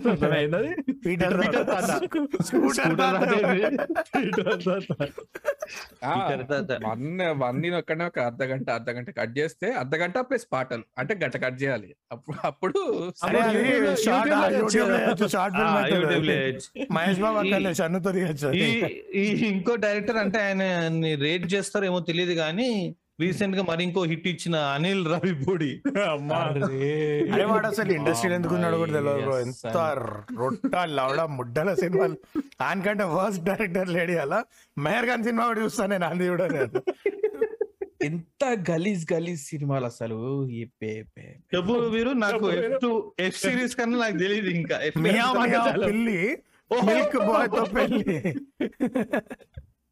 పీటర్ 1.06 1.36
Peter 1.38 1.64
తాత. 1.70 1.90
స్కూటర్ 2.48 2.94
వన్ 6.86 7.06
వన్ 7.42 7.58
నేను 7.62 7.78
ఒక్కడే 7.78 8.04
ఒక 8.06 8.20
అర్ధ 8.20 8.44
గంట 8.44 8.68
అర్ధ 8.70 8.90
గంట 8.90 9.10
కట్ 9.20 9.34
చేస్తే 9.38 9.68
అర్ధ 9.74 9.96
గంట 9.96 10.18
ప్లస్ 10.30 10.48
పాటలు. 10.52 10.84
అంటే 10.98 11.14
గంట 11.24 11.36
కట్ 11.44 11.58
చేయాలి. 11.64 11.90
అప్పుడు 12.46 12.82
మహేష్ 16.92 17.20
బాబు 17.20 17.40
ఇంకో 19.50 19.76
డైరెక్టర్ 19.76 20.18
అంటే 20.18 20.40
ఆయన 20.42 20.64
రేట్ 21.26 21.48
చేస్తారో 21.54 21.86
ఏమో 21.86 22.00
తెలియదు 22.12 22.34
కానీ 22.34 22.70
రీసెంట్గా 23.20 23.64
మరి 23.64 23.82
ఇంకో 23.84 24.02
హిట్ 24.12 24.26
ఇచ్చిన 24.28 24.56
అనిల్ 24.76 25.04
రావిపూడి 25.12 25.70
అరే. 26.38 27.44
వాడు 27.52 27.68
అసలు 27.70 27.92
ఇండస్ట్రీ 27.94 28.32
ఎందుకు 28.38 28.54
ఉన్నాడు 28.58 28.78
కూడా 28.82 28.94
తెలియదు 28.98 29.36
ఎంత 29.44 29.78
రొట్ట 30.40 30.74
లవడ 30.98 31.22
ముడ్డల 31.38 31.74
సినిమాలు. 31.84 32.18
ఆయనకంటే 32.62 33.06
వర్స్ట్ 33.16 33.44
డైరెక్టర్ 33.44 33.92
లేడీ 33.98 34.16
అలా. 34.24 34.40
మేయర్ 34.78 35.08
ఖాన్ 35.08 35.24
సినిమా 35.24 35.46
కూడా 35.52 35.62
చూస్తాను 35.66 35.92
నేను 35.94 36.08
అంది 36.10 36.28
కూడా 36.34 36.48
ఎంత 38.02 38.44
గలీజ్ 38.70 39.04
గలీజ్ 39.14 39.44
సినిమాలు 39.52 39.86
అసలు. 39.86 40.18
ఈ 40.52 40.64
పే 40.82 40.92
పే 41.14 41.26
చెప్పు 41.54 41.74
వీరు 41.96 42.12
నాకు 42.26 42.46
ఎఫ్ 42.58 42.76
టూ 42.84 42.92
ఎఫ్ 43.20 43.40
సిరీస్ 43.44 43.76
కన్నా 43.80 43.98
నాకు 44.04 44.18
తెలియదు 44.24 44.52
ఇంకా. 44.60 44.78
పిల్లి 45.88 46.20
మిల్క్ 46.72 47.18
బాయ్తో 47.30 47.64
పెళ్ళి 47.76 48.18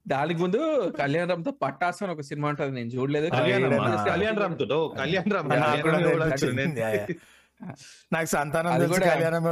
దానికి 0.08 0.42
ముందు 0.42 0.58
కళ్యాణ్ 1.00 1.30
రామ్తో 1.30 1.52
పట్టాస్ 1.52 2.04
అని 2.04 2.12
ఒక 2.12 2.22
సినిమా 2.22 2.50
ఉంటుంది 2.50 2.72
నేను 2.72 2.88
చూడలేదు. 2.88 3.30
కళ్యాణ్ 3.30 3.64
రామ్ 3.64 3.74
ఈడనా? 3.74 4.04
కళ్యాణ్ 4.04 4.40
రామ్తో 4.40 4.96
కళ్యాణ్ 5.00 5.34
రామ్ 5.34 5.50
నాకు 8.14 8.26
సంతానం 8.26 8.72
అది 8.72 8.84
తెలుసు 8.84 9.00
కూడా- 9.00 9.14
కళ్యాణం 9.14 9.48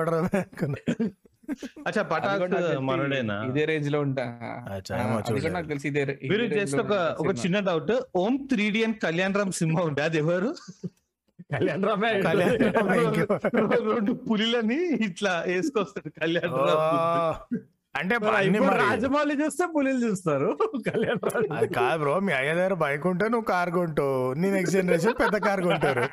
అచ్చా 1.88 2.04
తెలిసి 2.04 2.78
మనడేనా? 2.78 3.44
ఇదే 3.44 3.66
రేంజ్లో 3.66 4.02
ఉంటా. 4.02 4.24
నాకు 5.50 5.68
తెలిసి 5.68 5.88
ఇదే 5.88 6.20
మీరు 6.24 6.46
జస్ట్లో 6.60 6.84
ఒక 6.84 6.92
ఉంటా 6.92 7.16
ఒక. 7.20 7.46
చిన్న 7.46 7.60
doubt 7.60 7.92
Om 8.16 8.48
three 8.52 8.72
D 8.72 8.84
and 8.84 8.98
Kalyan 8.98 9.36
Ram 9.36 9.52
cinema 9.52 9.82
ఉండే 9.82 10.02
అది 10.02 10.18
ఎవరు? 10.18 10.56
కళ్యాణ్ 11.52 11.86
రామే. 11.86 12.22
కళ్యాణ్? 12.22 12.58
రెండు 13.92 14.12
పులిలని 14.12 14.86
ఇట్లా 15.06 15.44
వేసుకొస్తాడు 15.48 16.10
కళ్యాణ్ 16.22 16.54
రామ్. 16.54 17.58
అంటే 17.96 18.16
రాజమౌళి 18.78 19.42
చూస్తే 19.42 19.68
పులిలు 19.76 20.00
చూస్తారు. 20.06 20.50
కళ్యాణ్ 20.88 21.20
కాదు 21.74 21.98
బ్రో 22.00 22.20
మీ 22.20 22.34
అయ్య 22.34 22.54
దగ్గర 22.54 22.74
బైక్ 22.74 23.08
ఉంటే 23.08 23.30
నువ్వు 23.30 23.46
కార్ 23.46 23.70
కొంటావు 23.70 24.34
నీ 24.34 24.52
నెక్స్ట్ 24.52 24.78
జనరేషన్ 24.78 25.14
పెద్ద 25.20 25.38
కార్ 25.38 25.62
కొంటారు. 25.62 26.04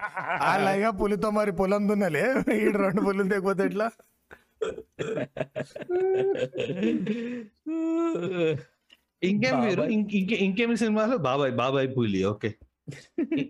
అలాగే 0.45 0.91
పులితో 0.91 1.31
మరి 1.31 1.53
పొలం 1.53 1.89
దున్నలే. 1.89 2.25
ఈ 2.57 2.69
రెండు 2.77 3.01
పుల్లు 3.01 3.23
తెగిపోతే 3.25 3.65
ఎట్లా? 3.65 3.87
ఇంకేం 9.23 9.61
మీరు? 9.61 9.77
బాబాయ్. 9.77 9.93
ఇంక- 9.93 10.15
ఇంకే- 10.15 10.39
ఇంకేం 10.39 10.77
సినిమాలో? 10.77 11.17
బాబాయ్ 11.19 11.53
బాబాయ్ 11.53 11.89
పులి 11.97 12.25
ఓకే. 12.25 12.51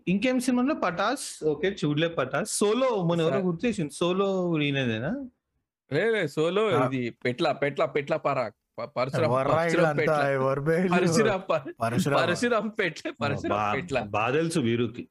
ఇంకేం 0.08 0.40
సినిమాలో 0.40 0.74
పటాస్ 0.74 1.44
ఓకే 1.44 1.76
చూడలే 1.80 2.08
పటాస్. 2.08 2.58
సోలో 2.58 3.02
మన 3.04 3.20
ఎవరో 3.20 3.34
సార్. 3.34 3.44
గుర్తేసింది 3.44 3.90
సోలో 3.90 4.28
ఈయనదేనా 4.62 5.12
లే 5.92 6.10
లే, 6.10 6.28
సోలో. 6.28 6.86
ఇది 6.86 7.16
పెట్ల 7.24 7.52
పెట్ల 7.52 7.84
పెట్ల 7.84 8.16
పరాక్? 8.16 8.54
పెట్ల 8.78 8.92
పరశురామ. 8.96 9.32
బాగా 14.10 14.30
తెలుసు 14.30 14.60
వీరుకి. 14.60 15.08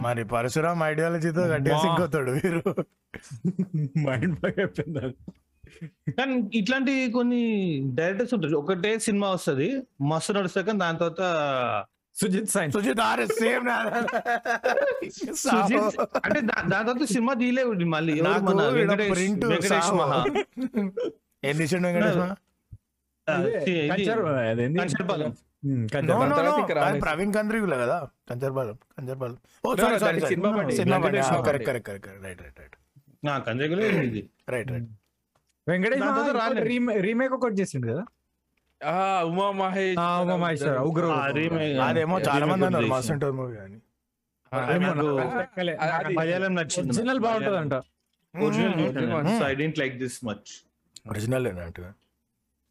మరి 0.00 0.24
పరశురామ్ 0.24 0.82
ఐడియాలజీతో 0.82 1.40
గట్టిగా 1.40 1.76
మా. 1.76 1.82
సింకొతాడు 1.82 2.30
వీరు 2.30 2.74
మైండ్ 4.06 4.40
బాగా 4.40 4.54
అయిపోయింది. 4.58 5.16
కానీ 6.18 6.50
ఇట్లాంటి 6.54 7.12
కొన్ని 7.12 7.80
డైరెక్టర్స్ 7.94 8.34
ఉంటారు 8.34 8.56
ఒకటే 8.56 8.98
సినిమా 8.98 9.30
వస్తది 9.30 9.82
మస్తు 10.02 10.32
నడుస్తాక 10.32 10.70
దాని 10.70 10.98
తర్వాత 10.98 11.20
Sujeeth 12.20 12.50
sign. 12.50 12.70
Sujeeth 12.72 13.00
are 13.00 13.22
same 13.26 13.66
Sujeeth 15.34 16.00
అంటే 16.24 16.40
దాని 16.40 16.70
తర్వాత 16.70 17.02
సినిమా 17.12 17.34
తీయలేదు 17.34 17.68
మళ్ళీ. 17.68 18.12
ఏం 21.44 21.56
తీసిండు. 21.56 21.88
ప్రవీణ్ 27.04 27.32
కంద్రీగులే 27.34 27.76
కదా? 27.76 27.96
Kancharapalem 28.30 28.76
Kancharapalem. 28.98 29.36
Oh 29.66 29.74
sorry 29.74 29.98
sorry 29.98 30.20
సినిమా. 30.20 30.50
సినిమా 30.70 30.96
వెంకటేష్ 30.96 31.28
కరెక్ట్ 31.28 31.48
బండి. 31.48 31.64
Correct 31.64 31.88
correct 31.88 32.08
right 32.24 32.42
right 32.42 32.60
right. 32.60 32.76
నా 33.24 33.38
కంజగులే 33.38 33.88
ఇది. 33.88 34.22
Right 34.48 34.70
right. 34.70 34.88
వెంకటేష్ 35.68 36.00
దాని 36.00 36.12
తర్వాత 36.12 36.30
రాలేదు. 36.42 37.00
రీమేక్ 37.06 37.32
ఒకటి 37.32 37.54
చేసిండు 37.54 37.86
కదా? 37.92 38.04
ఉమా 39.26 39.46
మహేష్ 39.58 39.98
ఆ, 39.98 40.06
ఉమా 40.22 40.34
మహేశ్వర, 40.36 40.78
ఉగ్ర. 40.88 41.04
అదేమో 41.84 42.16
చాలా 42.26 42.44
మంది 42.50 42.64
అన్నారు 42.68 42.84
చేసి. 42.84 42.92
మస్తు 42.94 43.12
ఉంటుంది 43.14 43.34
మూవీ 43.38 43.56
అని 43.58 43.78
మలయాళం 46.16 46.52
నచ్చింది. 46.56 46.88
ఒరిజినల్ 46.88 47.20
బాగుంటది 47.24 47.58
అంట. 47.62 47.74
Original 48.34 48.74
I 49.44 49.54
didn't 49.54 49.78
like 49.78 49.94
this 49.98 50.18
much 50.24 50.50
original 51.10 51.46
అంటే? 51.64 51.84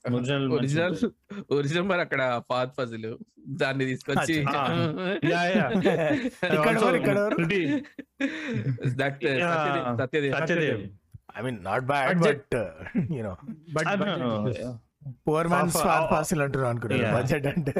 ఒరిజినల్ 0.05 0.45
ఒరిజినల్ 0.55 0.95
ఒరిజినల్ 1.51 1.87
మరి 1.91 2.01
అక్కడ 2.01 2.21
పాత్ 2.51 2.73
పజిల్. 2.79 3.09
దాన్ని 3.55 3.85
తీసుకొచ్చి. 3.85 4.35
Yeah 5.31 5.41
yeah. 5.51 5.65
Satyadev 9.99 10.81
I 11.37 11.43
mean 11.45 11.59
not 11.65 11.85
bad. 11.85 12.19
But 12.25 12.55
you know 13.11 13.33
but 13.73 13.87
poor 15.25 15.47
man 15.47 15.71
Swat 15.75 16.07
పాసిల్ 16.11 16.41
అనుకుంటారు 16.41 16.95
Yeah. 16.97 17.13
బడ్జెట్ 17.15 17.47
అంటే. 17.47 17.73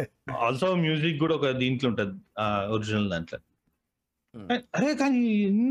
ఆల్సో 0.45 0.67
మ్యూజిక్ 0.83 1.19
కూడా 1.19 1.35
ఒక 1.35 1.49
దీంట్లో 1.61 1.89
ఉంటది 1.89 2.13
ఒరిజినల్ 2.69 3.09
దాంట్లో. 3.09 3.39
Hmm. 4.33 4.47
అరే 4.77 4.89
కానీ 4.95 5.19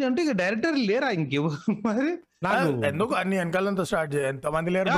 అంటే 0.06 0.20
ఇక 0.22 0.32
డైరెక్టర్ 0.36 0.76
లేరా 0.90 1.08
ఇంకెవరు 1.10 1.56
మరి? 1.86 2.12
నాకు 2.42 2.68
ఎందుకు 2.86 3.12
అన్ని 3.14 3.36
వెనకాలంతా 3.38 3.84
స్టార్ట్ 3.84 4.12
చేయ 4.14 4.26
ఎంత 4.26 4.46
మంది 4.46 4.70
లేరు 4.70 4.90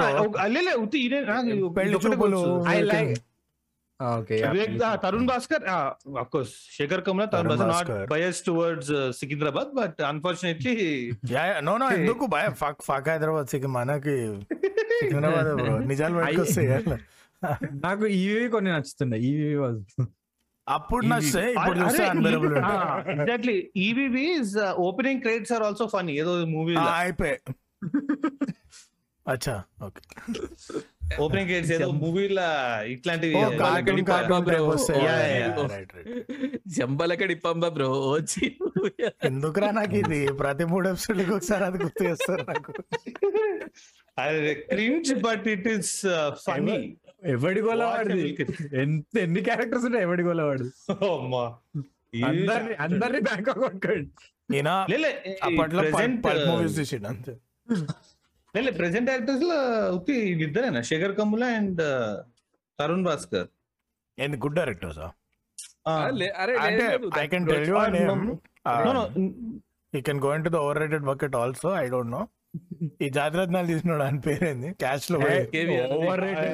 Pelli 1.77 1.99
Choopulu. 2.05 2.41
I 2.69 2.77
like 2.91 3.13
Tarun 5.01 5.27
Bhascker 5.29 5.63
course 6.33 6.55
Sekhar 6.73 7.03
Kammula 7.03 7.25
Tarun 7.27 7.61
Bhascker 7.63 7.93
not. 7.93 8.11
Bias 8.11 8.41
towards 8.47 8.93
Secunderabad 9.19 9.71
but 9.75 10.01
unfortunately 10.09 10.75
no 11.61 11.75
no 11.77 11.87
ఎందుకు 11.99 12.27
భయ 12.35 12.49
ఫక్ 12.63 12.83
ఫక్ 12.89 13.09
హైదరాబాద్ 13.09 13.49
సికి 13.55 13.71
మనకి 13.77 14.17
సికింద్రాబాద్ 14.99 15.49
నిజాలు 15.91 16.17
పట్టుకొస్తాయి. 16.19 16.69
నాకు 17.83 18.05
ఈవి 18.21 18.45
కొన్ని 18.49 18.71
నచ్చుతున్నాయి. 18.73 19.23
ఈవి 19.31 19.49
అప్పుడు 20.67 21.05
నచ్చితే 21.07 21.43
ఇప్పుడు 21.53 21.79
చూస్తే 21.81 22.05
unbearable 22.07 22.55
exactly 23.15 23.57
EVV 23.79 24.25
opening 24.87 25.21
credits 25.23 25.53
are 25.53 25.65
also 25.67 25.87
funny 25.93 26.15
ఏదో 26.23 26.33
మూవీ 26.55 26.75
అయిపోయి 26.97 27.37
అచ్చా 29.27 29.55
ఓకే 29.85 30.03
ఓపెనింగ్ 31.21 31.49
క్రెడిట్స్ 31.49 31.73
ఏదో 31.73 31.87
మూవీలా 32.01 32.47
ఇట్లాంటివి 32.87 33.35
రైట్ 35.73 35.93
జంబలకడి 36.77 37.35
పంబ 37.45 37.69
బ్రో 37.69 37.89
వచ్చి 38.11 38.45
ఎందుకురా 39.25 39.71
నాకు 39.71 39.97
ఇది? 39.97 40.21
ప్రతి 40.41 40.65
మూడు 40.65 40.87
ఎపిసోడ్కి 40.89 41.33
ఒకసారి 41.33 41.65
అది 41.65 41.79
గుర్తు 41.79 42.05
చేస్తారు 42.05 42.45
నాకు. 42.49 42.73
Cringe 44.71 45.13
but 45.21 45.47
it 45.55 45.69
is 45.69 45.95
funny 46.45 46.77
ఎవడి 47.35 47.61
గోల 47.61 47.83
వాడిది? 47.85 48.27
ఎంత 48.83 49.19
ఎన్ని 49.19 49.41
క్యారెక్టర్స్ 49.41 49.87
ఉన్నాయి 49.87 50.05
ఎవడి 50.05 50.23
గోల 50.23 50.43
వాడు 50.43 50.67
అందరిని 52.25 52.75
అందరిని 52.85 53.21
బ్యాంక్ 53.21 53.49
అకౌంట్ 53.49 53.87
అప్పట్లో 55.43 55.83
మూవీస్ 56.49 56.77
తీసిండు 56.77 57.09
అంతే. 57.09 57.33
ప్రెసెంట్ 58.79 59.11
యాక్టర్స్లో 59.15 59.59
ఇద్దరేనా 60.47 60.81
శేఖర్ 60.91 61.15
కమ్ముల 61.21 61.45
అండ్ 61.59 61.83
తరుణ్ 62.79 63.05
భాస్కర్ 63.09 63.49
ఏంది 64.19 64.39
గుడ్ 64.45 64.59
డైరెక్టర్స్ 64.61 65.01
లేదు, 66.21 67.09
I 67.19 67.27
can 67.33 67.47
tell 67.49 67.69
you 69.93 70.01
can 70.09 70.21
go 70.25 70.31
in 70.37 70.45
to 70.47 70.53
the 70.55 70.59
over 70.65 70.79
rated 70.83 71.05
bucket 71.11 71.37
also 71.43 71.71
I 71.83 71.87
don't 71.95 72.13
know 72.17 72.23
ఈ 73.05 73.07
జాతిరత్నాలు 73.17 73.67
తీసినాడు 73.71 74.05
అని 74.07 74.21
పేరేంది? 74.27 74.69
క్యాష్లో. 74.83 75.17
Over 75.97 76.21
rated 76.25 76.53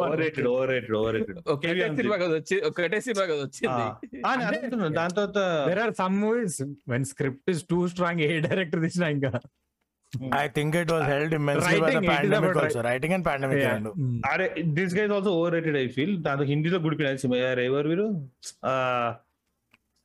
over 0.00 0.18
rated 0.22 0.48
over 1.00 1.14
rated 1.16 1.38
ఒకటే 1.54 1.86
సినిమా 1.98 2.16
కదా 2.22 2.34
వచ్చి 2.38 2.56
ఒకటే 2.68 2.98
సినిమా 3.06 3.24
కదా 3.32 3.42
వచ్చింది 3.44 3.84
దాని 4.98 5.14
తర్వాత 5.18 5.38
there 5.70 5.82
are 5.84 5.94
some 6.02 6.16
movies 6.24 6.58
when 6.94 7.06
script 7.12 7.50
is 7.54 7.62
too 7.72 7.80
strong 7.94 8.22
a 8.28 8.30
director 8.48 8.82
తీసినా 8.86 9.08
ఇంకా. 9.16 9.32
I 10.36 10.46
think 10.54 10.74
it 10.76 10.90
was 10.92 11.04
held 11.10 11.34
immensely 11.36 11.76
by 11.76 11.90
the 11.90 11.98
Writing, 11.98 11.98
it 11.98 12.06
is 12.06 12.10
pandemic 12.12 12.46
about 12.46 12.62
also 12.64 12.80
writing 12.86 13.14
and 13.16 13.26
pandemic 13.28 13.60
Yeah. 13.60 13.74
రెండు. 13.74 13.90
Mm. 14.00 14.16
అరే 14.30 14.46
this 14.78 14.94
guys 14.98 15.12
also 15.16 15.32
over 15.36 15.52
rated 15.56 15.78
I 15.78 15.86
feel 15.96 16.14
దాంతో 16.24 16.46
హిందీలో 16.50 16.80
గుడిపిన 16.80 17.08
ఎవరు 17.66 17.88
వీరు 17.88 18.06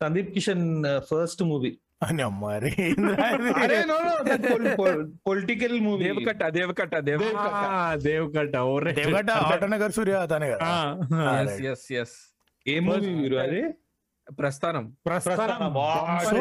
Sandeep 0.01 0.32
Kishan 0.36 0.64
first 1.10 1.43
movie 1.45 1.72
అని 2.06 2.22
అమ్మారి 2.24 2.72
పొలిటికల్ 5.26 5.76
మూవీ 5.86 6.03
దేవకట్ట 6.08 6.43
దేవకట్ట 6.58 6.95
దేవ 7.08 7.22
దేవ్ 8.06 8.28
కట్ట 8.36 8.56
ఓవర్ 8.68 8.88
దేవగడ్డ 8.99 9.32
ఆటోనగర్ 9.47 9.93
సూర్య 9.97 10.18
అతనే 10.26 10.49
కదా 10.51 10.70
ఎస్ 11.38 11.58
ఎస్ 11.72 11.86
ఎస్ 12.01 12.16
ఏ 12.66 12.76
మూవీ 12.86 13.10
వీరు 13.18 13.38
అది? 13.45 13.62
ప్రస్థానం. 14.38 14.86
ప్రస్థానం. 15.05 15.73
So, 16.26 16.38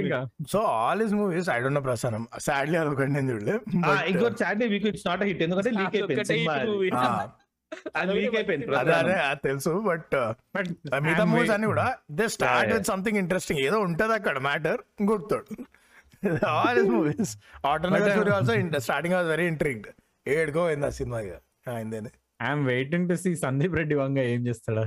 ఇంకా. 0.00 0.18
So 0.50 0.58
all 0.78 1.02
is 1.04 1.14
movies 1.14 1.48
I 1.50 1.58
don't 1.60 1.78
know 1.78 1.84
ప్రసారం 1.86 2.22
సాడ్లీ 2.40 2.76
అదొకటి 2.78 3.12
నేను 3.12 3.28
చూడలే 3.32 3.54
ఆ, 3.84 3.92
ఇంకోటి 4.10 4.36
Saturday 4.42 4.66
week 4.72 4.86
it's 4.90 5.06
not 5.06 5.22
hit 5.28 5.42
ఎందుకంటే 5.42 5.70
లీక్ 5.72 5.94
అయిపోయింది 5.94 6.20
అదొక్కటే 6.20 6.32
సినిమా 6.32 6.54
hit 6.54 6.60
అది. 6.60 6.70
movie. 6.72 6.90
అది 7.98 8.14
లీక్ 8.16 8.34
అయిపోయింది 8.38 8.64
అదే 8.64 8.72
ప్రధానం. 8.74 8.98
అదే 9.02 9.14
అది 9.26 9.40
తెలుసు 9.46 9.70
బట్ 9.86 10.14
బట్ 10.54 10.68
మిగతా 11.04 11.24
మూవీస్ 11.26 11.52
అన్ని 11.54 11.68
కూడా 11.70 11.86
they 12.12 12.26
start 12.34 12.72
with 12.74 12.88
something 12.90 13.20
interesting 13.22 13.60
ఏదో 13.60 13.78
ఉంటది 13.86 14.14
అక్కడ 14.18 14.38
matter 14.46 14.80
గుర్తుడు 15.10 15.46
all 16.52 16.78
is 16.78 16.90
movies 16.92 17.32
also 17.66 18.56
starting 18.82 19.14
was 19.14 19.28
very 19.28 19.46
intrigued 19.52 19.88
ఏడుకో 20.26 20.64
అయింది 20.66 20.86
ఆ 20.86 20.94
సినిమా 20.98 21.20
అయిందని 21.70 22.12
I'm 22.40 22.64
waiting 22.68 23.08
to 23.08 23.16
see 23.20 23.32
Sandeep 23.40 23.74
Reddy 23.80 23.96
Vanga 23.96 24.18
ఏం 24.30 24.42
చేస్తాడు 24.46 24.84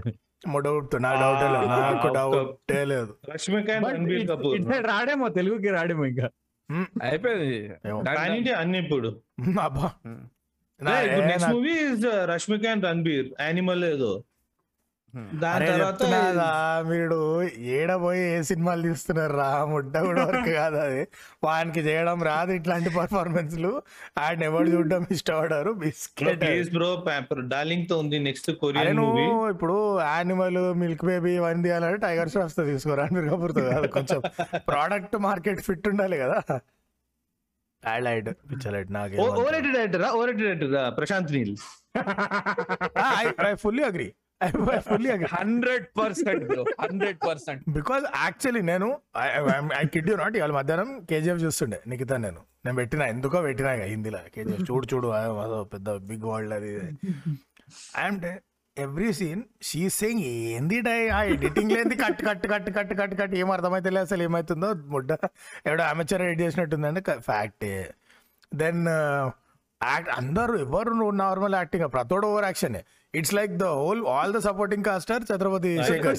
డౌట్ 0.59 1.03
నా 1.03 1.13
డౌట్ 1.13 1.53
లేదు. 1.53 1.65
నాకు 1.65 2.13
డౌటే 2.13 2.85
లేదు. 2.85 3.15
లక్ష్మీకాంత్ 3.29 3.87
రణబీర్ 3.87 4.29
కపూర్ 4.29 4.55
ఇట్ 4.55 4.63
సైడ్ 4.63 4.87
రాడేమో 4.87 5.27
తెలుగుకి 5.27 5.69
రాడేమో 5.69 6.05
ఇంకా. 6.05 6.29
అయిపోయింది. 7.03 7.69
కానీ. 8.05 8.51
అన్ని 8.51 8.83
ఇప్పుడు. 8.83 9.21
అబ్బా. 9.61 9.91
నెక్స్ట్ 10.81 11.41
నాకు- 11.41 11.53
movie 11.53 11.71
is 11.71 12.05
Rashmikanth 12.05 12.85
Ranbir. 12.85 13.29
Animal 13.41 13.85
ఏదో. 13.85 14.23
దాని 15.15 15.65
తర్వాత 15.65 16.03
మీరు 16.87 17.43
ఏడ 17.77 17.95
పోయి 17.95 18.21
ఏ 18.21 18.41
సినిమాలు 18.41 18.81
తీస్తున్నారు 18.81 19.33
రా 19.33 19.65
ముడ్డ 19.65 19.97
కూడా 19.97 20.25
వర్క్ 20.25 20.49
కాదు 20.49 20.75
అది. 20.75 21.07
వానికి 21.43 21.79
చేయడం 21.79 22.23
రాదు 22.23 22.51
ఇట్లాంటి 22.51 22.89
పర్ఫార్మెన్స్లు. 22.89 23.81
ఆయన 24.17 24.43
ఎవరు 24.43 24.67
చూడడం 24.67 25.07
ఇష్టపడారు. 25.11 25.71
బిస్కెట్. 25.71 26.41
ప్లీజ్ 26.41 26.71
బ్రో 26.73 27.03
డార్లింగ్తో 27.47 27.97
ఉంది 27.97 28.19
నెక్స్ట్ 28.19 28.51
కొరియన్ 28.51 28.97
మూవీ 28.97 29.49
ఇప్పుడు 29.49 29.99
యానిమల్ 30.01 30.73
మిల్క్ 30.73 31.05
బేబీ 31.05 31.31
ఇవన్నీ 31.35 31.63
తీయాలంటే 31.63 31.97
టైగర్ 31.97 32.29
ష్రాఫ్స్తో 32.29 32.63
తీసుకోరా 32.63 33.07
మీరు 33.11 33.29
కబుర్తో 33.29 33.61
కాదు. 33.61 33.87
కొంచెం 33.87 34.21
ప్రోడక్ట్ 34.57 35.17
మార్కెట్ 35.17 35.61
ఫిట్ 35.61 35.87
ఉండాలి 35.87 36.17
కదా. 36.17 36.41
లైట్ 37.99 38.29
పిచ్చలైట్ 38.29 38.91
నాకు 38.91 39.15
over 39.15 39.53
rated 39.53 39.73
director 39.73 40.01
over 40.01 40.29
rated 40.29 40.63
Prashanth 40.97 41.31
Neel. 41.31 41.55
I 43.51 43.53
fully 43.55 43.83
agree 43.83 44.13
hundred 45.35 45.85
percent 45.99 46.43
hundred 46.83 47.19
percent. 47.27 47.61
Because 47.77 48.03
actually 48.23 48.61
నేను 48.71 48.87
ఐ 49.81 49.83
కిడ్ 49.93 50.09
యూ 50.11 50.15
నాట్ 50.23 50.35
ఇవాళ 50.39 50.53
మధ్యాహ్నం 50.57 50.89
కేజీఎఫ్ 51.11 51.41
చూస్తుండే 51.45 51.77
నిఖితా 51.91 52.17
నేను. 52.25 52.41
నేను 52.65 52.77
పెట్టిన 52.81 53.03
ఎందుకో 53.13 53.37
పెట్టినా 53.47 53.71
హిందీలో. 53.93 54.21
కేజీఎఫ్ 54.35 54.65
చూడు 54.71 54.87
చూడు 54.93 55.07
పెద్ద 55.73 55.95
బిగ్ 56.09 56.25
వరల్డ్ 56.31 56.55
అది. 56.57 56.73
And 58.05 58.27
every 58.77 59.11
scene 59.19 59.43
she 59.67 59.81
saying 59.99 60.23
ఏంది 60.55 60.79
ఆ 61.17 61.21
ఎడిటింగ్ 61.35 61.71
లేని 61.75 61.95
cut 62.03 62.21
cut 62.27 62.45
cut 62.53 62.69
cut 62.77 62.93
cut 62.99 63.13
cut. 63.21 63.35
ఏం 63.41 63.49
అర్థమైతే 63.55 63.89
లేదు 63.95 64.05
అసలు 64.07 64.23
ఏమవుతుందో 64.27 64.69
ముడ్డ. 64.93 65.11
ఎవడో 65.67 65.83
అమెచర్ 65.93 66.23
ఎడిట్ 66.27 66.41
చేసినట్టుందంటే 66.45 67.01
ఫ్యాక్టే 67.29 67.73
దెన్ 68.63 68.83
యాక్ట్ 69.81 70.11
అందరూ 70.19 70.53
ఎవరు 70.65 71.07
నార్మల్ 71.23 71.55
యాక్టింగ్ 71.61 71.87
ప్రతోడు 71.95 72.25
over 72.33 72.45
action 72.49 72.77
it's 73.13 73.33
like 73.33 73.51
the 73.57 73.65
whole 73.77 74.01
all 74.13 74.33
the 74.33 74.39
supporting 74.39 74.83
caster 74.83 75.23
Chhatrapati 75.23 75.71
Shekhar 75.89 76.17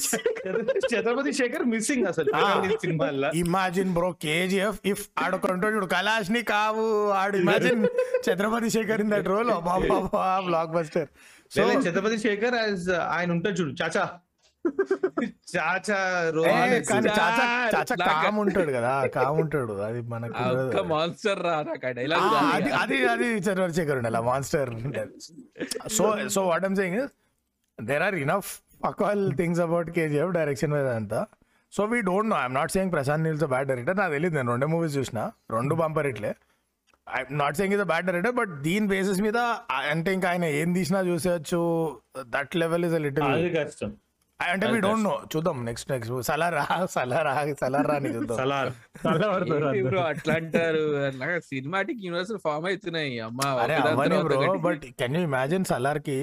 Chhatrapati 0.93 1.33
Shekhar 1.33 1.65
missing 1.65 2.05
అసలు. 2.07 2.31
సినిమాల్లో. 2.81 3.29
ఇమాజిన్ 3.35 3.91
బ్రో 3.95 4.11
కేజీఎఫ్ 4.25 4.79
ఇఫ్ 4.85 5.03
ఆడొక 5.19 5.51
ఉంటాడు 5.51 5.75
చూడు 5.77 5.89
కలాష్ని 5.95 6.43
కావు 6.53 6.87
ఆడు 7.13 7.37
imagine 7.37 7.83
Chatrapathi 8.27 8.71
Sekhar 8.71 9.01
in 9.01 9.11
that 9.11 9.29
role 9.29 9.51
blockbuster 10.77 11.09
so 11.53 11.65
Chhatrapati 11.87 12.19
Shekhar 12.19 12.57
ఆయన 13.11 13.29
ఉంటాడు 13.31 13.57
చూడు 13.61 13.75
చాచా. 13.83 14.05
చాచా. 15.53 15.99
కామ్ 18.23 18.39
ఉంటాడు 18.45 18.73
కదా 18.79 18.93
కామ్ 19.17 19.39
ఉంటాడు 19.45 19.75
అది 19.89 20.01
మనకు 20.15 20.83
మాన్స్టర్ 20.95 21.41
రా 21.47 21.55
అది 22.57 22.71
అది 22.83 22.99
అది 23.15 23.29
ఛత్రపతి 23.47 23.77
శేఖర్ 23.79 23.99
ఉండాలి. 24.01 24.21
Monster 24.31 24.73
so 25.99 26.05
so 26.37 26.43
what 26.51 26.67
I'm 26.71 26.79
saying 26.81 27.01
there 27.79 28.05
are 28.09 28.19
enough 28.25 28.51
Akal 28.91 29.25
things 29.41 29.63
about 29.67 29.91
KGF 29.99 30.33
direction 30.39 30.73
మీద 30.79 30.89
అంతా. 31.01 31.21
So 31.73 31.85
we 31.93 31.99
don't 32.09 32.31
know 32.33 32.37
I'm 32.43 32.55
not 32.61 32.73
saying 32.75 32.93
Prashanth 32.97 33.25
Neel's 33.27 33.47
bad 33.55 33.69
director 33.71 33.97
నాకు 34.03 34.13
తెలియదు 34.17 34.35
నేను 34.39 34.51
రెండే 34.55 34.69
మూవీస్ 34.75 34.95
చూసిన 34.99 35.21
రెండు 35.57 35.75
బంపర్ 35.83 36.07
ఇట్లే 36.13 36.31
I'm 37.07 37.33
not 37.41 37.57
saying 37.59 37.75
is 37.77 37.83
bad 37.91 38.07
director 38.09 38.35
but 38.39 38.53
దీని 38.67 38.87
బేసిస్ 38.93 39.21
మీద 39.27 39.39
అంటే 39.93 40.11
ఇంకా 40.17 40.29
ఆయన 40.33 40.45
ఏం 40.61 40.69
తీసినా 40.79 41.01
చూసేయచ్చు 41.11 41.61
దట్ 42.35 42.55
లెవెల్ 42.63 42.85
ఇస్ 42.89 42.97
లిటిల్ 43.07 43.27
అది 43.33 43.51
కష్టం. 43.59 43.91
అంటే 44.41 44.67
వీ 44.73 44.79
డోంట్ 44.85 45.05
నో 45.09 45.13
చూద్దాం 45.33 45.59
నెక్స్ట్ 45.69 45.89
నెక్స్ట్ 45.93 46.15
సలారా 46.29 46.65
సలారా 46.95 47.33
సలారా 47.61 47.95
అని 48.01 48.11
చూద్దాం. 48.17 48.37
సలార్. 48.41 48.71
బ్రో 49.87 50.01
అట్లా 50.11 50.35
అంటారు 50.41 50.83
సినిమాటిక్ 51.51 52.03
యూనివర్స్ 52.07 52.35
ఫామ్ 52.45 52.67
అవుతున్నాయి. 52.71 53.15
అమ్మ 53.29 53.41
అరే 53.63 53.79
bro. 54.29 54.53
But 54.67 54.85
can 55.01 55.17
you 55.19 55.23
imagine 55.31 55.67
సలార్కి 55.73 56.19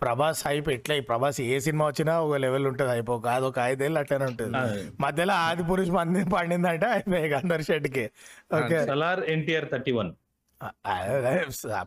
Prabhas 0.00 0.40
hype 0.46 0.68
ఎట్లా? 0.74 0.94
ఈ 1.00 1.02
ప్రభాస్ 1.10 1.38
ఏ 1.40 1.58
సినిమా 1.66 1.84
వచ్చినా 1.90 2.14
ఒక 2.26 2.38
లెవెల్ 2.44 2.66
ఉంటుంది 2.70 2.90
హైప్ 2.94 3.10
ఒక 3.16 3.26
అది 3.36 3.46
ఒక 3.50 3.58
ఐదేళ్ళు 3.70 3.98
అట్లనే 4.02 4.26
ఉంటుంది. 4.32 4.58
మధ్యలో 5.04 5.34
ఆది 5.46 5.64
పురుష్ 5.70 5.92
మంది 5.98 6.22
పండిందంటే 6.36 6.88
అయిపోయాయి 6.96 7.34
అందరి 7.40 7.64
షెడ్కి 7.70 8.04
okay. 8.58 8.80
Salaar 8.92 9.22
NTR 9.36 9.68
thirty 9.72 9.94
one. 10.00 10.12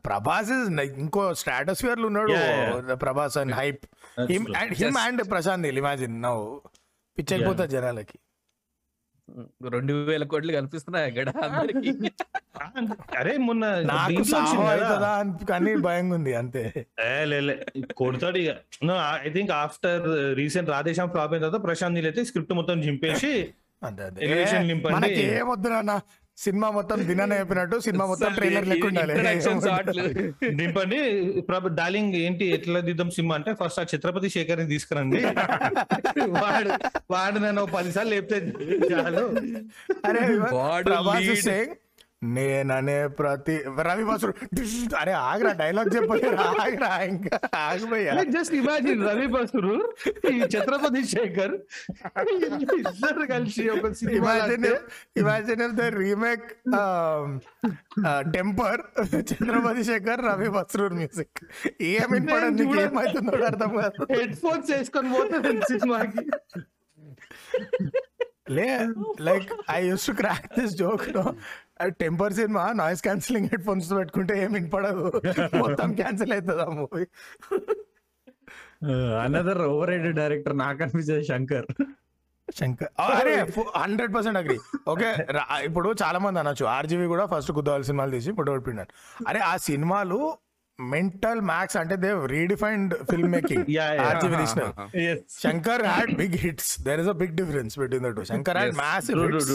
Prabhas 0.08 0.52
ఇంకో 1.04 1.22
స్ట్రాటోస్ఫియర్లో 1.42 2.08
ఉన్నాడు 2.08 2.96
Prabhas 3.06 3.38
and 3.42 3.54
hype 3.60 3.84
him 4.18 4.56
and 4.58 4.74
him 4.74 4.98
and 4.98 5.32
Prashanth 5.32 5.66
imagine 5.66 6.22
నవ్వు 6.22 6.62
పిచ్చైపోతుంది 7.18 7.68
జనాలకి. 7.68 8.20
రెండు 9.70 9.94
వేల 9.94 10.24
కోట్లు 10.24 10.54
కనిపిస్తున్నాయి 10.54 11.06
అక్కడ 11.06 11.30
అందరికి? 11.30 12.10
అరే 13.18 13.38
మొన్న 13.38 13.80
నాకు. 13.80 14.16
అవుతుందా 14.58 15.34
కానీ 15.50 15.76
భయంగా 15.76 16.16
ఉంది 16.16 16.34
అంతే. 16.34 16.86
ఏ, 17.00 17.26
లే, 17.26 17.40
లే. 17.42 17.66
కొడతాడు 17.98 18.38
ఇక. 18.38 18.56
I 19.26 19.30
think 19.30 19.52
after 19.52 20.36
recent 20.38 20.70
Radhe Shyam 20.70 21.12
flop 21.12 21.34
అయిన 21.34 21.48
తర్వాత 21.48 21.64
ప్రశాంత్ 21.64 21.96
నీల్ 21.96 22.08
అయితే 22.08 22.24
స్క్రిప్ట్ 22.24 22.54
మొత్తం 22.54 22.84
చింపేసి 22.84 23.54
అంతే 23.84 24.04
అంతే. 24.04 24.26
Elevation 24.26 24.82
సినిమా 26.38 26.68
మొత్తం 26.70 26.98
దినానే 27.08 27.36
చెప్పినట్టు 27.42 27.78
సినిమా 27.80 28.06
మొత్తం 28.06 28.34
ట్రైలర్ 28.34 28.68
లెక్క 28.68 28.86
ఉండాలి. 28.86 29.14
ఇంట్రడక్షన్ 29.14 29.62
షాట్లు 29.62 30.04
దింపండి. 30.60 31.00
ప్రభు 31.42 31.72
డార్లింగ్ 31.80 32.16
ఏంటి 32.16 32.46
ఎట్లా 32.50 32.80
దిద్దాం 32.80 33.10
సినిమా 33.12 33.36
అంటే 33.36 33.54
ఫస్ట్ 33.54 33.80
ఆ 33.80 33.86
ఛత్రపతి 33.92 34.30
శేఖర్ని 34.30 34.68
తీసుకురండి. 34.68 35.22
వాడు 36.38 36.72
వాడు 37.12 37.40
నన్ను 37.40 37.62
ఓ 37.62 37.70
పదిసార్లు 37.74 38.12
లేపితే 38.16 38.40
చాలు. 38.92 39.26
అరే 40.06 40.24
వాడు 40.54 40.94
నేననే 42.22 42.96
ప్రతి 43.18 43.56
రవి 43.80 44.06
బసుడు 44.06 44.34
అరే 44.98 45.12
ఆగరా 45.22 45.52
డైలాగ్ 45.60 45.90
చెప్పలేరు 45.96 46.38
ఆగరా 46.54 46.90
ఇంకా 47.06 47.38
ఆగిపోయా 47.60 48.14
జస్ట్ 48.32 48.54
ఇమాజిన్ 48.54 49.02
రవి 49.08 49.28
బసురు 49.28 49.76
ఈ 50.32 50.40
ఛత్రపతి 50.54 51.02
శేఖర్ 51.08 51.54
ఇద్దరు 52.86 53.26
కలిసి 53.34 53.66
ఒక 53.70 53.92
cinema 53.94 54.16
imagine 54.20 54.66
imagine 55.18 55.64
the 55.76 55.90
remake 55.98 56.48
temper 58.34 58.84
Chatrapathi 59.24 59.84
Sekhar 59.84 60.24
Ravi 60.26 60.50
Basrur 60.50 60.96
music 60.96 61.40
ఏం 61.92 62.10
వినపడదు 62.12 62.56
నీకు 62.62 62.80
ఏమైతుందో 62.82 63.32
కూడా 63.32 63.48
అర్థం 63.48 63.72
కాదు 63.78 64.08
హెడ్ 64.16 64.36
ఫోన్స్ 64.38 64.72
వేసుకొని 64.72 65.12
పోతే 65.14 65.54
సినిమాకి 65.70 66.26
లే 68.52 68.68
like 69.22 69.50
I 69.72 69.80
use 69.86 70.06
to 70.06 70.14
crack 70.16 70.46
this 70.58 70.76
joke 70.78 71.08
no 71.16 71.24
temper 72.04 72.34
cinema 72.40 72.64
noise 72.82 73.04
cancelling 73.08 73.50
head 73.52 73.66
phones 73.68 73.92
పెట్టుకుంటే 74.00 74.34
ఏం 74.44 74.52
వినపడదు. 74.58 75.06
మొత్తం 75.64 75.90
క్యాన్సిల్ 76.02 76.34
అవుతుంది 76.38 76.64
ఆ 76.68 76.72
movie 76.80 77.06
another 79.26 79.62
over 79.72 79.90
rated 79.94 80.18
director 80.22 80.56
నాకు 80.64 80.84
అనిపించేది 80.84 81.26
శంకర్. 81.32 81.68
శంకర్. 82.48 82.92
అరే 83.20 83.34
హండ్రెడ్ 83.84 84.12
పర్సెంట్ 84.16 84.38
అగ్రి 84.42 84.58
ఓకే 84.94 85.08
ఇప్పుడు 85.68 85.90
చాలా 86.04 86.20
మంది 86.26 86.40
అనొచ్చు. 86.42 86.66
ఆర్జీవి 86.76 87.08
కూడా 87.14 87.26
ఫస్ట్ 87.34 87.52
కుద్దవాలి 87.58 87.88
సినిమాలు 87.90 88.12
తీసి 88.16 88.30
ఇప్పుడు 88.34 88.52
ఓడిపోయినారు 88.56 88.92
అరే 89.30 89.40
ఆ 89.52 89.54
సినిమాలు 89.70 90.20
మెంటల్ 90.80 91.40
మ్యాక్స్ 91.42 91.78
అంటే 91.82 91.96
they 91.98 92.10
redefined 92.34 92.94
film 93.10 93.32
making 93.36 93.64
Yeah, 93.70 93.88
yeah. 93.92 94.08
RGV 94.08 94.36
తీసినారు 94.42 94.74
Shankar 95.38 95.84
had 95.88 96.12
big 96.20 96.36
hits 96.44 96.72
there 96.88 97.00
is 97.04 97.10
a 97.10 97.16
big 97.22 97.34
difference 97.40 97.76
between 97.82 98.06
the 98.06 98.12
two 98.18 98.24
Shankar 98.32 98.58
had 98.58 98.76
hits 99.26 99.52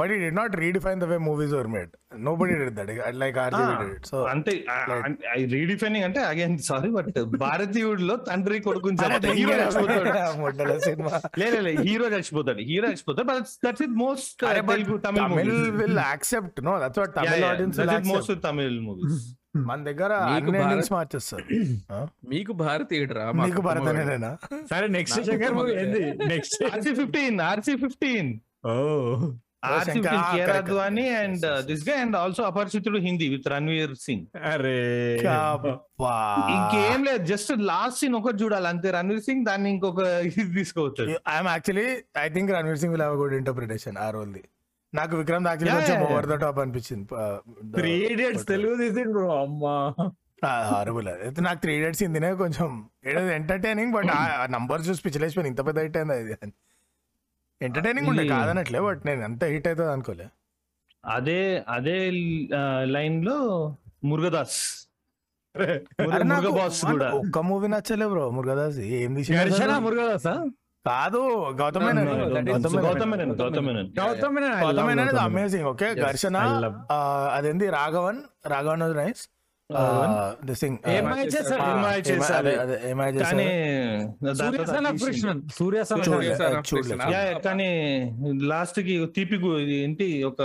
but 0.00 0.12
he 0.12 0.18
did 0.24 0.36
not 0.40 0.54
redefine 0.62 1.00
the 1.04 1.08
way 1.12 1.18
movies 1.26 1.54
were 1.58 1.70
made 1.76 1.92
nobody 2.40 2.56
did 2.62 2.74
that 2.78 2.90
like 3.22 3.38
RGV 3.44 3.76
did 3.84 4.06
so 4.10 4.18
అంటే 4.32 4.54
redefining 5.54 6.06
అంటే 6.08 6.22
again 6.30 6.56
sorry 6.68 6.90
but 6.90 7.10
భారతీయుడిలో 7.44 8.16
తండ్రి 8.28 8.60
కొడుకుని 8.60 8.96
hero 9.38 9.54
చచ్చిపోతాడు. 9.60 10.74
Cinema. 10.88 11.10
లే 11.40 11.46
లే, 11.54 11.60
లే 11.60 11.72
hero 11.84 12.06
చచ్చిపోతాడు. 12.14 12.60
హీరో 12.68 12.86
చచ్చిపోతాడు. 12.92 13.26
But 13.30 13.48
that's 13.64 13.82
it 13.86 13.96
most 14.04 14.40
Telugu 14.70 14.96
Tamil 15.06 15.50
will 15.80 16.00
accept 16.06 16.60
no 16.68 16.74
that's 16.84 17.00
what 17.02 17.14
Tamil 17.18 17.44
audience 17.50 17.78
that's 17.82 17.96
it 17.98 18.08
most 18.12 18.32
Tamil 18.46 18.78
movies 18.86 19.24
మన 19.64 19.78
దగ్గర 19.84 20.12
మీకు 20.26 20.50
అన్ని 20.50 20.58
భారత్- 20.60 20.92
మార్చేస్తారు. 20.92 21.44
ఆ? 21.92 21.98
మీకు 22.28 22.52
భారతీయుడు 22.58 23.14
రా 23.14 23.24
నీకు 23.40 23.60
భరతనేనా 23.60 24.30
సరే 24.70 24.86
నెక్స్ట్ 24.88 25.20
శంకర్ 25.22 25.54
మూవీ 25.54 25.74
ఏంది? 25.76 26.04
Next 26.26 26.64
RC 26.66 26.94
fifteen 26.94 27.40
RC 27.46 27.76
fifteen 27.76 28.30
oh. 28.66 28.76
RC 29.66 30.00
care. 30.00 30.50
Advani 30.50 31.08
and 31.14 31.44
this 31.66 31.88
guy 31.88 31.94
and 31.94 32.16
also 32.16 32.42
Aparichithudu 32.42 32.98
Hindi 32.98 33.28
with 33.28 33.48
Ranveer 33.48 33.94
Singh 34.00 34.26
అరే. 34.46 34.76
ఇంకేం 36.52 37.04
లేదు 37.04 37.24
జస్ట్ 37.24 37.52
లాస్ట్ 37.64 38.00
సీన్ 38.00 38.14
ఒకటి 38.14 38.44
చూడాలి 38.44 38.68
అంతే. 38.68 38.90
రణ్వీర్ 38.90 39.20
సింగ్ 39.20 39.44
దాన్ని 39.46 39.70
ఇంకొక 39.70 40.00
ఇది 40.30 40.54
తీసుకోవచ్చు. 40.54 41.04
I'm 41.30 41.48
actually 41.48 41.88
I 42.18 42.28
think 42.28 42.52
Ranveer 42.52 42.78
Singh 42.78 42.92
will 42.92 43.02
have 43.02 43.16
good 43.16 43.34
interpretation 43.34 43.98
ఆ 43.98 44.10
రోల్ 44.10 44.32
ది 44.32 44.44
నాకు 44.98 45.14
విక్రమ్ 45.16 45.46
Yeah, 45.46 45.74
కొంచెం 45.76 45.96
ఓవర్ 46.06 46.28
ద 46.32 46.36
టాప్ 46.42 46.58
అనిపించింది. 46.62 47.06
త్రీ 47.76 47.92
ఇడియట్స్ 48.12 48.44
తెలుగు 48.52 48.76
తీసిండు 48.82 49.12
బ్రో 49.16 49.26
అమ్మా. 49.42 49.74
హారబుల్ 50.70 51.06
అయితే 51.12 51.40
నాకు 51.40 51.60
త్రీ 51.60 51.74
డేట్స్ 51.82 52.02
ఇందినే 52.02 52.30
కొంచెం 52.40 52.68
ఎంటర్టైనింగ్ 53.38 53.92
బట్ 53.92 54.10
ఆ 54.16 54.46
నంబర్ 54.56 54.82
చూసి 54.88 55.02
పిచ్చలేసిపోయింది 55.06 55.50
ఇంత 55.52 55.62
పెద్ద 55.68 55.78
హిట్ 55.86 55.96
అయింది 56.00 56.14
అది 56.16 56.34
ఎంటర్టైనింగ్ 57.60 58.08
ఉండే 58.12 58.24
కాదనట్లే 58.28 58.80
బట్ 58.86 59.02
నేను 59.06 59.22
ఎంత 59.28 59.44
హిట్ 59.52 59.68
అవుతుంది 59.70 59.92
అనుకోలే. 59.92 60.26
అదే 61.04 61.40
అదే 61.76 61.96
లైన్లో 62.94 63.36
మురుగదాస్. 64.04 64.60
ఒక్క 67.20 67.38
మూవీ 67.48 67.68
నచ్చలే 67.74 68.06
బ్రో 68.12 68.24
మురుగదాస్. 68.36 68.78
ఏం 68.98 69.12
తీసిన 69.14 69.76
మురుగదాసా? 69.86 70.34
కాదు 70.86 71.20
గౌతమ్ 71.60 71.84
గౌతమ్. 71.84 73.14
గౌతమ్. 74.00 75.18
అమేజింగ్ 75.18 75.64
ఓకే 75.64 75.94
ఘర్షణ 75.94 76.36
అదేంది 77.34 77.70
రాఘవన్? 77.70 78.20
రాఘవన్ 78.46 78.96
నైస్ 78.96 79.22
కానీ 87.40 87.68
లాస్ట్కి 88.46 89.06
తీపి 89.06 89.38
ఏంటి 89.78 90.22
ఒక 90.24 90.40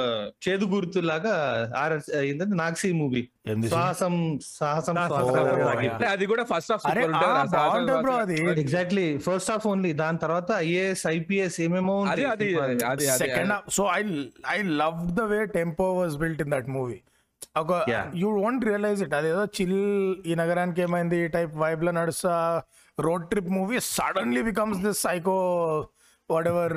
చేదు 0.50 0.66
గుర్తు 0.66 1.00
లాగా 1.00 1.36
ఆర్ఎస్ 1.78 2.16
ఏంటంటే 2.16 2.56
నాక్సీ 2.56 2.92
మూవీ. 2.92 3.22
సాహసం 3.70 4.16
సాహసం 4.42 4.98
అది 6.12 6.26
కూడా 6.26 6.44
first 6.44 6.72
half 6.72 6.86
exactly 8.58 9.18
first 9.18 9.52
half 9.52 9.68
only 9.68 9.94
దాని 9.94 10.18
తర్వాత 10.18 10.52
ఐఏఎస్ 10.58 11.08
ఐపీఎస్ 11.08 11.62
ఏమేమో 11.62 11.96
so 13.70 13.86
I 13.92 14.02
I 14.50 14.62
love 14.62 15.12
the 15.14 15.22
way 15.22 15.46
tempo 15.46 15.94
was 15.94 16.18
built 16.18 16.42
in 16.42 16.52
that 16.52 16.70
movie 16.70 17.00
ఒక. 17.62 17.72
యూ 18.22 18.30
వోంట్ 18.44 18.64
రియలైజ్ 18.66 19.02
ఇట్ 19.06 19.16
అదేదో 19.20 19.46
చిల్ 19.58 19.80
ఈ 20.26 20.36
నగరానికి 20.36 20.82
ఏమైంది 20.82 21.18
ఈ 21.24 21.30
టైప్ 21.38 21.56
వైబ్లో 21.64 21.92
నడుస్తా 21.92 22.36
road 22.98 23.26
trip 23.32 23.52
movie 23.58 23.80
suddenly 23.96 24.44
becomes 24.50 24.80
this 24.86 25.02
psycho 25.08 25.36
whatever 26.52 26.74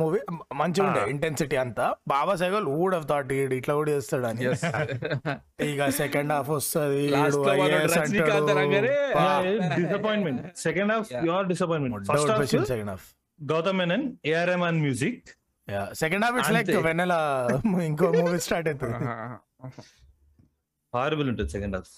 movie 0.00 0.18
మంచిగా 0.54 0.84
ఉండే 0.88 1.00
ఇంటెన్సిటీ 1.12 1.56
అంతా. 1.62 1.86
బాబా 2.08 2.34
సైకిల్ 2.42 2.66
వుడ్ 2.74 2.94
ఆఫ్ 2.94 3.06
థాట్ 3.08 3.32
ఇట్లా 3.58 3.74
కూడా 3.74 3.90
చేస్తాడు 3.96 4.26
అని. 4.30 4.42
ఇక 5.70 5.88
సెకండ్ 6.00 6.32
హాఫ్ 6.32 6.50
వస్తుంది 6.56 7.02
disappointment 9.80 10.42
second 10.66 10.92
half 10.94 11.10
your 11.28 11.48
disappointment 11.52 12.06
first 12.12 12.30
half 12.32 12.68
second 12.72 12.92
half 12.94 13.06
Gautham 13.38 13.78
Menon 13.82 14.06
AR 14.26 14.48
Rahman 14.52 14.80
music 14.80 15.24
second 16.00 16.24
half 16.24 16.36
it's 16.40 16.52
like. 16.56 16.70
Vennela 16.88 17.14
ఇంకో 17.88 18.08
మూవీ 18.18 18.40
స్టార్ట్ 18.46 18.68
అవుతుంది. 18.72 18.98
హారబుల్ 20.94 21.28
ఉంటుంది 21.28 21.50
సెకండ్ 21.50 21.76
హాఫ్. 21.76 21.90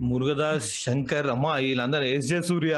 మురుగదాస్ 0.00 0.70
శంకర్ 0.84 1.26
అమ్మా 1.26 1.52
వీళ్ళందరూ 1.56 2.06
S 2.14 2.26
J 2.26 2.40
Surya. 2.42 2.74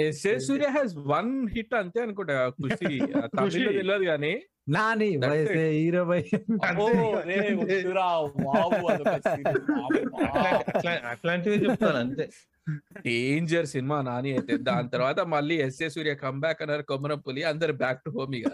SA 0.00 0.38
Surya 0.38 0.66
has 0.68 0.94
one 1.06 1.30
hit 1.48 1.74
అంతే 1.74 2.00
అనుకుంటా 2.00 2.34
ఖుషి. 2.58 2.90
తమిళ్ళో 3.36 3.72
తెలియదు 3.72 4.04
కానీ. 4.04 4.32
నాని 4.68 5.06
వయసే 5.22 5.64
ఇరవై. 5.86 6.20
అట్లాంటివి 11.12 11.56
చెప్తాను 11.64 11.98
అంతే. 11.98 12.26
డేంజర్ 13.06 13.66
సినిమా 13.66 14.02
నాని 14.02 14.32
అయితే. 14.32 14.56
దాని 14.68 14.88
తర్వాత 14.88 15.20
మళ్ళీ 15.28 15.56
ఎస్ఏ 15.60 15.88
సూర్య 15.88 16.14
కంబ్యాక్ 16.24 16.62
అన్నారు 16.62 16.82
కొమరం 16.82 17.18
పులి 17.18 17.42
అందరు 17.44 17.72
బ్యాక్ 17.74 18.02
టు 18.04 18.10
హోమ్ 18.10 18.34
ఇక. 18.34 18.48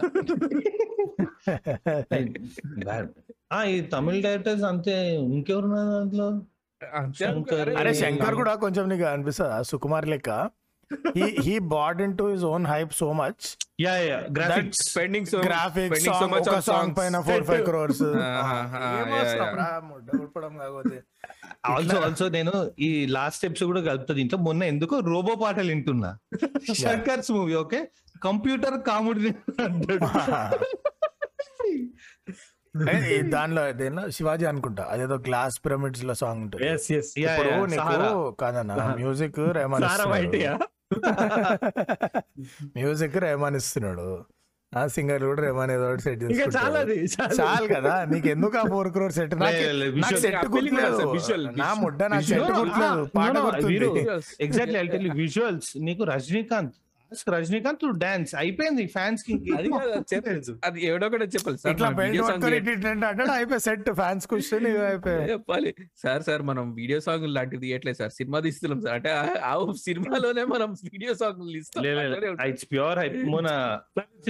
ఈ 3.68 3.80
తమిళ 3.92 4.16
డైరెక్టర్స్ 4.26 4.64
అంతే 4.64 4.94
ఇంకెవరున్నారు 5.28 5.90
దాంట్లో? 5.94 6.28
అరే 7.80 7.92
శంకర్ 8.00 8.36
కూడా 8.36 8.54
కొంచెం 8.64 8.84
నీకు 8.88 9.06
అనిపిస్తుందా? 9.12 9.58
సుకుమార్ 9.62 10.08
లెక్క. 10.08 10.30
He 11.14 11.24
he 11.44 11.54
bought 11.70 12.00
in 12.02 12.12
to 12.18 12.24
his 12.24 12.44
own 12.46 12.66
hype 12.66 12.92
so 12.94 13.08
much 13.12 13.44
ya 13.80 13.94
ya. 14.02 14.18
Graphics 14.36 14.82
spending 14.90 15.26
so 15.26 15.38
graphics 15.46 16.00
spending 16.00 16.20
so 16.22 16.28
much 16.34 16.48
on 16.48 16.60
song 16.62 16.68
songs. 16.82 16.96
పైన 16.98 17.20
ఫోర్ 17.28 17.44
ఫైవ్ 17.44 17.64
క్రోర్స్ 17.64 18.02
ఆహా, 18.34 18.58
కాకపోతే. 19.70 20.98
ఆల్సో 21.70 21.96
ఆల్సో 22.02 22.26
నేను 22.28 22.52
ఈ 22.78 23.06
లాస్ట్ 23.08 23.38
స్టెప్స్ 23.38 23.64
కూడా 23.64 23.80
కలుపుతా 23.80 24.14
దీంట్లో. 24.14 24.38
మొన్న 24.40 24.62
ఎందుకో 24.72 24.98
రోబో 25.06 25.34
పాటలు 25.42 25.68
వింటున్నా. 25.68 26.10
Shankar's 26.82 27.30
movie 27.32 27.54
okay 27.56 27.80
computer 28.22 28.76
comedy 28.82 29.30
ఏ, 29.30 29.96
దానిలో 33.34 33.72
దేనిలో? 33.72 34.02
శివాజీ 34.10 34.44
అనుకుంటా. 34.44 34.82
అదేదో 34.90 35.16
గ్లాస్ 35.18 35.56
పిరమిడ్స్లో 35.64 36.14
సాంగ్ 36.14 36.42
ఉంటుంది. 36.42 36.64
ఇప్పుడు 37.22 37.52
నీకు 37.66 37.94
కాదన్న 38.40 38.72
మ్యూజిక్ 38.98 39.38
రెహమాన్ 39.58 39.84
మ్యూజిక్ 42.76 43.16
రెహమాన్ 43.18 43.56
ఇస్తున్నాడు. 43.56 44.08
ఆ 44.72 44.82
సింగర్ 44.86 45.22
కూడా 45.24 45.42
రెమాన్ 45.42 45.70
ఏదో 45.70 45.86
సెట్ 45.96 46.22
ఇంకా 46.24 46.46
చాలా 46.54 46.80
కదా? 47.74 47.92
నీకు 48.04 48.28
ఎందుకు 48.28 48.56
ఆ 48.58 48.64
ఫోర్ 48.68 48.88
క్రోర్ 48.92 49.12
సెట్? 49.12 49.34
నాకు 49.36 50.18
సెట్ 50.18 50.36
గుర్తులేదు. 50.46 50.98
నా. 51.56 51.68
ముడ్డ 51.74 52.00
నాకు 52.04 52.24
Visual. 52.24 52.42
సెట్ 52.42 52.58
గుర్తులేదు. 52.58 53.04
పాట 53.16 53.34
గుర్తుంది. 53.38 53.86
ఎగ్జాక్ట్లీ 54.40 55.10
విజువల్స్ 55.22 55.70
నీకు 55.80 56.04
రజనీకాంత్ 56.04 56.76
రజనీకాంత్ 57.30 57.98
డాన్స్ 57.98 58.34
అయిపోయింది 58.34 58.86
ఫ్యాన్స్కి. 58.86 59.32
అది 59.56 59.68
అది 60.64 60.86
ఎవడో 60.86 61.08
కూడా 61.08 61.24
చెప్పాలి 61.24 61.58
సార్ 61.58 61.74
ఇట్లా 61.74 61.90
మనం 61.90 62.00
అంటే 63.04 63.24
అయిపోయి 63.32 63.60
సెట్ 63.60 63.90
ఫ్యాన్స్ 63.90 64.26
క్వశ్చన్ 64.26 64.66
చెప్పాలి? 65.30 65.74
సార్ 65.96 66.22
సార్ 66.22 66.42
మనం 66.42 66.74
వీడియో 66.74 67.00
సాంగ్ 67.00 67.34
లాంటివి 67.34 67.62
తీయట్లేదు 67.62 67.96
సార్. 67.96 68.10
సినిమా 68.10 68.40
తీస్తున్నాం 68.40 68.80
సార్. 68.80 68.94
అంటే 68.94 69.10
ఆ- 69.44 69.72
సినిమాలోనే 69.84 70.44
మనం 70.44 70.72
video 70.72 71.14
song. 71.14 72.46
It's 72.46 72.64
pure 72.72 72.98
hype 72.98 73.24
మొన్న 73.24 73.78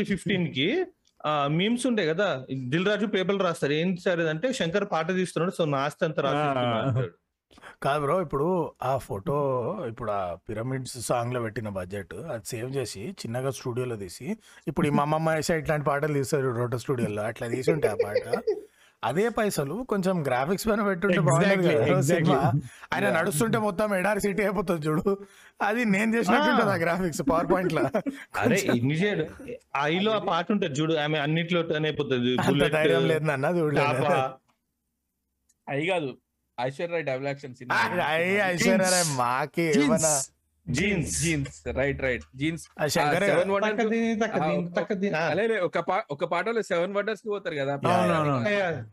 ఫిఫ్టీన్కి 0.05 0.85
మీమ్స్ 1.29 1.87
ఉండే 1.87 2.07
కదా. 2.07 2.47
దిల్ 2.55 2.87
రాజు 2.87 3.07
పేపర్లు 3.07 3.43
రాస్తారు. 3.43 3.73
ఏం 3.73 3.97
సార్ 3.97 4.21
అంటే 4.21 4.53
శంకర్ 4.53 4.85
పాట 4.93 5.13
తీస్తున్నాడు 5.13 5.53
సో 5.55 5.65
నా 5.65 5.79
ఆస్తి 5.79 6.05
కాదు 7.85 8.01
బ్రో 8.01 8.15
ఇప్పుడు 8.21 8.47
ఆ 8.83 8.93
ఫోటో 8.99 9.35
ఇప్పుడు 9.89 10.11
ఆ 10.11 10.23
పిరమిడ్స్ 10.49 10.97
సాంగ్లో 11.09 11.41
పెట్టిన 11.43 11.69
బడ్జెట్ 11.69 12.15
అది 12.35 12.47
సేవ్ 12.47 12.71
చేసి 12.77 13.03
చిన్నగా 13.21 13.51
స్టూడియోలో 13.51 13.97
తీసి 13.97 14.27
ఇప్పుడు 14.69 14.87
ఈ 14.87 14.93
మా 14.99 15.03
అమ్మమ్మ 15.03 15.31
వేసే 15.31 15.57
ఇట్లాంటి 15.59 15.87
పాటలు 15.87 16.15
తీస్తారు 16.15 16.51
రోటో 16.51 16.79
స్టూడియోలో 16.79 17.23
అట్లా 17.23 17.49
తీసి 17.49 17.71
ఉంటే 17.73 17.89
ఆ 17.89 17.97
పాట. 18.05 18.25
అదే 19.03 19.25
పైసలు 19.29 19.75
కొంచెం 19.83 20.17
గ్రాఫిక్స్ 20.27 20.67
పైన 20.69 20.83
పెట్టుంటే. 20.83 21.19
సినిమా. 22.03 22.39
ఆయన 22.95 23.07
నడుస్తుంటే 23.11 23.59
మొత్తం 23.59 23.95
ఎడారి 23.95 24.21
సిటీ 24.21 24.43
అయిపోతుంది 24.43 24.83
చూడు. 24.87 25.05
అది 25.61 25.83
నేను 25.85 26.11
చేసినట్టు 26.17 26.71
ఆ 26.75 26.77
గ్రాఫిక్స్ 26.85 27.23
పవర్ 27.31 27.49
పాయింట్లో. 27.53 27.83
అరే 28.43 28.59
ఐలో 29.85 30.13
ఆ 30.13 30.23
పాట 30.31 30.47
ఉంటుంది 30.53 30.75
చూడు 30.81 30.95
ఆమె 31.05 31.19
అన్నిట్లో 31.19 31.63
అయిపోతుంది. 31.83 32.33
ధైర్యం 32.79 33.07
లేదు 33.13 33.25
నాన్న 33.25 33.51
చూడలేదు 33.61 34.07
అయి 35.67 35.85
కాదు. 35.87 36.11
Aishwarya 36.59 37.03
double 37.11 37.29
action 37.33 37.55
cinema 37.59 37.83
Aishwarya 38.53 38.89
Rai 38.95 39.07
మాకి 39.21 39.67
ఏమన్నా 39.83 40.15
jeans 40.67 41.11
jeans 41.23 41.59
right 41.79 42.01
right 42.05 42.23
jeans 42.41 42.63
seven. 42.95 43.51
అలే 45.33 45.45
ఒక 45.67 45.79
పా 45.89 45.97
ఒక 46.15 46.25
పాటలో 46.33 46.63
సెవెన్ 46.63 46.95
వండర్స్కి 46.97 47.29
పోతారు 47.29 47.57
కదా. 47.61 47.75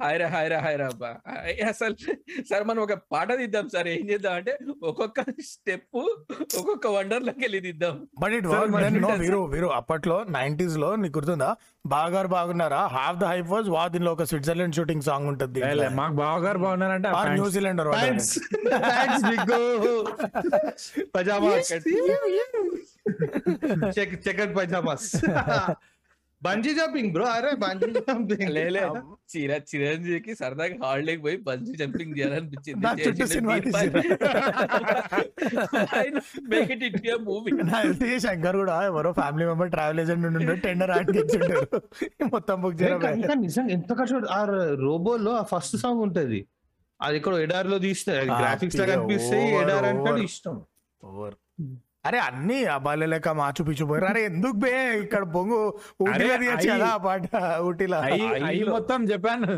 హాయరా 0.03 0.27
హాయరా 0.33 0.59
హాయరా 0.65 0.87
అబ్బా. 0.87 1.09
అసలు 1.69 1.95
సార్ 2.49 2.63
మనం 2.71 2.81
ఒక 2.83 2.93
పాట 3.13 3.29
తీద్దాం 3.39 3.65
సార్. 3.69 3.87
ఏం 3.87 4.03
చేద్దాం 4.09 4.35
అంటే 4.41 4.53
ఒక్కొక్క 4.83 5.25
స్టెప్ 5.51 5.87
ఒక్కొక్క 6.59 6.85
వండర్లోకి 6.97 7.39
వెళ్ళి 7.39 7.61
తీద్దాం. 7.61 7.95
బట్ 8.19 8.35
ఇట్ 8.39 8.47
వర్క్ 8.53 8.71
మరి 8.75 8.83
దెన్ 8.85 9.01
నో 9.01 9.07
ఉంటుంది 9.07 9.25
వీరు 9.25 9.41
వీరు 9.55 9.71
అప్పట్లో 9.79 10.19
నైన్టీస్లో 10.37 10.91
నీకు 10.95 11.15
గుర్తుందా? 11.19 11.49
బాగారు 11.85 12.27
బాగున్నారా? 12.27 12.87
హాఫ్ 12.87 13.17
ద 13.17 13.23
హైప్ 13.23 13.49
వాజ్ 13.49 13.69
వా 13.69 13.87
దీనిలో 13.87 14.13
ఒక 14.13 14.23
స్విట్జర్లాండ్ 14.23 14.75
షూటింగ్ 14.75 15.01
సాంగ్ 15.01 15.27
ఉంటుంది 15.27 15.61
మాకు 15.95 16.15
బావగారు 16.15 16.57
బాగున్నారంటే 16.57 17.09
ఆ 17.09 17.13
are 17.13 17.27
fans- 17.27 17.39
New Zealand 17.39 17.81
Thanks. 17.95 18.37
Bungee 26.43 26.71
jumping 26.77 27.11
bro 27.13 27.25
అరే 27.33 27.51
బంజీ 27.59 27.89
జంపింగ్ 27.99 28.49
లేలే 28.55 28.81
చిర 29.31 29.51
చిరంజీవికి 29.69 30.31
సరదాగా 30.39 30.75
హాలిడేకి 30.83 31.21
పోయి 31.21 31.37
బంజీ 31.43 31.73
జంపింగ్ 31.81 32.13
చేయాలనిపించింది. 32.17 32.81
నా 32.85 32.91
చుట్టూ 33.03 33.25
cinema 33.27 33.55
make 36.51 36.71
it 36.75 36.83
it 36.89 36.97
movie 37.27 37.51
Shankar 38.19 38.57
కూడా 38.57 38.77
ఎవరో 38.89 39.11
ఫ్యామిలీ 39.13 39.45
మెంబర్ 39.45 39.71
ట్రావెల్ 39.71 40.01
ఏజెంట్ 40.01 40.27
ఉండి 40.31 40.57
టెండర్ 40.65 40.91
ఆడికి 40.91 41.19
ఇచ్చింటారు. 41.19 41.63
మొత్తం 42.33 42.57
బుక్ 42.63 42.81
ఇంకా 43.15 43.35
నిజంగా 43.43 43.71
ఎంత 43.77 43.91
కష్టపడి 44.01 44.29
ఆ 44.31 44.41
రోబోలో 44.83 45.33
ఆ 45.35 45.45
ఫస్ట్ 45.53 45.77
సాంగ్ 45.77 46.01
ఉంటది. 46.01 46.41
అది 46.99 47.15
ఇక్కడ 47.17 47.33
ఎడారిలో 47.45 47.77
తీస్తే 47.79 48.11
ఆ, 48.25 48.35
గ్రాఫిక్స్లో 48.41 48.83
over, 48.83 49.61
ఎడారి 49.61 49.89
over. 49.93 50.17
ఇష్టం. 50.27 50.55
ఓవర్. 51.03 51.35
అరే 52.03 52.19
అన్ని 52.21 52.57
అబ్బాయిల 52.71 53.05
లెక్క 53.05 53.29
మాచు 53.37 53.61
పిచ్చు 53.63 53.83
పోయారు 53.85 54.05
అరే 54.05 54.21
ఎందుకు 54.25 54.55
బే? 54.57 54.71
ఇక్కడ 55.03 55.23
బొంగు 55.33 55.59
ఊటీలో 56.03 56.35
తీయచ్చు 56.37 56.67
కదా 56.71 56.87
ఆ 56.89 56.99
పాట 57.03 57.27
ఊటీలో. 57.63 57.99
మొత్తం 58.71 59.03
చెప్పాను. 59.11 59.51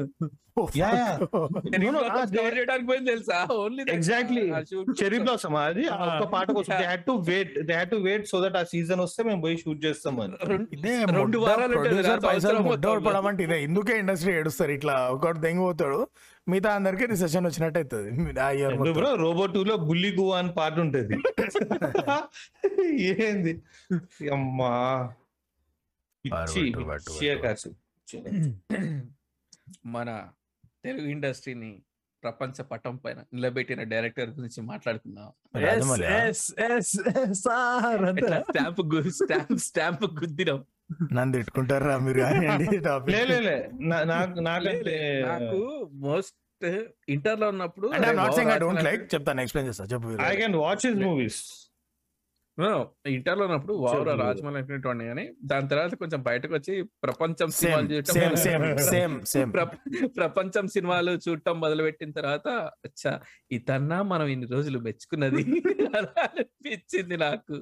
తెలుసా? 3.05 3.37
ఓన్లీ 3.55 3.81
ఎగ్జాక్ట్లీ 3.93 4.43
చెరీ 4.99 5.17
బ్లాసమ్ 5.19 5.55
అది. 5.61 5.83
ఆ. 5.87 5.97
ఒక్క 6.05 6.27
పాట 6.33 6.47
కోసం. 6.51 6.71
They 6.73 6.85
had 6.85 7.03
to 7.03 7.13
wait 7.27 7.51
they 7.61 7.73
had 7.73 7.91
to 7.91 7.99
wait 8.05 8.27
so 8.27 8.39
that 8.43 8.57
ఆ 8.57 8.63
సీజన్ 8.65 9.01
వస్తే 9.01 9.23
మేము 9.23 9.41
పోయి 9.41 9.57
షూట్ 9.57 9.81
చేస్తాం 9.85 10.15
అని. 10.19 10.37
ఇదే 10.73 10.93
రెండు 11.13 11.39
వారాలు 11.39 11.63
ఉంటుంది 11.63 11.75
ప్రొడ్యూసర్ 11.79 12.15
రా, 12.17 12.29
పైసలు. 12.29 12.61
పడమంటే 13.07 13.43
ఇదే. 13.43 13.57
ఇందుకే 13.63 13.95
ఇండస్ట్రీ 13.99 14.33
ఏడుస్తారు. 14.35 14.71
ఇట్లా 14.71 14.95
ఒకటి 15.09 15.39
దెంగిపోతాడు. 15.39 15.99
మిగతా 16.47 16.73
అందరికి 16.73 17.05
రిసెషన్ 17.05 17.45
వచ్చినట్టు 17.45 17.79
అవుతుంది 17.79 18.33
బ్రో 18.91 19.15
రోబో 19.15 19.45
టూ 19.45 19.63
లో 19.63 19.77
బుల్లి 19.77 20.11
గు 20.11 20.31
అని 20.31 20.51
పాట 20.51 20.79
ఉంటది. 20.79 21.13
ఏంది? 23.01 23.61
అమ్మా. 24.29 25.13
మన 29.85 30.27
తెలుగు 30.85 31.07
ఇండస్ట్రీని 31.07 31.81
ప్రపంచ 32.23 32.63
పటం 32.63 32.95
పైన 32.95 33.23
నిలబెట్టిన 33.33 33.83
డైరెక్టర్ 33.83 34.29
గురించి 34.29 34.61
మాట్లాడుకుందాం. 34.61 35.31
స్టాంప్ 37.33 39.11
స్టాంప్ 39.11 39.57
స్టాంప్ 39.57 40.03
గుద్దినాం. 40.03 40.65
నన్ను 41.11 41.33
తిట్టుకుంటారా 41.35 41.93
మీరు 42.03 42.21
నాకు 45.27 45.59
మోస్ట్ 46.05 46.37
ఇంటర్లో 47.09 47.47
ఉన్నప్పుడు 47.53 47.87
లైక్ 48.87 49.05
చెప్తాను 49.13 49.41
ఎక్స్ప్లెయిన్ 49.43 49.69
చేస్తా 49.69 49.85
చెప్పు. 49.93 50.17
I 50.25 50.33
can 50.41 50.57
watch 50.61 50.85
his 50.87 50.99
movies 51.03 51.39
ఇంటర్లో 53.13 53.43
ఉన్నప్పుడు 53.47 53.73
వావరా. 53.83 54.13
రాజమౌళి 54.21 54.57
అనుకునేటోడిని 54.59 55.05
కానీ 55.09 55.23
దాని 55.43 55.67
తర్వాత 55.71 55.95
కొంచెం 56.01 56.19
బయటకు 56.27 56.53
వచ్చి 56.53 56.73
ప్రపంచం 57.03 57.49
సేమ్ 57.55 57.87
సినిమాలు 58.37 58.77
చూడటం 59.31 59.71
ప్రపంచం 60.15 60.67
సినిమాలు 60.75 61.13
చూడటం 61.25 61.55
మొదలు 61.63 61.83
పెట్టిన 61.87 62.11
తర్వాత 62.19 62.47
అచ్చా 62.87 63.13
ఇతన్నా 63.51 63.97
మనం 64.11 64.27
ఇన్ని 64.27 64.49
రోజులు 64.53 64.79
మెచ్చుకున్నది 64.85 65.43
అనిపించింది 66.25 67.17
నాకు. 67.19 67.55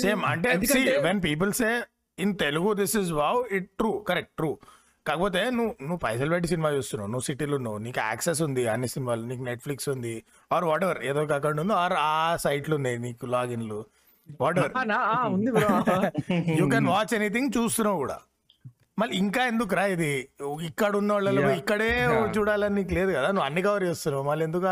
సేమ్ 0.00 0.22
అంటే 0.30 0.48
when 1.04 1.20
people 1.24 1.52
say 1.54 1.70
in 2.18 2.32
Telugu 2.40 2.70
this 2.78 2.96
is 2.96 3.10
wow 3.18 3.40
it 3.52 3.68
true 3.78 3.92
correct 4.08 4.34
true 4.36 4.50
కాకపోతే 5.06 5.42
నువ్వు 5.50 5.72
నువ్వు 5.82 6.00
పైసలు 6.02 6.30
పెట్టి 6.30 6.48
సినిమా 6.48 6.70
చూస్తున్నావు 6.72 7.10
నువ్వు 7.10 7.26
సిటీలో 7.26 7.56
ఉన్నావు 7.56 7.78
నీకు 7.84 8.00
యాక్సెస్ 8.04 8.40
ఉంది 8.42 8.62
అన్ని 8.68 8.88
సినిమాలు 8.88 9.22
నీకు 9.26 9.42
నెట్ఫ్లిక్స్ 9.42 9.88
ఉంది 9.88 10.14
ఆర్ 10.50 10.64
వాట్ 10.64 10.84
ఎవర్ 10.84 11.00
ఏదో 11.04 11.20
ఒక 11.22 11.32
అకౌంట్ 11.32 11.60
ఉందో 11.60 11.76
ఆర్ 11.76 11.94
ఆ 12.02 12.12
సైట్లు 12.38 12.74
ఉన్నాయి 12.76 12.98
నీకు 12.98 13.26
లాగిన్లు 13.26 13.78
వాట్ 14.40 14.58
ఎవర్ 14.58 14.74
ఆ, 14.76 14.84
నా- 14.84 15.04
ఆ, 15.10 15.18
ఉంది 15.28 15.50
bro 15.52 15.68
you 16.58 16.64
can 16.70 16.88
watch 16.88 17.14
anything 17.14 17.50
చూస్తున్నావు 17.56 17.98
కూడా. 17.98 18.16
మళ్ళీ 18.98 19.14
ఇంకా 19.16 19.42
ఎందుకు 19.44 19.74
రా 19.74 19.84
ఇది? 19.86 20.12
ఇక్కడ 20.62 20.92
ఉన్న 20.96 21.10
వాళ్ళలో. 21.12 21.42
ఇక్కడే. 21.54 21.90
చూడాలని 22.36 22.74
నీకు 22.74 22.94
లేదు 22.94 23.10
కదా? 23.12 23.28
నువ్వు 23.28 23.46
అన్ని 23.46 23.62
కవర్ 23.62 23.84
చేస్తున్నావు 23.84 24.24
మళ్ళీ 24.24 24.44
ఎందుకు 24.44 24.68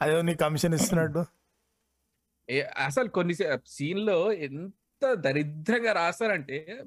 అదేదో 0.00 0.22
నీకు 0.22 0.40
కమిషన్ 0.40 0.74
ఇస్తున్నట్టు 0.74 1.22
అసలు 2.84 3.08
కొన్ని 3.10 3.34
సీన్లో 3.70 4.16
ఎంత 4.42 4.64
దరిద్రంగా 5.12 5.92
రాస్తారంటే 5.92 6.80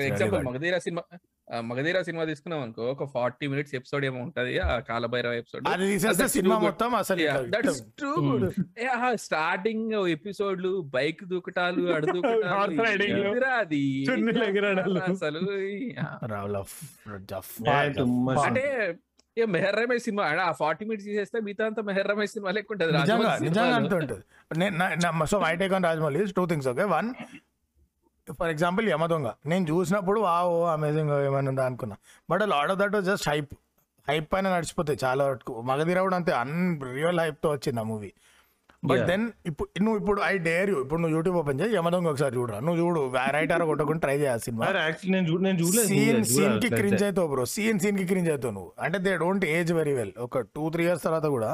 ఎగ్జాంపుల్. 0.00 0.44
మగధీర 0.44 0.78
సినిమా 0.78 1.18
మగధీర 1.60 2.02
సినిమా 2.02 2.24
తీసుకున్నాం 2.24 2.62
అనుకో 2.62 2.82
ఒక 2.82 3.04
ఫార్టీ 3.04 3.46
మినిట్స్ 3.46 3.74
ఎపిసోడ్ 3.74 4.04
ఏమో 4.04 4.22
ఉంటది 4.22 4.58
ఆ 4.58 4.78
కాలభైరవ 4.78 5.32
ఎపిసోడ్ 5.32 6.28
సినిమా. 6.28 6.58
మొత్తం 6.58 6.94
అసలు 6.94 7.50
ట్రూ 7.98 8.14
Hmm. 8.14 8.50
స్టార్టింగ్ 9.14 9.92
ఎపిసోడ్లు 9.92 10.80
బైక్ 10.80 11.24
దూకటాలు 11.24 11.92
అడు 11.92 12.06
Horse 12.46 12.80
riding 12.80 13.34
లో. 13.34 13.48
అది. 13.48 14.06
అసలు 15.12 15.48
అంటే 18.40 18.96
ఏ 19.38 19.44
మెహర్ 19.44 19.76
రమేష్ 19.76 20.04
సినిమా 20.04 20.24
ఆ 20.24 20.52
ఫార్టీ 20.52 20.84
మినిట్స్ 20.84 21.06
తీసేస్తే 21.06 21.40
మిగతా 21.40 21.66
అంతా 21.66 21.82
మెహర్ 21.82 22.08
రమేష్ 22.08 22.32
సినిమా 22.32 22.50
లెక్క 22.50 22.72
ఉంటుంది 22.72 22.92
నిజంగా. 22.92 23.76
అంత 23.76 23.94
ఉంటుంది 23.94 25.26
so 25.26 25.38
my 25.40 25.56
take 25.56 25.72
on 25.72 25.84
Rajamouli 25.84 26.32
two 26.36 26.46
things 26.46 26.68
okay 26.68 26.84
one 26.84 27.14
for 28.40 28.50
example 28.54 28.86
Yamadonga 28.92 29.28
నేను 29.52 29.64
చూసినప్పుడు 29.72 30.20
వా 30.26 30.34
ఓ 30.52 30.56
అమేజింగ్ 30.74 31.12
ఏమైనా 31.28 31.50
ఉందా 31.52 31.64
అనుకున్నా. 31.70 31.96
But 32.30 32.42
lot 32.54 32.70
of 32.74 32.80
that 32.82 32.94
was 32.96 33.06
just 33.10 33.26
hype 33.32 33.52
hype 34.06 34.26
పైన 34.32 34.46
నడిచిపోతాయి 34.56 34.98
చాలా 35.04 35.22
వరకు. 35.28 35.54
మగధీర 35.70 36.00
కూడా 36.06 36.16
అంతే 36.20 36.32
అన్ 36.42 36.56
రియల్ 36.96 37.20
హైప్తో 37.24 37.48
వచ్చింది 37.54 37.80
ఆ 37.82 37.86
మూవీ 37.92 38.10
బట్. 38.90 39.00
దెన్ 39.10 39.24
ఇప్పుడు 39.50 39.68
నువ్వు 39.84 39.98
ఇప్పుడు 40.00 40.20
ఐ 40.30 40.34
డేర్ 40.48 40.68
యూ 40.72 40.76
ఇప్పుడు 40.84 41.00
నువ్వు 41.02 41.14
యూట్యూబ్ 41.16 41.36
ఓపెన్ 41.40 41.58
చేయి 41.60 41.72
యమదొంగ 41.78 42.08
ఒకసారి 42.12 42.34
చూడరా? 42.38 42.58
నువ్వు 42.66 42.78
చూడు 42.82 43.00
రైట్ 43.36 43.52
ఆర్ 43.54 43.64
కొట్టకుండా 43.70 44.02
ట్రై 44.04 44.16
చేయాలి 44.22 44.42
సినిమా. 44.46 44.66
సీన్ 45.90 46.22
సీన్కి. 46.34 46.68
క్రింజ్ 46.78 47.02
అవుతావు 47.06 47.28
బ్రో 47.32 47.46
సీన్ 47.54 47.80
సీన్కి 47.84 48.06
క్రింజ్ 48.12 48.30
అవుతావు 48.34 48.54
నువ్వు. 48.58 48.70
అంటే 48.86 49.00
they 49.06 49.14
don't 49.24 49.46
age 49.56 49.72
very 49.80 49.94
well 50.00 50.14
ఒక 50.26 50.44
టూ 50.56 50.64
త్రీ 50.76 50.84
ఇయర్స్ 50.88 51.04
తర్వాత 51.08 51.26
కూడా 51.36 51.50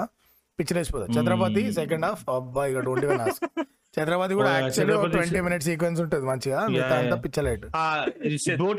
పిక్చర్ 0.59 0.79
వేసిపోతావు 0.81 1.15
ఛత్రపతి 1.19 1.63
సెకండ్ 1.79 2.07
హాఫ్ 2.09 2.25
అబ్బా 2.37 2.65
ఇక 2.73 2.83
డోంట్ 2.89 3.07
ఈవెన్ 3.09 3.23
ఆస్క్ 3.27 3.47
ఛత్రపతి 3.95 4.35
కూడా 4.35 4.51
యాక్చువల్లీ 4.57 4.95
ట్వంటీ 5.13 5.41
మినిట్స్ 5.41 5.69
సీక్వెన్స్ 5.69 6.01
ఉంటుంది 6.01 6.27
మంచిగా. 6.27 6.61
మిగతా 6.69 6.95
అంతా. 6.97 7.17
పిచ్చలైట్ 7.17 7.65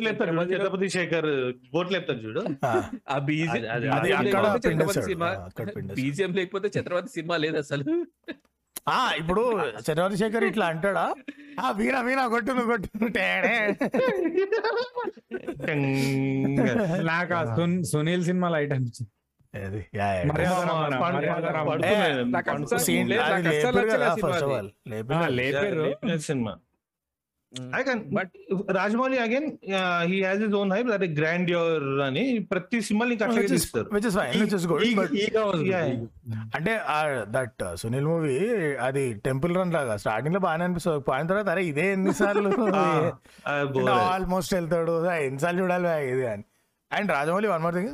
ఎత్తారు 0.09 0.31
చూడు, 0.31 0.45
ఛత్రపతి 0.53 0.89
శేఖర్ 0.89 1.29
బోట్లు 1.73 1.97
ఎత్తారు 1.97 2.19
చూడు. 2.19 2.41
ఆ. 2.65 2.71
బీజిఎం 5.99 6.33
లేకపోతే 6.33 6.67
ఛత్రపతి 6.75 7.09
సినిమా 7.09 7.37
లేదు 7.37 7.57
అసలు. 7.57 7.85
ఆ 8.89 8.97
ఇప్పుడు 9.17 9.43
చంద్రబాబు 9.85 10.15
శేఖర్ 10.15 10.43
ఇట్లా 10.43 10.65
అంటాడా? 10.65 11.05
ఆ 11.59 11.71
వీణ 11.71 12.01
వీణ 12.01 12.27
కొట్టు 12.27 12.51
నువ్వు 12.51 12.71
కొట్టు 12.71 12.87
నువ్వు 12.95 13.13
టేడే. 13.13 13.55
నాకు 17.03 17.63
Sunil 17.83 18.23
cinema 18.23 18.49
light 18.49 18.73
cinema 26.17 26.55
but 28.13 28.31
Rajamouli 28.71 29.17
again 29.17 29.51
he 30.03 30.23
has 30.23 30.43
his 30.43 30.53
own 30.53 30.71
hype 30.71 30.87
that 30.87 31.19
grandeur 31.19 31.83
అని 31.83 32.47
ప్రతి 32.51 32.81
అట్లా 33.23 33.41
తీస్తారు. 33.41 33.89
Is 34.43 34.53
is 34.53 34.67
Yeah. 34.67 36.05
అంటే 36.55 36.79
దట్ 37.23 37.75
సునీల్ 37.75 38.05
మూవీ 38.05 38.49
అది 38.75 39.13
టెంపుల్ 39.13 39.57
రన్ 39.57 39.73
లాగా 39.73 39.97
స్టార్టింగ్లో 39.97 40.39
బాగానే 40.39 40.63
అనిపిస్తుంది. 40.63 40.99
పోయిన 40.99 41.27
తర్వాత 41.27 41.49
అరే 41.49 41.65
ఇదే 41.65 41.91
ఎన్నిసార్లు. 41.93 42.49
ఆల్మోస్ట్ 43.89 44.53
వెళ్తాడు. 44.53 45.05
"ఆ, 45.05 45.15
ఎన్నిసార్లు 45.15 45.61
చూడాలి 45.61 46.09
ఇది 46.09 46.27
అని. 46.27 46.43
And 46.95 47.11
Rajamouli 47.11 47.47
one 47.47 47.63
more 47.63 47.75
thing 47.77 47.91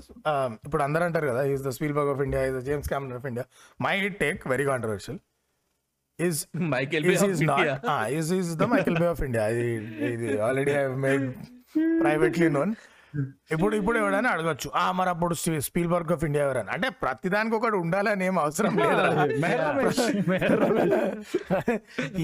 ఇప్పుడు 0.68 0.84
అందరూ 0.88 1.06
అంటారు 1.08 1.28
కదా 1.32 1.44
is 1.52 1.64
the 1.64 1.74
Spielberg 1.98 2.12
of 2.14 2.24
India 2.28 2.44
is 2.48 2.56
the 2.58 2.64
James 2.68 2.90
Cameron 2.90 3.18
of 3.20 3.28
India 3.32 3.46
my 3.80 3.96
hot 4.00 4.18
take 4.20 4.48
very 4.48 4.68
controversial 4.70 5.20
is 6.20 6.40
Michael 6.74 7.06
is 8.18 8.32
is 8.40 8.50
the 8.58 8.68
Michael 8.74 8.98
Bay 9.00 9.08
of 9.08 9.24
India 9.28 9.46
ఇది 9.56 9.68
ఇది 10.10 10.32
already 10.48 10.74
I 10.78 10.86
made 11.06 11.28
privately 12.02 12.50
known 12.52 12.74
ఇప్పుడు 13.52 13.74
ఇప్పుడు 13.80 13.98
ఎవడైనా 14.02 14.30
అడగొచ్చు 14.34 14.68
ఆ 14.76 14.86
మరి 14.98 15.10
అప్పుడు 15.10 15.34
స్పీల్ 15.66 15.90
బర్గ్ 15.94 16.12
ఆఫ్ 16.16 16.24
ఇండియా 16.28 16.44
ఎవరని? 16.46 16.70
అంటే 16.76 16.88
ప్రతిదానికి 17.02 17.56
ఒకటి 17.58 17.76
ఉండాలని 17.78 18.24
ఏం 18.26 18.38
అవసరం 18.40 18.76
లేదు? 18.78 19.02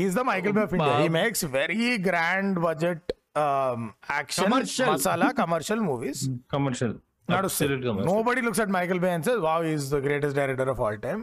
Is 0.04 0.16
the 0.16 0.24
Michael 0.30 0.54
Bay 0.54 0.62
of 0.62 0.76
India 0.78 0.94
he 1.02 1.10
makes 1.18 1.44
very 1.58 1.90
grand 2.08 2.60
budget 2.60 3.08
action 4.12 4.46
Commercial. 4.46 4.88
Masala 4.92 5.28
commercial 5.40 5.84
movies 5.88 6.22
commercial 6.54 6.96
నడుస్తుంది 7.30 7.76
nobody 8.26 8.42
looks 8.46 8.62
at 8.64 8.74
Michael 8.76 9.02
Bay 9.02 9.10
and 9.16 9.30
wow 9.46 9.66
is 9.72 9.88
the 9.92 10.00
greatest 10.06 10.38
director 10.40 10.72
of 10.74 10.82
all 10.86 11.00
time 11.04 11.22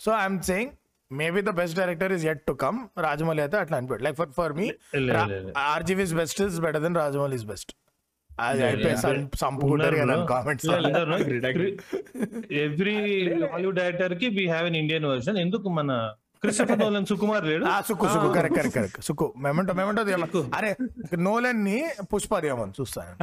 so 0.00 0.10
I'm 0.18 0.38
saying 0.48 0.72
maybe 1.10 1.40
the 1.42 1.52
best 1.58 1.76
director 1.78 2.12
is 2.16 2.24
yet 2.26 2.42
to 2.46 2.54
come 2.62 2.78
Rajamouli 3.04 3.42
అయితే 3.44 3.58
అట్లా 3.60 3.76
అనిపెట్టు 3.78 4.04
like 4.06 4.16
for 4.18 4.32
for 4.36 4.54
me 4.54 4.66
లే, 4.66 5.12
లే, 5.24 5.38
లే. 5.40 5.52
RGV's 5.68 6.12
best 6.18 6.40
is 6.44 6.58
better 6.60 6.82
than 6.82 6.96
Rajamouli 6.96 7.36
is 7.36 7.46
best 7.46 7.72
అది 8.30 8.62
అయిపోయి 8.66 8.96
సం- 8.98 9.24
సంపుకుంటారు 9.40 9.96
కదా 10.00 10.16
కామెంట్స్ 10.26 10.66
ఎవ్రీ 12.60 12.96
హాలీవుడ్ 13.46 13.78
డైరెక్టర్కి 13.78 14.28
we 14.36 14.44
have 14.48 14.66
an 14.66 14.78
Indian 14.82 15.06
version 15.06 15.38
ఎందుకు 15.38 15.68
మన 15.78 15.90
క్రిస్టఫర్ 16.42 16.80
నోలన్ 16.80 17.06
సుకుమార్ 17.06 17.44
లేడు 17.50 17.64
Sukku 17.88 18.06
Sukku 18.08 18.28
correct 18.32 18.56
correct 18.58 18.76
correct. 18.78 18.98
Sukku 19.02 19.26
Memento 19.36 19.72
Memento 19.72 20.02
అరే 20.58 20.70
నోలన్ని 21.18 21.78
పుష్ప 22.12 22.38
దేవన్ 22.38 22.72
చూస్తాను. 22.80 23.14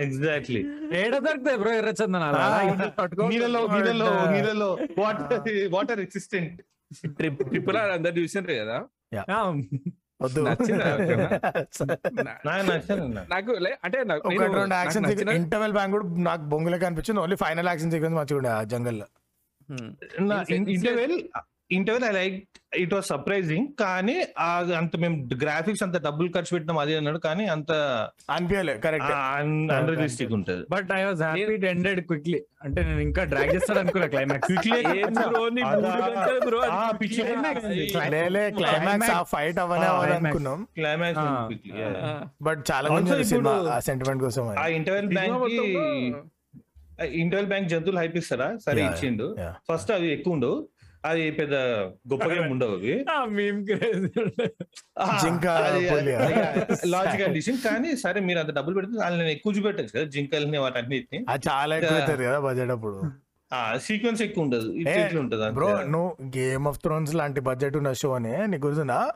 ఎగ్జాక్ట్లీ. 0.00 0.60
ఏడ 1.00 1.14
దొరుకుతాయి 1.18 1.58
బ్రో 1.58 1.72
ఎర్రచందన 1.74 2.24
నీళ్ళలో 3.30 3.62
నీళ్ళలో 3.74 4.10
నీళ్ళలో 4.34 4.70
water 4.98 5.48
water 5.72 5.98
resistant. 5.98 6.60
Triple 7.50 7.76
R 7.76 7.90
అందరు 7.90 8.14
చూసినారు 8.20 8.56
కదా? 8.62 8.78
నాకు 13.32 13.52
అంటే 13.84 13.98
యాక్షన్ 14.74 15.06
ఇంటర్వెల్ 15.30 15.72
బ్యాంక్ 15.72 15.92
కూడా 15.94 16.06
నాకు 16.28 16.42
బొంగులకి 16.52 16.84
అనిపించింది 16.86 17.20
ఓన్లీ 17.20 17.36
ఫైనల్ 17.36 17.68
యాక్షన్ 17.68 17.90
సీక్వెన్స్ 17.90 18.16
మంచిగా 18.18 18.38
ఉండే 18.38 18.50
ఆ 18.50 18.60
jungle 18.72 19.00
interval 20.74 21.16
interval 21.76 22.04
I 22.08 22.12
like 22.16 22.36
it 22.82 22.92
was 22.94 23.08
surprising 23.12 23.66
కానీ 23.82 24.14
అంత 24.78 24.92
మేము 25.02 25.16
గ్రాఫిక్స్ 25.42 25.82
అంత 25.86 25.96
డబ్బులు 26.06 26.28
ఖర్చు 26.36 26.52
పెట్టినాం 26.54 26.78
అది 26.82 26.92
అన్నాడు 26.98 27.20
కానీ 27.26 27.44
అంత 27.54 27.70
అనిపించలే 28.34 28.74
కరెక్ట్ 28.84 29.12
అన్రియలిస్టిక్ 29.76 30.32
ఉంటది. 30.38 30.62
But 30.74 30.90
I 30.98 31.02
was 31.08 31.22
happy 31.26 31.42
it 31.56 31.66
ended 31.72 32.00
quickly 32.10 32.40
అంటే 32.64 32.80
నేను 32.88 33.02
ఇంకా 33.08 33.24
డ్రాగ్ 33.32 33.52
చేస్తాడు 33.56 33.80
అనుకున్నా 33.82 34.08
క్లైమాక్స్. 34.14 34.50
లేలే 38.16 38.44
క్లైమాక్స్ 38.60 39.12
ఆ 39.18 39.22
ఫైట్ 39.34 39.60
అవనే 39.64 39.88
climax. 39.88 40.18
అనుకున్నాం 40.18 40.60
క్లైమాక్స్ 40.78 41.26
బట్ 42.48 42.62
చాలా 42.72 42.88
మంది 42.96 43.24
సినిమా 43.32 43.54
ఆ 43.76 43.80
సెంటిమెంట్ 43.90 44.22
కోసం 44.26 44.44
ఆ 44.64 44.66
ఇంటర్వెల్ 44.78 45.10
బ్యాంక్ 45.18 45.36
ఇంటర్వెల్ 47.20 47.48
బ్యాంక్ 47.50 47.68
జంతువులు 47.70 47.98
హైప్ 48.00 48.16
ఇస్తారా? 48.20 48.46
సరే 48.64 48.80
ఇచ్చిండు. 48.88 49.26
ఫస్ట్ 49.68 49.90
అవి 49.94 50.08
ఎక్కువ 50.16 50.36
ఉండవు. 50.36 50.56
అది 51.04 51.30
పెద్ద 51.30 51.54
గొప్పగా 52.12 52.42
ఉండవు 52.42 52.70
అవి. 52.70 53.04
మీమ్ 53.28 53.66
క్రేజ్ 53.66 54.08
జింక, 55.22 55.42
పులి. 55.92 56.16
లాజిక్ 56.90 57.32
డిసిషన్ 57.32 57.70
కానీ 57.70 57.96
సరే 57.96 58.20
మీరు 58.20 58.38
అంత 58.38 58.54
డబ్బులు 58.54 58.74
పెడితే 58.74 59.10
నేను 59.10 59.28
ఎక్కువ 59.28 59.52
చూపెట్టచ్చు 59.52 59.88
కదా 59.96 60.04
జింకల్ని 60.04 60.58
వాటన్నిటిని. 60.58 61.26
చాలా 61.50 61.76
ఎక్కువ 61.76 62.40
బడ్జెట్ 62.40 62.70
అప్పుడు. 62.70 63.02
ఆ 63.52 63.78
సీక్వెన్స్ 63.82 64.22
ఎక్కువ 64.22 64.44
ఉండదు. 64.44 64.72
ఉంటది 65.18 65.50
బ్రో. 65.50 65.82
నువ్వు 65.82 66.16
గేమ్ 66.38 66.68
ఆఫ్ 66.68 66.78
థ్రోన్స్ 66.78 67.14
లాంటి 67.14 67.40
బడ్జెట్ 67.40 67.76
ఉన్న 67.76 67.92
షో 67.92 68.12
అని 68.12 68.46
నీకు 68.48 68.66
గుర్తుందా? 68.66 69.12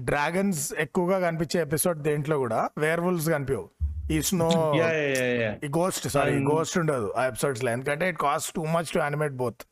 డ్రాగన్స్ 0.00 0.72
ఎక్కువగా 0.78 1.18
కనిపించే 1.18 1.60
ఎపిసోడ్ 1.60 2.02
దేంట్లో 2.02 2.38
కూడా? 2.38 2.68
వేర్ 2.78 3.00
వుల్స్ 3.00 3.30
కనిపించవు. 3.30 3.70
ఈ 4.10 4.22
స్నో. 4.22 4.74
ఈ 5.64 5.68
గోస్ట్ 5.78 6.08
సారీ 6.08 6.32
And- 6.32 6.52
గోస్ట్ 6.52 6.78
ఉండదు 6.78 7.14
ఆ 7.16 7.26
ఎపిసోడ్స్లో. 7.26 7.70
ఎందుకంటే 7.70 8.08
it 8.08 8.18
cost 8.18 8.52
too 8.52 8.64
much 8.64 8.84
to 8.84 8.98
animate 8.98 9.32
both 9.32 9.62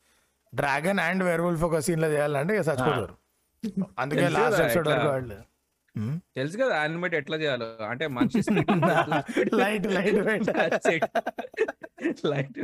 dragon 0.54 0.98
and 0.98 1.24
werewolf 1.40 1.64
ఒక 1.64 1.78
సీన్లో 1.78 2.12
చేయాలంటే 2.12 2.54
ఇక 2.54 2.60
చచ్చిపోతారు. 2.60 3.16
అందుకే 3.98 4.28
లాస్ట్ 4.28 4.60
ఎపిసోడ్. 4.60 4.88
వరకు 4.88 5.08
వాళ్ళు. 5.08 5.34
తెలుసు 6.36 6.58
కదా 6.58 6.76
యానిమేట్ 6.76 7.14
ఎట్లా 7.14 7.36
చేయాలో. 7.36 7.84
అంటే 7.84 8.06
మనిషి 8.06 8.36
లైట్ 9.54 9.86
లైట్ 9.86 10.14
లైట్ 12.26 12.58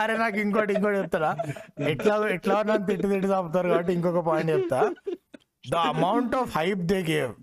అరే 0.00 0.16
నాకు 0.16 0.36
ఇంకోటి 0.36 0.72
ఇంకోటి 0.72 0.98
చెప్తారా? 0.98 1.36
ఎట్లా 1.80 2.28
ఎట్లా 2.28 2.62
నన్ను 2.62 2.86
తిట్టి 2.86 3.08
తిట్టి 3.08 3.28
చంపుతారు 3.28 3.68
కాబట్టి 3.68 3.92
ఇంకొక 3.92 4.26
పాయింట్ 4.26 4.50
చెప్తా. 4.50 4.94
The 5.70 5.74
amount 5.74 6.34
of 6.34 6.58
hype 6.58 6.78
they 6.78 7.04
gave 7.10 7.34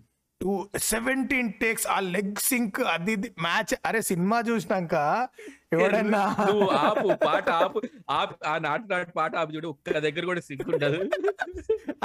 to 0.42 0.52
seventeen 0.84 1.50
takes 1.62 1.86
ఆ 1.88 2.00
లెగ్ 2.14 2.40
సింక్ 2.48 2.80
అది 2.94 3.14
మ్యాచ్ 3.46 3.74
అరే 3.88 4.00
సినిమా 4.10 4.38
చూసినాక 4.48 4.96
ఎవడన్నా 5.76 6.22
నువ్వు 6.48 6.68
ఆపు 6.80 7.08
పాట 7.26 7.46
ఆపు 7.60 7.80
ఆపు 8.12 8.34
ఆ 8.46 8.54
నాటు 8.66 8.86
నాటు 8.94 9.12
పాట 9.20 9.32
ఆపు 9.42 9.52
చూడు 9.56 9.68
ఒక్క 9.74 10.00
దగ్గర 10.06 10.24
కూడా 10.30 10.42
సింక్ 10.48 10.66
ఉండదు. 10.72 10.98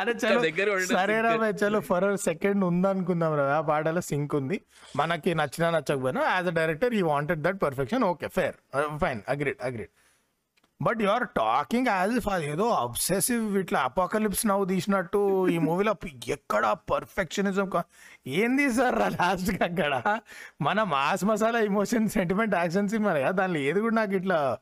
అరే 0.01 0.12
చలో 0.22 0.41
దగ్గర 0.47 0.66
ఉండడం 0.74 0.97
సరే 0.99 1.16
రా 1.26 1.30
sync. 1.32 1.41
భయ్, 1.43 1.55
చలో 1.62 1.80
ఫర్ 1.89 2.09
సెకండ్ 2.26 2.64
ఉందనుకుందాం 2.70 3.34
రా 3.41 3.47
ఆ 3.57 3.62
పాటలో 3.70 4.03
సింక్ 4.11 4.34
ఉంది. 4.41 4.59
మనకి 4.97 5.32
నచ్చినా 5.41 5.70
నచ్చకపోయినా 5.76 6.22
as 6.34 6.51
a 6.53 6.57
director 6.61 6.95
he 7.01 7.05
wanted 7.12 7.43
that 7.47 7.61
perfection 7.64 8.05
okay 8.12 8.28
fair 8.39 8.57
fine 9.05 9.22
agreed 9.34 9.61
agreed 9.68 9.93
but 10.82 11.02
you 11.02 11.08
are 11.08 11.28
talking 11.36 11.86
as 11.86 12.16
if 12.16 12.28
అది 12.28 12.46
ఏదో 12.46 12.70
అబ్సెసివ్ 12.70 13.58
ఇట్లా 13.58 13.80
అపోకలిప్స్ 13.80 14.46
నవ్వు 14.46 14.64
తీసినట్టు 14.64 15.48
ఈ 15.48 15.58
మూవీలో 15.58 15.94
ఎక్కడ 16.28 16.76
పర్ఫెక్షనిజం 16.90 17.70
ఏంది 18.26 18.72
సార్ 18.72 18.98
లాస్ట్ 18.98 19.62
అక్కడ? 19.62 20.02
మన 20.60 20.82
mass 20.82 21.24
masala 21.24 21.58
emotion 21.58 22.08
sentiment 22.08 22.54
action 22.54 22.88
cinema 22.88 23.12
కదా 23.12 23.30
దానిలో 23.30 23.60
ఏది 23.60 23.80
కూడా 23.80 23.94
నాకు 23.94 24.12
ఇట్లా 24.12 24.58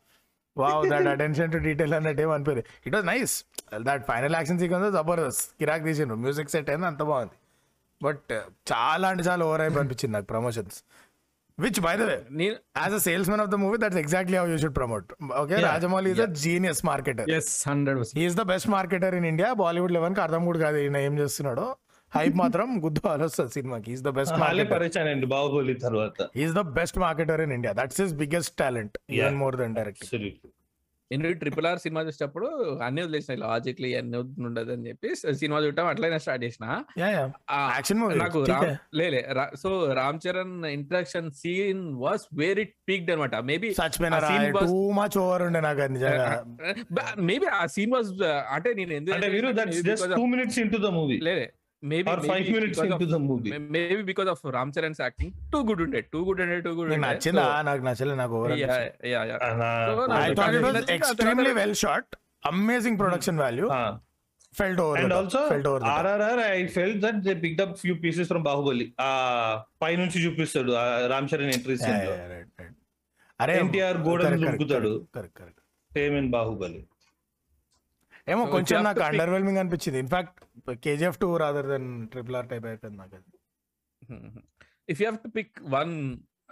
wow 0.56 0.90
that 0.90 1.06
attention 1.06 1.52
to 1.52 1.56
detail 1.56 1.94
అన్నట్టు 1.94 2.22
ఏం 2.22 2.44
it 2.86 2.94
was 2.94 3.06
nice 3.06 3.44
that 3.80 4.06
final 4.06 4.34
action 4.34 4.58
sequence 4.58 4.96
Jabardasth. 4.96 5.54
కిరాక్ 5.58 5.84
తీసిండ్రు 5.84 6.16
మ్యూజిక్ 6.16 6.50
సెట్ 6.50 6.70
అయింది 6.70 6.86
అంత 6.86 7.02
బాగుంది. 7.02 7.36
బట్ 8.02 8.32
చాలా 8.72 9.08
అంటే 9.08 9.22
చాలా 9.22 9.46
ఓవర్ 9.46 9.60
అయిపోయి 9.60 9.80
అనిపించింది 9.80 10.12
నాకు 10.12 10.26
promotions 10.26 10.82
which 11.58 11.80
by 11.80 11.94
the 11.94 12.04
way 12.08 12.16
నేను 12.32 12.56
as 12.78 12.94
a 12.94 13.00
salesmen 13.30 13.42
of 13.42 13.50
the 13.50 13.58
movie 13.64 13.78
that's 13.78 13.98
exactly 13.98 14.36
how 14.36 14.46
you 14.46 14.58
should 14.58 14.76
promote 14.76 15.08
okay 15.42 15.58
Rajamouli 15.64 16.10
is 16.10 16.20
a 16.20 16.28
genius 16.42 16.82
marketer 16.84 17.28
is 18.24 18.36
the 18.36 18.44
best 18.52 18.68
marketer 18.68 19.14
in 19.14 19.28
India 19.32 19.50
Bollywood 19.62 19.92
లెవెన్కి 19.92 20.20
అర్థం 20.20 20.44
కూడా 20.44 20.58
కాదు 20.58 20.78
ఈయన 20.78 21.00
ఏం 21.06 21.16
చేస్తున్నాడో? 21.18 21.66
హైప్ 22.12 22.36
మాత్రం 22.36 22.66
గుద్దు 22.84 23.00
వస్తుంది 23.22 23.52
సినిమాకి. 23.52 23.88
ఈజ్ 23.92 24.02
ద 24.02 24.10
బెస్ట్ 24.10 24.34
పరిచయం 24.72 25.08
అండి 25.12 25.26
బాహుబలి 25.26 25.74
తర్వాత. 25.74 26.28
Is 26.36 26.52
the 26.54 26.62
best 26.76 26.98
marketer 26.98 27.40
in 27.40 27.52
India 27.52 27.72
that's 27.72 28.00
his 28.00 28.14
biggest 28.14 28.54
talent 28.58 28.96
even 29.10 29.36
more 29.36 29.56
than 29.56 29.74
direct 29.74 30.04
నేను 31.14 31.32
ట్రిపుల్ 31.40 31.66
ఆర్ 31.66 31.78
సినిమా 31.78 32.00
చూసేటప్పుడు 32.02 32.46
అన్ని 32.82 33.02
వదిలేసిన 33.02 33.34
లాజిక్లీ 33.42 33.90
అన్ని 33.94 34.18
ఉండదు 34.46 34.72
అని 34.72 34.88
చెప్పి 34.88 35.08
సినిమా 35.38 35.58
చూడటం 35.60 35.86
అట్లనే 35.86 36.18
స్టార్ట్ 36.18 36.44
చేసిన. 36.44 36.66
Ya 36.98 37.08
ya. 37.10 37.24
ఆ, 37.50 37.58
యాక్షన్ 37.74 38.00
మూవీ 38.00 38.14
నాకు 38.22 38.40
లేలే 38.94 39.20
so 39.56 39.70
Ram 39.94 40.20
Charan 40.24 40.54
introduction 40.72 41.28
scene 41.34 41.84
was 41.98 42.24
very 42.36 42.64
peaked 42.88 43.10
అనమాట 43.10 43.36
మేబీ 43.44 43.70
మేబీ 47.24 47.46
ఆ 47.54 47.66
సీన్ 47.66 47.92
వాజ్ 47.92 48.12
అంటే 48.52 48.72
నేను 48.74 48.92
ఎందుకు 48.92 49.16
maybe 51.84 52.12
five 52.28 52.46
minutes 52.54 52.80
into 52.84 53.06
the 53.08 53.18
movie 53.24 53.50
maybe 53.74 54.02
because 54.10 54.28
of 54.32 54.42
Ram 54.56 54.72
Charan 54.76 54.96
acting 55.00 55.32
too 55.52 55.60
good 55.68 55.82
ఉండే 55.86 56.00
టూ 56.14 56.20
గుడ్ 56.28 56.40
ఉండే 56.44 56.58
టూ 56.66 56.72
గుడ్ 56.78 56.90
నీకు 56.92 57.02
నచ్చిందా 57.06 57.46
నాకు 57.68 57.84
నచ్చలేదు 57.88 58.18
నాకు 58.22 58.36
over 58.38 58.52
I 60.18 60.28
thought 60.34 60.56
it 60.56 60.66
was 60.68 60.80
extremely 60.96 61.54
well 61.60 61.76
shot 61.84 62.10
amazing 62.52 62.98
production 63.02 63.40
value 63.40 63.68
felt 64.52 64.80
over 64.82 64.98
and 65.00 65.14
also 65.14 65.40
felt 65.52 65.68
over 65.70 65.84
RRR 65.92 66.42
I 66.50 66.58
felt 66.74 66.96
that 67.04 67.20
they 67.26 67.34
picked 67.44 67.62
up 67.64 67.74
few 67.80 67.94
pieces 68.02 68.28
from 68.28 68.44
Baahubali 68.48 68.86
ఆ 69.00 69.10
పై 69.82 69.92
నుంచి 70.02 70.18
చూపిస్తాడు 70.24 70.72
ఆ 70.76 70.84
రామ్ 71.12 71.28
చరణ్ 71.32 71.52
ఎంట్రీ 71.54 71.76
సీన్లో. 71.82 72.12
అరే 73.40 73.54
ఎన్టీఆర్ 73.62 73.98
గోడను 74.04 74.92
కరెక్ట్ 75.14 75.60
సేమ్ 75.92 76.16
ఇన్ 76.16 76.30
బాహుబలి 76.30 76.80
ఏమో 78.28 78.44
కొంచెం 78.46 78.78
నాకు 78.82 79.02
అండర్వెల్మింగ్ 79.02 79.58
అనిపించింది. 79.62 79.98
In fact 80.04 80.38
KGF 80.84 81.18
two 81.18 81.28
rather 81.36 81.66
than 81.72 81.88
triple 82.12 82.36
R 82.36 82.48
type 82.52 82.66
అయిపోయింది 82.66 82.98
నాకు 83.02 83.14
అది. 83.18 83.30
If 84.92 85.00
you 85.00 85.06
have 85.08 85.18
to 85.26 85.30
pick 85.38 85.52
one 85.76 85.92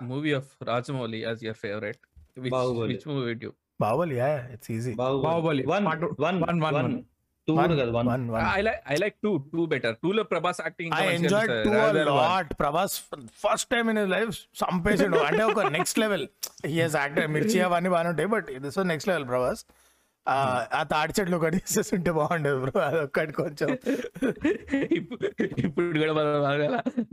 movie 0.03 0.32
of 0.40 0.51
Rajamouli 0.73 1.20
as 1.28 1.40
your 1.44 1.61
favourite. 1.66 2.03
Which 2.39 3.07
movie 3.12 3.24
would 3.31 3.44
you 3.44 3.53
Baahubali 3.81 4.16
ya 4.16 4.28
it's 4.55 4.70
easy 4.70 4.93
Baahubali. 5.03 5.65
One 5.73 5.86
Part- 5.90 6.05
one 6.27 6.39
one, 6.43 6.44
one, 6.51 6.61
one 6.66 6.78
one. 6.82 7.01
Two 7.49 7.53
కూడా 7.55 7.74
కదా 7.78 7.93
one 7.97 8.09
one 8.12 8.24
one 8.32 8.44
I 8.59 8.61
like 8.66 8.81
I 8.93 8.97
like 9.03 9.16
two 9.23 9.31
two 9.53 9.62
better 9.73 9.94
two 10.03 10.11
లో 10.12 10.23
Prabhas 10.24 10.61
acting 10.65 10.93
I 10.99 11.07
enjoy 11.15 11.49
to 11.66 11.73
lot 12.19 12.53
Prabhas 12.61 12.94
first 13.44 13.69
time 13.70 13.89
in 13.93 14.01
life 14.15 14.31
సంపేసిండు 14.62 15.19
అంటే 15.28 15.43
ఒక 15.43 15.65
next 15.77 15.99
level 15.99 16.27
actor 16.97 17.27
Mirchi 17.36 17.59
అవన్నీ 17.69 17.90
బాగానే 17.94 18.11
ఉంటాయి 18.15 18.31
but 18.36 18.51
this 18.66 18.78
next 18.93 19.11
level 19.12 19.27
Prabhas 19.32 19.62
ఆ, 20.27 20.35
ఆ 20.73 20.81
తాడి 20.90 21.12
చెట్లు 21.16 21.36
ఒకటి 21.36 21.57
తీసేస్తుంటే 21.61 22.11
బాగుండేది 22.19 22.59
బ్రో 22.62 22.81
అదొక్కటి 22.82 23.32
కొంచెం. 23.39 23.70
ఇప్పుడు 25.65 25.97
కూడా 25.97 26.12
మనం 26.12 26.61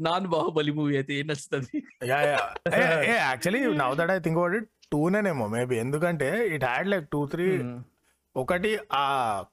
నాన్ 0.07 0.27
బాహుబలి 0.33 0.71
మూవీ 0.77 0.93
అయితే 0.99 1.13
ఏం 1.15 1.27
నచ్చుతుంది? 1.27 1.79
Ya 2.07 2.19
ya. 2.27 2.37
Actually 3.23 3.61
now 3.81 3.95
that 3.99 4.11
I 4.11 4.19
think 4.25 4.39
about 4.39 4.57
it 4.59 4.69
టూనేనేమో 4.91 5.47
maybe 5.49 5.75
ఎందుకంటే 5.81 6.27
it 6.53 6.65
had 6.65 6.89
like 6.89 7.07
two 7.11 7.21
three 7.27 7.47
ఒకటి 8.35 8.71
ఆ 8.95 9.03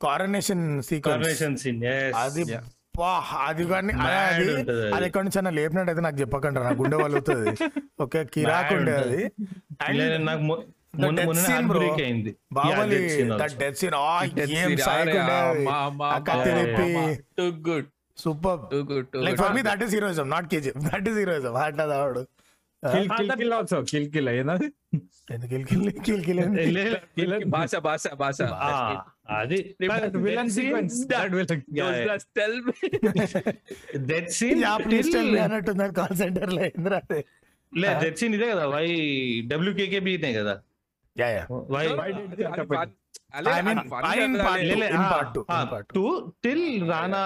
కారనేషన్ 0.01 0.65
సీక్వెన్స్ 0.89 1.43
అది 2.21 2.45
వా, 3.01 3.11
అది 3.47 3.65
కానీ 3.71 3.93
అది 4.11 4.45
ఉంటది 4.53 4.83
అది. 4.83 4.93
అది 4.95 5.05
ఎక్కడి 5.09 5.25
నుంచి 5.25 5.39
అన్న 5.41 5.51
లేపినట్టు 5.57 5.91
అయితే 5.93 6.03
నాకు 6.05 6.19
చెప్పకండి 6.21 6.61
నాకు 6.61 6.79
గుండె 6.83 6.99
వలుగుతుంది. 7.03 7.51
ఓకే 8.05 8.21
కిరాక్ 8.35 8.71
Mad 8.71 8.77
ఉండే 8.79 8.93
ఉంటది. 8.97 9.21
అది 9.81 9.99
And 10.07 10.25
నాకు 10.25 10.43
మొ- 10.99 11.11
అయింది. 12.01 12.33
That 13.33 13.43
also. 13.43 13.59
డెత్ 13.59 13.79
సీన్ 13.81 13.97
ఆ 13.99 14.07
ఏం 14.55 14.71
too 17.39 17.47
good 17.69 17.89
super 18.19 18.61
too 18.71 18.79
good 18.91 19.17
like 19.25 19.39
for 19.39 19.55
me 19.57 19.63
that 19.65 19.83
is 19.83 19.95
heroism 19.95 20.29
not 20.31 20.49
KG 20.53 20.73
that 20.87 21.09
is 21.09 21.19
heroism 21.19 21.57
అట్లా 21.65 21.87
దావాడు 21.87 22.23
kill 22.83 23.09
kill 23.13 23.31
kill 23.39 23.53
also 23.55 23.79
kill 23.91 24.09
kill 24.11 24.29
ఏంది 24.31 25.47
kill 25.51 25.65
kill 25.67 25.87
kill 26.01 26.21
kill 27.17 27.33
Baasha 27.49 27.75
Baasha 27.87 28.05
Baasha 28.15 28.39
ఆ, 28.63 28.73
అది. 29.39 29.59
Villain 30.25 30.51
sequence 30.51 30.99
that 31.07 31.33
villain 31.35 31.63
yeah. 31.79 32.19
Tell 32.37 32.59
death 34.07 34.31
scene 34.31 34.61
ya 34.63 34.75
please 34.85 35.09
tell 35.13 35.31
me 35.33 35.41
అన్నట్టున్నారు 35.41 35.93
call 35.93 36.17
సెంటర్లో 36.17 36.63
ఏంద్రా 36.65 37.01
లే 37.73 37.89
death 38.03 38.19
scene 38.19 38.35
ఇదే 38.35 38.49
కదా. 38.53 38.65
Why 38.69 38.87
WKKB 39.47 40.13
ఇదే 40.13 40.31
కదా. 40.33 40.55
Yeah 41.17 41.29
yeah 41.37 41.45
why. 41.75 41.85
Two 45.95 46.05
till 46.45 46.67
Rana 46.91 47.23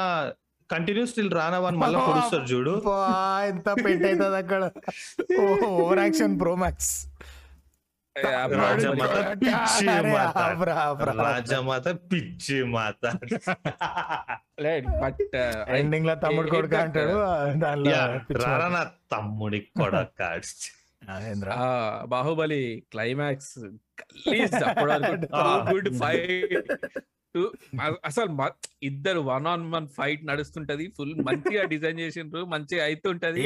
continues 0.70 1.14
till 1.14 1.32
Rana 1.34 1.58
one 1.58 1.76
మళ్ళీ 1.76 1.98
పొడుస్తారు 2.08 2.46
చూడు. 2.52 2.74
ఎంత 3.50 3.68
పెట్ 3.84 4.04
అవుతుంది 4.08 4.36
అక్కడ? 4.42 4.62
ఓవర్ 5.70 6.02
యాక్షన్ 6.06 6.34
ప్రో 6.40 6.54
మ్యాక్స్ 6.64 6.92
రాజమాత 8.60 9.16
పిచ్చి 9.42 9.84
మాత. 10.12 10.38
రాజమాత 11.20 11.86
పిచ్చి 12.10 12.56
మాత. 12.74 13.02
బట్ 15.02 15.20
ఎండింగ్లో 15.78 16.14
తమ్ముడు 16.24 16.50
కొడుకు 16.50 16.76
అంటాడు 16.76 17.14
దానిలో 17.62 17.92
రానా 18.44 18.82
తమ్ముడి 19.12 19.60
కొడక. 19.78 20.20
Baahubali 22.04 22.82
climax 22.92 23.58
good 25.72 25.98
fight. 25.98 26.72
అసలు 28.04 28.50
ఇద్దరు 28.82 29.20
వన్ 29.20 29.46
ఆన్ 29.46 29.72
వన్ 29.72 29.88
ఫైట్ 29.88 30.26
నడుస్తుంటది. 30.26 30.92
ఫుల్ 30.98 31.14
మంచిగా 31.14 31.64
డిజైన్ 31.64 32.00
చేసిండ్రు. 32.00 32.44
మంచిగా 32.44 32.84
అవుతుంటది 32.84 33.40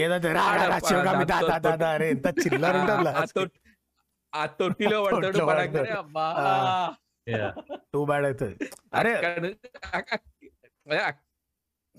ఆ 3.09 3.25
తొట్- 3.25 3.59
ఆ 4.35 4.47
తొట్టిలో 4.47 5.03
పడతాడు 5.05 5.45
పడగానే. 5.45 5.91
అబ్బా. 5.91 6.95
టూ 7.95 8.05
బ్యాడ్ 8.05 8.25
అవుతుంది 8.25 8.57
అరే 8.95 9.15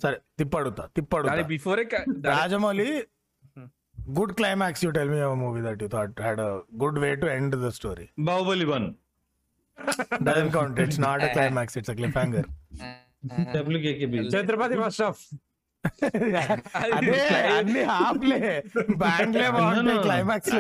సరే 0.03 0.19
తిప్పడుతా 0.37 0.89
తిప్పడుతా. 0.95 1.35
దాని 1.35 1.47
before 1.47 1.89
Rajamouli 2.25 3.03
good 4.13 4.33
climax 4.33 4.83
you 4.85 4.91
tell 4.91 5.09
me 5.09 5.21
movie 5.37 5.61
that 5.61 5.81
you 5.81 5.87
thought 5.87 6.19
had 6.21 6.41
a 6.41 6.49
good 6.77 6.99
way 6.99 7.09
to 7.15 7.29
end 7.35 7.55
the 7.63 7.69
story 7.71 8.05
Baahubali 8.25 8.65
one 8.65 8.87
doesn't 10.23 10.51
count 10.51 10.79
it's 10.79 10.99
not 10.99 11.23
a 11.23 11.31
climax 11.33 11.77
it's 11.77 11.91
a 11.91 11.97
cliffhanger 12.17 12.47
డబ్ల్యూకేకేబీ 13.55 14.19
Chatrapathi 14.35 14.77
first 14.83 15.03
half 15.03 15.23
అదే 16.89 17.17
అన్ని 17.55 17.81
హాఫ్లే. 17.91 18.37
బ్యాంగ్లే 19.01 19.47
బాగుంటాయి 19.51 19.99
climax 19.99 20.53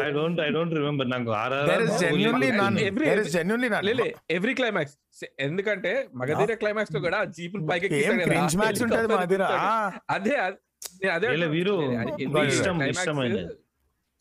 I 0.00 0.10
don't 0.10 0.40
I 0.40 0.48
don't 0.50 0.74
remember 0.74 1.08
నాకు 1.08 1.30
there 1.70 1.84
is 1.84 1.94
genuinely 2.02 2.50
none 2.52 2.76
Every- 2.80 3.08
there 3.08 3.20
is 3.22 3.30
genuinely 3.32 3.68
none 3.68 3.84
లేలే 3.84 4.08
every 4.30 4.54
climax 4.54 4.96
ఎందుకంటే 5.38 5.92
మగధీర 6.14 6.54
క్లైమాక్స్లో 6.54 7.00
కూడా 7.00 7.20
జీపులు 7.36 7.64
పైకి 7.66 7.88
క్రింజ్ 8.26 8.56
మ్యాచ్ 8.56 8.82
ఉంటది. 8.82 9.38
అదే. 10.08 10.34
వీరు. 11.46 11.72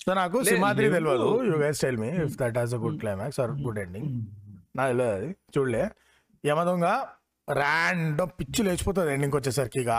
సో 0.05 0.13
నాకు 0.13 0.43
సింహాద్రి. 0.43 0.89
తెలియదు 0.89 1.43
you 1.43 1.57
guys 1.57 1.81
tell 1.81 1.97
me 1.97 2.07
if 2.07 2.37
that 2.37 2.57
has 2.57 2.73
a 2.73 2.77
good 2.77 2.99
climax 2.99 3.39
or 3.39 3.51
good 3.51 3.79
ending 3.79 4.21
నాకు 4.75 4.97
తెలియదు 4.97 5.15
అది. 5.15 5.35
చూడలే. 5.57 5.89
యమదొంగ 6.45 7.01
ర్యాండమ్ 7.51 8.29
పిచ్చి 8.39 8.63
లేచిపోతుంది 8.63 9.13
ఎండింగ్ 9.13 9.35
వచ్చేసరికి. 9.35 9.81
ఇక 9.81 9.89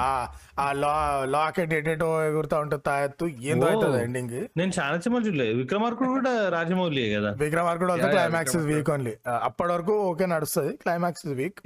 ఆ- 0.58 0.72
లా 0.72 1.22
లాకెట్ 1.24 1.74
ఎటేటో 1.74 2.24
ఎగురుతా 2.24 2.58
ఉంటుంది 2.58 2.82
తాయత్తు 2.86 3.26
ఏందో. 3.26 3.66
అవుతుంది 3.66 4.02
ఎండింగ్ 4.02 4.46
నేను 4.56 4.72
చాలా 4.80 5.00
సినిమాలు 5.00 5.26
చూడలేదు 5.26 5.56
విక్రమార్కుడు 5.56 6.08
కూడా 6.08 6.48
రాజమౌళి 6.48 7.14
కదా. 7.14 7.30
Vikramarkudu 7.30 7.92
Yeah, 7.92 8.04
yeah, 8.04 8.16
climax. 8.16 8.56
Weak 8.56 8.90
only 8.90 9.16
అప్పటి 9.42 9.72
వరకు 9.72 9.92
ఓకే 9.92 10.26
నడుస్తుంది 10.26 10.76
క్లైమాక్స్ 10.76 11.26
వీక్ 11.26 11.58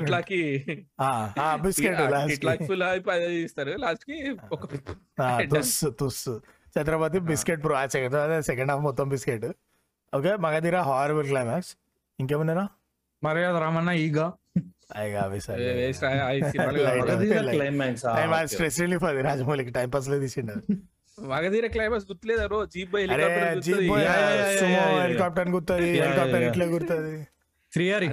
ఇట్లాకి 0.00 0.40
బిస్కెట్ 1.66 2.00
ఇట్లాకి 2.36 2.66
ఫుల్ 2.70 2.84
హైప్ 2.88 3.08
అది 3.14 3.28
ఇస్తారు 3.46 3.74
లాస్ట్కి 3.84 4.18
ఒక 4.56 4.62
తుస్ 5.54 5.76
తుస్ 6.00 6.24
Chatrapathi 6.74 7.18
biscuit 7.30 7.62
bro 7.66 7.76
second 7.96 8.16
second 8.50 8.70
half 8.72 8.82
మొత్తం 8.88 9.06
biscuit. 9.14 9.46
Okay 10.12 10.32
Magadheera 10.46 10.76
horrible 10.90 11.28
climax 11.32 11.72
ఇంకేమున్నారా 12.18 12.66
Maryada 13.22 13.56
Ramanna 13.64 13.90
ఈగ 14.04 14.18
స్ట్రెస్ 18.52 18.78
రిలీఫ్ 18.80 19.04
అది 19.08 19.22
రాజమౌళికి 19.28 19.72
టైం 19.76 19.88
పాస్లో 19.94 20.16
తీసిండు. 20.24 20.54
మగధీర 21.18 21.66
క్లైమాక్స్ 21.74 22.06
గుర్తులేదా 22.10 22.44
రో 22.52 22.58
జీప్ 22.74 22.90
బై 22.94 23.02
yeah. 23.02 23.16
హెలికాప్టర్ 25.02 25.48
గుర్తుంది 25.56 25.90
హెలికాప్టర్ 26.00 26.44
ఇట్లా 26.48 26.66
గుర్తుంది. 26.74 27.14
Srihari. 27.72 28.08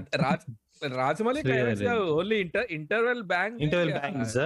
Rajamouli 0.93 1.41
only 1.97 2.35
inter 2.35 2.65
interval 2.71 3.23
bang 3.23 3.63
interval 3.63 3.91
bangs 3.91 4.37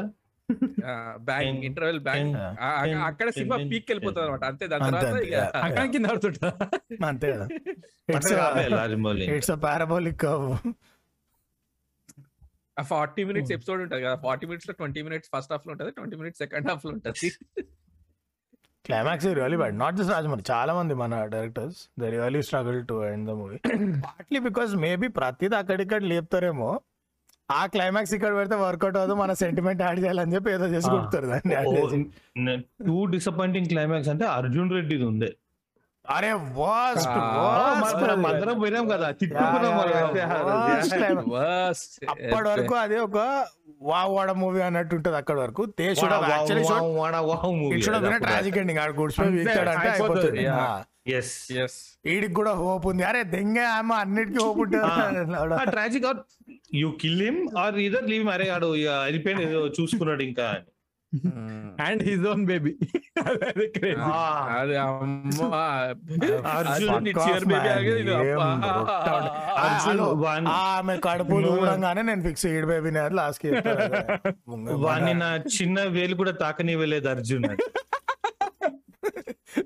bang 1.15 1.65
interval 1.65 1.99
bang. 1.99 2.37
ten- 2.37 2.89
Yeah. 2.89 3.03
అక్కడ 3.03 3.29
సినిమా 3.29 3.55
పీక్ 3.57 3.91
వెళ్ళిపోతుంది 3.91 4.25
అనమాట 4.25 4.43
అంతే 4.43 4.67
దాని 4.67 4.83
తర్వాత 4.83 5.89
కింద. 5.91 6.07
ఆడుతుంటా 6.07 6.69
అంతే 7.07 7.47
it's 9.35 9.49
parabolic 9.63 10.25
forty 12.83 13.23
minutes 13.23 13.51
episode 13.51 13.81
ఉంటుంది 13.81 14.03
కదా. 14.03 14.15
ఫార్టీ 14.23 14.47
మినిట్స్లో 14.47 14.73
ట్వంటీ 14.73 15.01
మినిట్స్ 15.01 15.29
ఫస్ట్ 15.37 15.51
హాఫ్లో 15.51 15.71
ఉంటుంది 15.71 15.91
ట్వంటీ 15.91 16.15
మినిట్స్ 16.15 16.37
సెకండ్ 16.37 16.69
హాఫ్లో 16.69 16.91
ఉంటుంది. 16.91 17.31
Climax 18.85 19.27
really 19.33 19.57
bad 19.57 19.77
not 19.79 19.95
just 19.95 20.11
Rajamouli 20.11 20.43
చాలా 20.51 20.73
మంది 20.73 20.93
మన 20.95 21.23
directors 21.25 21.79
the 21.99 22.11
really 22.13 22.41
struggle 22.41 22.79
to 22.87 22.95
end 23.05 23.27
the 23.29 23.35
movie 23.39 23.57
partly 24.05 24.39
because 24.39 24.71
maybe 24.75 25.07
ప్రతిది 25.17 25.55
అక్కడిక్కడ 25.55 26.01
లేపుతారేమో 26.03 26.69
ఆ 27.49 27.61
క్లైమాక్స్ 27.65 28.13
ఇక్కడ 28.13 28.31
పెడితే 28.35 28.55
వర్కౌట్ 28.61 28.97
అవ్వదు 28.97 29.13
మన 29.15 29.33
సెంటిమెంట్ 29.33 29.81
యాడ్ 29.81 29.99
చేయాలని 29.99 30.33
చెప్పి 30.35 30.49
ఏదో 30.51 30.65
చేసి. 30.67 30.89
కొడుతారు 30.89 31.27
దాన్ని. 31.27 32.55
టూ 32.85 33.05
డిసప్పాయింటింగ్ 33.05 33.67
క్లైమాక్స్ 33.67 34.09
అంటే 34.09 34.25
అర్జున్ 34.33 34.71
రెడ్డిది 34.71 35.03
ఉండే 35.03 35.29
అరే 36.09 36.29
వాస్ట్ 36.57 37.07
ఆ, 37.09 37.23
మనం 38.35 38.55
పోయినాం 38.61 38.85
కదా. 38.93 39.07
అప్పటి 42.13 42.47
వరకు 42.49 42.73
అదే 42.83 42.97
ఒక 43.03 43.17
వావాడ 43.83 44.29
మూవీ 44.39 44.61
అన్నట్టు 44.61 44.93
ఉంటది 44.97 45.17
అక్కడి 45.19 45.39
వరకు 45.41 45.63
యాక్చువల్లీ. 46.31 46.65
ట్రాజిక్ 48.25 48.57
ఎండింగ్ 48.61 48.81
ఆడ 48.81 48.91
వీక్తాడంటే 49.37 49.69
అయిపోతుంది. 49.95 50.43
Yes. 51.09 51.29
ఈడికి 52.05 52.35
కూడా 52.35 52.51
హోప్ 52.59 52.85
ఉంది. 52.87 53.03
అరే 53.03 53.21
దెంగే 53.31 53.63
ఆమె 53.71 53.93
అన్నిటికీ 53.99 54.39
హోప్ 54.43 54.59
ఉంటుంది. 54.63 54.83
Tragic 55.71 56.05
or 56.05 56.19
you 56.75 56.89
kill 57.01 57.23
him 57.23 57.39
or 57.59 57.77
either 57.85 58.05
leave 58.09 58.27
అరే 58.29 58.47
ఆడు 58.49 58.69
ఇక 58.75 58.89
వెళ్ళిపోయిన 59.05 59.39
ఏదో 59.47 59.61
చూసుకున్నాడు 59.77 60.23
ఇంకా 60.23 60.45
అని. 60.51 60.67
అండ్ 61.83 62.01
హిజ్ 62.03 62.25
ఓన్ 62.27 62.43
బేబీ 62.45 62.71
అదే 63.23 63.47
అది 64.55 64.75
అర్జున్ 69.63 70.01
ఆమె 70.57 70.95
కడుపు 71.05 71.37
చూడంగానే 71.47 72.01
నేను 72.03 72.23
ఫిక్స్ 72.27 72.45
ఈడ్ 72.47 72.67
బేబీ 72.67 72.91
లాస్ట్కి 73.13 73.51
వాణ్ణి 74.85 75.13
నా 75.23 75.29
చిన్న 75.57 75.79
వేలు 75.89 76.15
కూడా 76.15 76.33
తాకనివ్వలేదు 76.41 77.09
అర్జున్. 77.09 77.47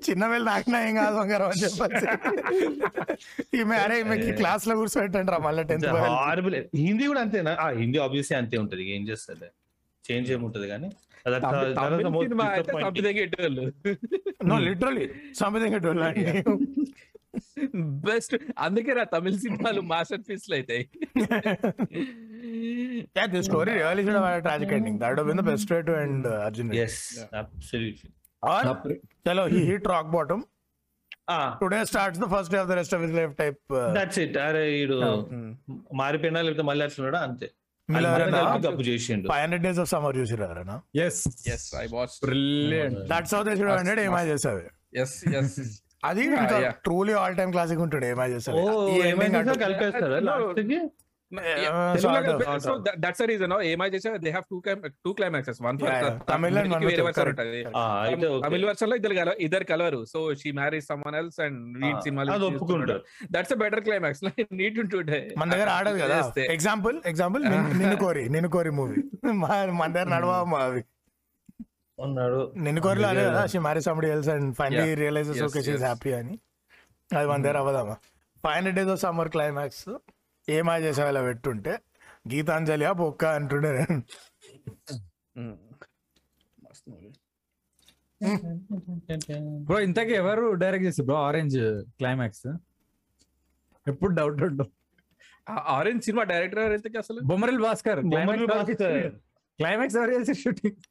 చిన్న 0.04 0.24
వేలు 0.26 0.44
నాకినా 0.44 0.78
ఏం 0.86 0.94
కాదు 0.96 1.14
బంగారం 1.18 1.48
అని 1.48 1.62
చెప్పాల్సి 1.64 2.06
ఈమె 3.58 3.76
అరే 3.76 3.96
ఈమెకి 4.00 4.30
క్లాస్లో 4.38 4.74
కూర్చోబెట్టండి 4.76 5.32
రా 5.32 5.38
మళ్ళీ 5.46 5.62
టెన్త్ 5.64 5.86
హిందీ 6.80 7.04
కూడా 7.06 7.20
అంతేనా? 7.20 7.52
హిందీ 7.80 7.98
ఆబ్వియస్లీ 7.98 8.36
అంతే 8.38 8.56
ఉంటది. 8.58 8.84
ఏం 8.96 9.02
చేస్తుంది 9.08 9.48
చేంజ్ 10.04 10.30
ఏముంటది 10.32 10.66
కానీ? 10.68 10.88
లిటరలీ 14.68 15.06
సంథింగ్ 15.40 15.76
బెస్ట్ 18.08 18.34
అందుకే 18.64 18.92
నా 18.98 19.04
తమిళ 19.14 19.36
సినిమాలు 19.44 19.80
మాస్టర్ 19.92 20.22
పీస్ 20.28 20.44
అవుతాయి. 20.52 20.82
That 23.16 23.32
would 25.10 25.18
have 25.18 25.28
been 25.30 25.40
the 25.42 25.48
best 25.52 25.70
way 25.70 25.82
to 25.82 25.94
end 26.02 26.26
uh, 26.26 26.44
Arjun. 26.46 26.68
Reddy. 26.68 26.78
Yes, 26.78 27.26
absolutely. 27.32 28.10
Or, 28.42 28.62
chalo, 29.26 29.44
he 29.54 29.64
hit 29.70 29.86
rock 29.86 30.08
bottom. 30.10 30.42
ఆ 31.34 31.36
Today 31.62 31.82
starts 31.90 32.18
the 32.24 32.28
first 32.34 32.50
day 32.52 32.60
of 32.62 32.68
the 32.70 32.76
rest 32.80 32.92
of 32.92 33.02
his 33.04 33.12
life 33.18 33.34
type. 33.42 33.60
Uh, 33.80 33.94
that's 33.98 34.18
it 34.18 34.36
అరే 34.46 34.64
ఈడు 34.80 34.98
మారిపోయినా 36.02 36.42
లేకపోతే 36.46 36.62
మళ్ళీ 36.62 36.84
అట్లా 36.84 37.20
అంతే 37.28 37.48
Miller 37.88 38.10
అది 38.10 38.22
and, 38.24 38.34
కలిపి 38.36 38.60
గబ్బు 38.66 38.82
చేసిండు. 38.82 39.26
500 39.30 39.62
days 39.64 39.78
of 39.78 39.86
summer 39.88 40.12
చూసిరారు 40.18 40.62
నా? 40.64 40.76
Yes. 41.00 41.16
Yes 41.54 41.66
I 41.76 41.86
watch 41.94 42.14
Brilliant. 42.24 42.96
That's 43.10 43.34
how 43.34 43.40
they 43.42 43.54
should 43.56 43.72
hundred 43.72 44.00
ఏమై 44.00 44.22
చేసావు 44.30 44.60
ఎస్ 45.02 45.16
ఎస్ 45.40 45.56
అది. 46.04 46.24
ట్రూలీ 46.86 47.14
ఆల్ 47.20 47.36
టైమ్ 47.36 47.52
క్లాసిక్ 47.52 47.80
ఉంటుండే 47.80 48.08
ఏమై 48.14 48.28
ఓ 48.28 48.34
చేసావు 48.34 48.62
ఏమైనా 49.10 49.38
కలిపేస్తారా. 49.64 50.18
లాస్ట్కి? 50.28 50.78
దట్స్ 52.98 53.22
రీజన్ 53.24 53.52
ఏమై 53.62 53.88
చేసా 53.88 54.10
they 54.16 54.30
have 54.30 54.44
two 54.50 54.62
two 54.86 55.12
climaxes 55.12 55.62
one 55.62 55.78
and 55.78 56.72
one 56.72 56.84
వేరే 56.84 57.02
వర్షన్ 57.02 57.28
correct. 57.28 57.28
ఉంటది. 57.28 57.62
తమిళ 58.46 58.66
వర్షన్లో 58.68 58.96
ఇద్దరు 58.96 59.30
ఇద్దరు 59.46 59.64
కలవరు. 59.64 60.04
So 60.04 60.34
she 60.34 60.50
marriage 60.52 60.84
someone 60.86 61.14
else 61.14 61.40
and 61.40 62.02
సినిమాలు 62.02 62.32
అది 62.32 63.00
దట్స్ 63.30 63.54
బెటర్ 63.54 63.80
క్లైమాక్స్ 63.80 64.24
నీట్ 64.52 64.80
మన 65.38 65.50
దగ్గర 65.52 65.68
ఆడదు 65.68 65.98
కదా. 65.98 66.32
ఎగ్జాంపుల్ 66.42 67.00
ఎగ్జాంపుల్ 67.06 67.44
నిన్ను 67.78 67.96
కోరి 67.96 68.28
నిన్ను 68.28 68.50
కోరి 68.50 68.70
మూవీ 68.70 69.02
మన 69.70 69.92
దగ్గర 69.92 70.08
నడవా 70.08 70.38
అవి 70.64 70.84
ఉన్నాడు. 71.98 72.52
నిన్ను 72.56 72.82
కోరిలో 72.82 73.08
అదే 73.08 73.24
కదా 73.24 73.46
she 73.46 73.58
marry 73.58 73.80
somebody 73.80 74.08
else 74.10 74.28
and 74.28 74.56
finally. 74.56 74.94
Realises 74.94 75.42
okay 75.42 75.60
yes. 75.60 75.78
Happy 75.78 76.12
అని. 76.12 76.38
అది 77.16 77.26
మన 77.28 77.42
దగ్గర 77.42 77.58
five 78.42 78.54
hundred 78.54 78.76
days 78.76 78.88
of 78.88 79.00
summer 79.00 79.28
climax 79.28 79.88
ఏమా 80.48 80.76
చేసే 80.76 81.08
ఇలా 81.08 81.22
పెట్టుంటే? 81.22 81.78
గీతాంజలి 82.34 82.84
ఆ 82.84 82.92
బొక్క 82.92 83.24
అంటుండే. 83.24 83.86
బ్రో 89.58 89.80
ఇంతకీ 89.80 90.12
ఎవరు 90.12 90.52
డైరెక్ట్ 90.52 90.86
చేసి 90.86 91.02
బ్రో 91.02 91.14
ఆరెంజ్ 91.14 91.82
క్లైమాక్స్ 91.82 92.46
ఎప్పుడు 93.88 94.14
డౌట్ 94.14 94.42
ఉండవు 94.42 94.70
ఆరెంజ్ 95.50 96.04
సినిమా 96.04 96.22
డైరెక్టర్ 96.22 96.58
ఎవరైతే 96.58 96.98
అసలు? 96.98 97.20
బొమ్మరిల్ 97.20 97.60
భాస్కర్. 97.60 98.00
క్లైమాక్స్ 99.58 99.96
ఎవరు 99.96 100.10
చేసి 100.10 100.34
షూటింగ్ 100.34 100.72
త్రివిక్రమ్ 100.72 100.72
వాడు. 100.72 100.72
వాడు. 100.72 100.72
ఆ- 100.72 100.72
అవి 100.72 100.82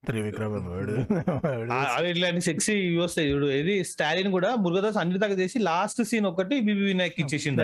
ఇట్లాంటి 2.10 2.40
సెక్సీ 2.40 2.98
వస్తాయి 2.98 3.32
చూడు. 3.32 3.52
ఇది 3.52 3.84
స్టాలిన్ 3.84 4.32
కూడా 4.32 4.56
మురుగదాస్ 4.56 4.96
అన్ని 4.96 5.18
దాకా 5.18 5.34
చేసి 5.34 5.62
లాస్ట్ 5.62 6.02
సీన్ 6.02 6.26
ఒకటి 6.26 6.60
బిబి 6.60 6.82
వినాయక్ 6.82 7.20
ఇచ్చేసింది 7.20 7.62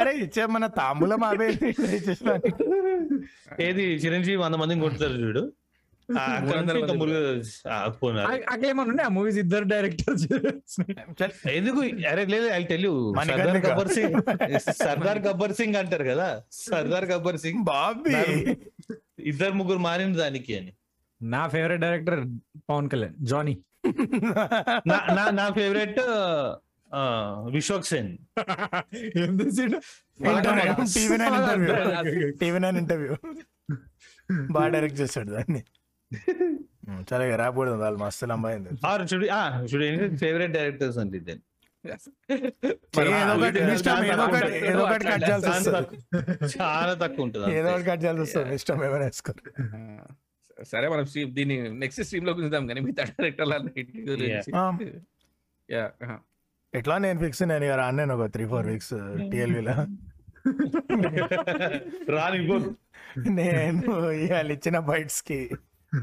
అరే 0.00 0.24
ఇచ్చే 0.24 0.46
మన 0.46 0.68
తాంబూలం 0.78 1.24
అవే. 1.24 1.50
ఏది 3.66 4.02
చిరంజీవి 4.02 4.36
వంద 4.36 4.54
మందిని 4.54 4.80
కొడతారు 4.80 5.22
చూడు. 5.22 5.52
అట్లేమన్నా 8.52 9.04
ఆ 9.04 9.08
మూవీస్ 9.08 9.38
ఇద్దరు 9.42 9.64
డైరెక్టర్స్ 9.72 10.26
ఎందుకు? 11.56 11.80
అరే 12.10 12.26
లేదు 12.26 12.52
ఐ 12.52 12.64
టెల్ 12.64 12.86
సర్దార్? 13.30 13.58
గబ్బర్ 13.66 13.88
సింగ్ 13.96 14.16
సర్దార్ 14.80 15.18
గబ్బర్ 15.26 15.54
సింగ్ 15.60 15.76
అంటారు 15.76 16.04
కదా? 16.10 16.42
సర్దార్ 16.62 17.06
గబ్బర్ 17.12 17.38
సింగ్ 17.44 17.62
బాబీ! 17.70 18.14
ఇద్దరు 19.24 19.54
ముగ్గురు 19.60 19.78
మారిన 19.86 20.12
దానికి 20.22 20.60
అని. 20.60 20.72
నా 21.20 21.48
favourite 21.48 21.82
director 21.84 22.20
Pawan 22.68 22.88
Kalyan 22.92 23.16
Johnny 23.32 23.54
నా 24.90 25.24
నా 25.38 25.46
favourite 25.56 26.00
Vishwak 27.54 27.86
Sen? 27.90 28.10
TV 32.40 32.58
nine 32.58 32.78
interview. 32.82 33.14
బాగా 34.52 34.68
డైరెక్ట్ 34.74 35.00
చేస్తాడు 35.00 35.30
దాన్ని. 35.36 35.62
సరే 37.10 37.28
ఇక 37.28 37.34
రాకూడదు 37.34 37.74
వాళ్ళు 37.74 37.98
మస్తు 37.98 38.26
లంబాయింది 38.26 38.70
ఆర్ 38.86 39.14
చూడు 39.14 39.26
ఆ 39.26 39.60
చూడు 39.60 40.16
ఫేవరెట్ 40.16 40.52
డైరెక్టర్స్ 40.52 40.98
కట్ 45.06 45.22
చేయాల్సి 45.22 45.46
చాలా 45.46 45.80
తక్కువ- 45.80 46.02
చాలా 46.60 46.92
ఉంటుంది 47.22 47.56
ఏదో. 47.56 47.68
ఒకటి 47.70 47.84
కట్ 47.84 48.02
చేయాల్సి 48.02 48.22
వస్తుంది 48.22 48.54
ఇష్టం 48.54 48.78
వేసుకోరు. 48.78 49.52
సరే 50.64 50.88
మనం 50.88 51.04
stream- 51.04 51.34
దీన్ని 51.34 51.70
నెక్స్ట్ 51.70 52.02
స్ట్రీమ్లో 52.02 52.32
చూద్దాం 52.32 52.66
కానీ 52.66 52.80
మిగతా 52.80 53.02
డైరెక్టర్ల 53.02 53.54
uh-huh. 56.02 56.18
ఎట్లా 56.74 56.98
నేను 56.98 57.20
ఫిక్స్ 57.20 57.42
నేను 57.42 57.64
ఇక 57.64 57.70
రాను 57.70 58.14
ఒక 58.14 58.26
త్రీ 58.26 58.46
ఫోర్ 58.46 58.66
వీక్స్ 58.66 58.94
టీఎల్వీలో 59.30 59.72
రాని. 62.08 62.60
నేను 63.28 64.10
ఇవాళ 64.10 64.52
ఇచ్చిన 64.52 64.78
బైట్స్కి. 64.78 65.50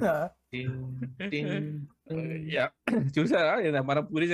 చూసారా? 3.15 3.51
మన 3.89 3.99
పూరి 4.05 4.25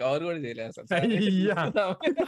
కవర్ 0.00 0.22
కూడా 0.26 0.38
చేయలేదు 0.44 0.68
అసలు. 0.72 0.86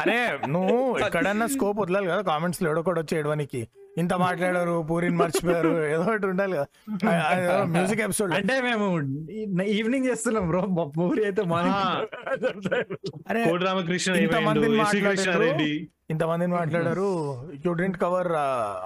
అరే 0.02 0.16
నువ్వు 0.54 0.76
ఎక్కడన్నా 1.06 1.46
స్కోప్ 1.54 1.78
వదలాలి 1.82 2.06
కదా 2.10 2.22
కామెంట్స్లో 2.30 2.66
ఎవడొకటి 2.70 3.00
వచ్చి 3.02 3.14
ఏడవనికి. 3.18 3.60
ఇంత 3.98 4.14
మాట్లాడారు 4.22 4.74
పూరిని 4.88 5.16
మర్చిపోయారు 5.20 5.70
ఏదో 5.94 6.04
ఒకటి 6.06 6.26
ఉండాలి 6.32 6.56
కదా. 6.56 6.66
మ్యూజిక్ 7.74 8.02
ఎపిసోడ్ 8.06 8.32
అంటే 8.38 8.54
మేము 8.66 8.86
ఈవినింగ్ 9.76 10.06
చేస్తున్నాం 10.06 10.46
బ్రో 10.50 10.62
మూవీ 10.98 11.20
అయితే 11.24 11.44
మార్నింగ్ 11.52 11.78
అరే 13.30 13.42
కోడి 13.48 13.64
రామకృష్ణ 13.64 14.16
ఇంతమందిని 14.26 14.76
మాట్లాడారు. 14.82 15.48
ఇంతమందిని 16.14 16.52
మాట్లాడారు 16.52 17.08
యూ 17.64 17.70
డింట్ 17.78 17.98
కవర్ 18.02 18.30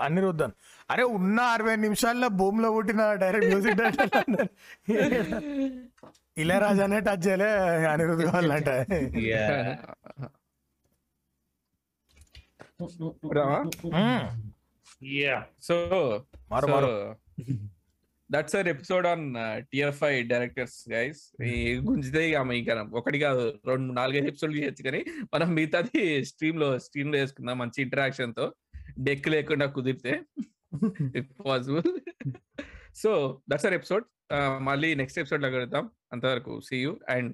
అనిరుద్ధన్. 0.05 0.55
అరే 0.91 1.03
ఉన్న 1.03 1.41
అరవై 1.41 1.77
నిమిషాల్లో 1.77 2.29
భూమిలో 2.29 2.73
పుట్టిన 2.73 3.15
డైరెక్ట్ 3.15 3.49
మ్యూజిక్ 3.49 3.77
డైరెక్టర్ 3.77 4.49
ఇళయరాజానే 6.37 7.01
టచ్ 7.01 7.29
చేయలే 7.29 7.51
అనిరుద్ధ్ 7.87 8.25
కావాలంటే. 8.25 8.77
సో 15.62 15.77
మారు, 16.51 16.67
మారు. 16.67 17.17
That's 18.31 18.57
our 18.57 18.69
episode 18.69 19.07
on 19.07 19.35
TFI 19.73 20.23
directors 20.23 20.93
guys 20.93 21.43
ఈ 21.43 21.75
గుంజితే 21.77 22.31
ఇక 22.31 22.37
ఆమె 22.37 22.57
ఇంకా 22.57 22.75
ఒకటి 22.93 23.19
కాదు 23.19 23.61
రెండు 23.67 23.93
నాలుగైదు 23.93 24.27
ఎపిసోడ్లు 24.27 24.59
చేయొచ్చు 24.59 24.83
కానీ 24.83 25.05
మనం 25.35 25.55
మిగతాది 25.55 26.25
స్ట్రీమ్లో 26.25 26.79
స్ట్రీమ్లో 26.79 27.19
వేసుకుందాం 27.19 27.59
మంచి 27.59 27.83
ఇంటరాక్షన్తో. 27.83 28.53
డెక్ 28.99 29.29
లేకుండా 29.29 29.67
కుదిరితే. 29.67 30.21
Possible 31.43 31.89
so 33.03 33.11
that's 33.51 33.67
our 33.67 33.77
episode 33.79 34.05
మళ్ళీ 34.69 34.91
నెక్స్ట్ 34.95 35.19
ఎపిసోడ్లో 35.19 35.51
కలుద్దాం 35.51 35.85
అంతవరకు 36.13 36.55
సీ 36.69 36.79
యూ 36.83 36.93
అండ్ 37.11 37.31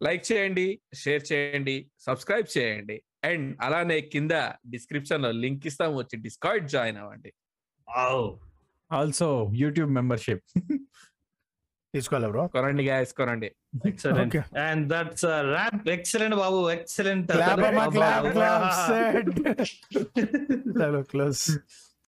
లైక్ 0.00 0.24
చేయండి 0.30 0.66
షేర్ 1.02 1.24
చేయండి 1.30 1.76
సబ్స్క్రైబ్ 2.06 2.48
చేయండి 2.56 2.96
అండ్ 3.24 3.46
అలానే 3.62 3.98
కింద 4.12 4.34
డిస్క్రిప్షన్లో 4.70 5.30
లింక్ 5.42 5.64
ఇస్తాం 5.66 5.94
వచ్చి 5.96 6.18
డిస్కార్డ్ 6.26 6.68
జాయిన్ 6.74 7.00
అవ్వండి 7.04 7.32
Wow. 7.88 8.20
ఆల్సో 8.90 9.26
యూట్యూబ్ 9.60 9.90
మెంబర్షిప్ 9.92 10.42
తీసుకోవాలి 11.94 12.28
బ్రో 12.32 12.42
కొనండి 12.54 12.82
గ్యాస్ 12.84 13.12
కొనండి 13.20 13.48
excellent 13.90 14.34
Okay. 14.34 14.42
And 14.64 14.84
that's 14.92 15.24
wrap 15.50 15.86
excellent 15.94 16.36
Babu 16.42 16.58
excellent 16.70 17.30
clap 17.32 17.62
అమ్మా 17.68 17.84
క్లాప్ 17.96 18.26
క్లాప్ 18.32 18.66
సెట్ 18.88 19.30
చలో 20.78 21.02
క్లోజ్ 21.12 21.44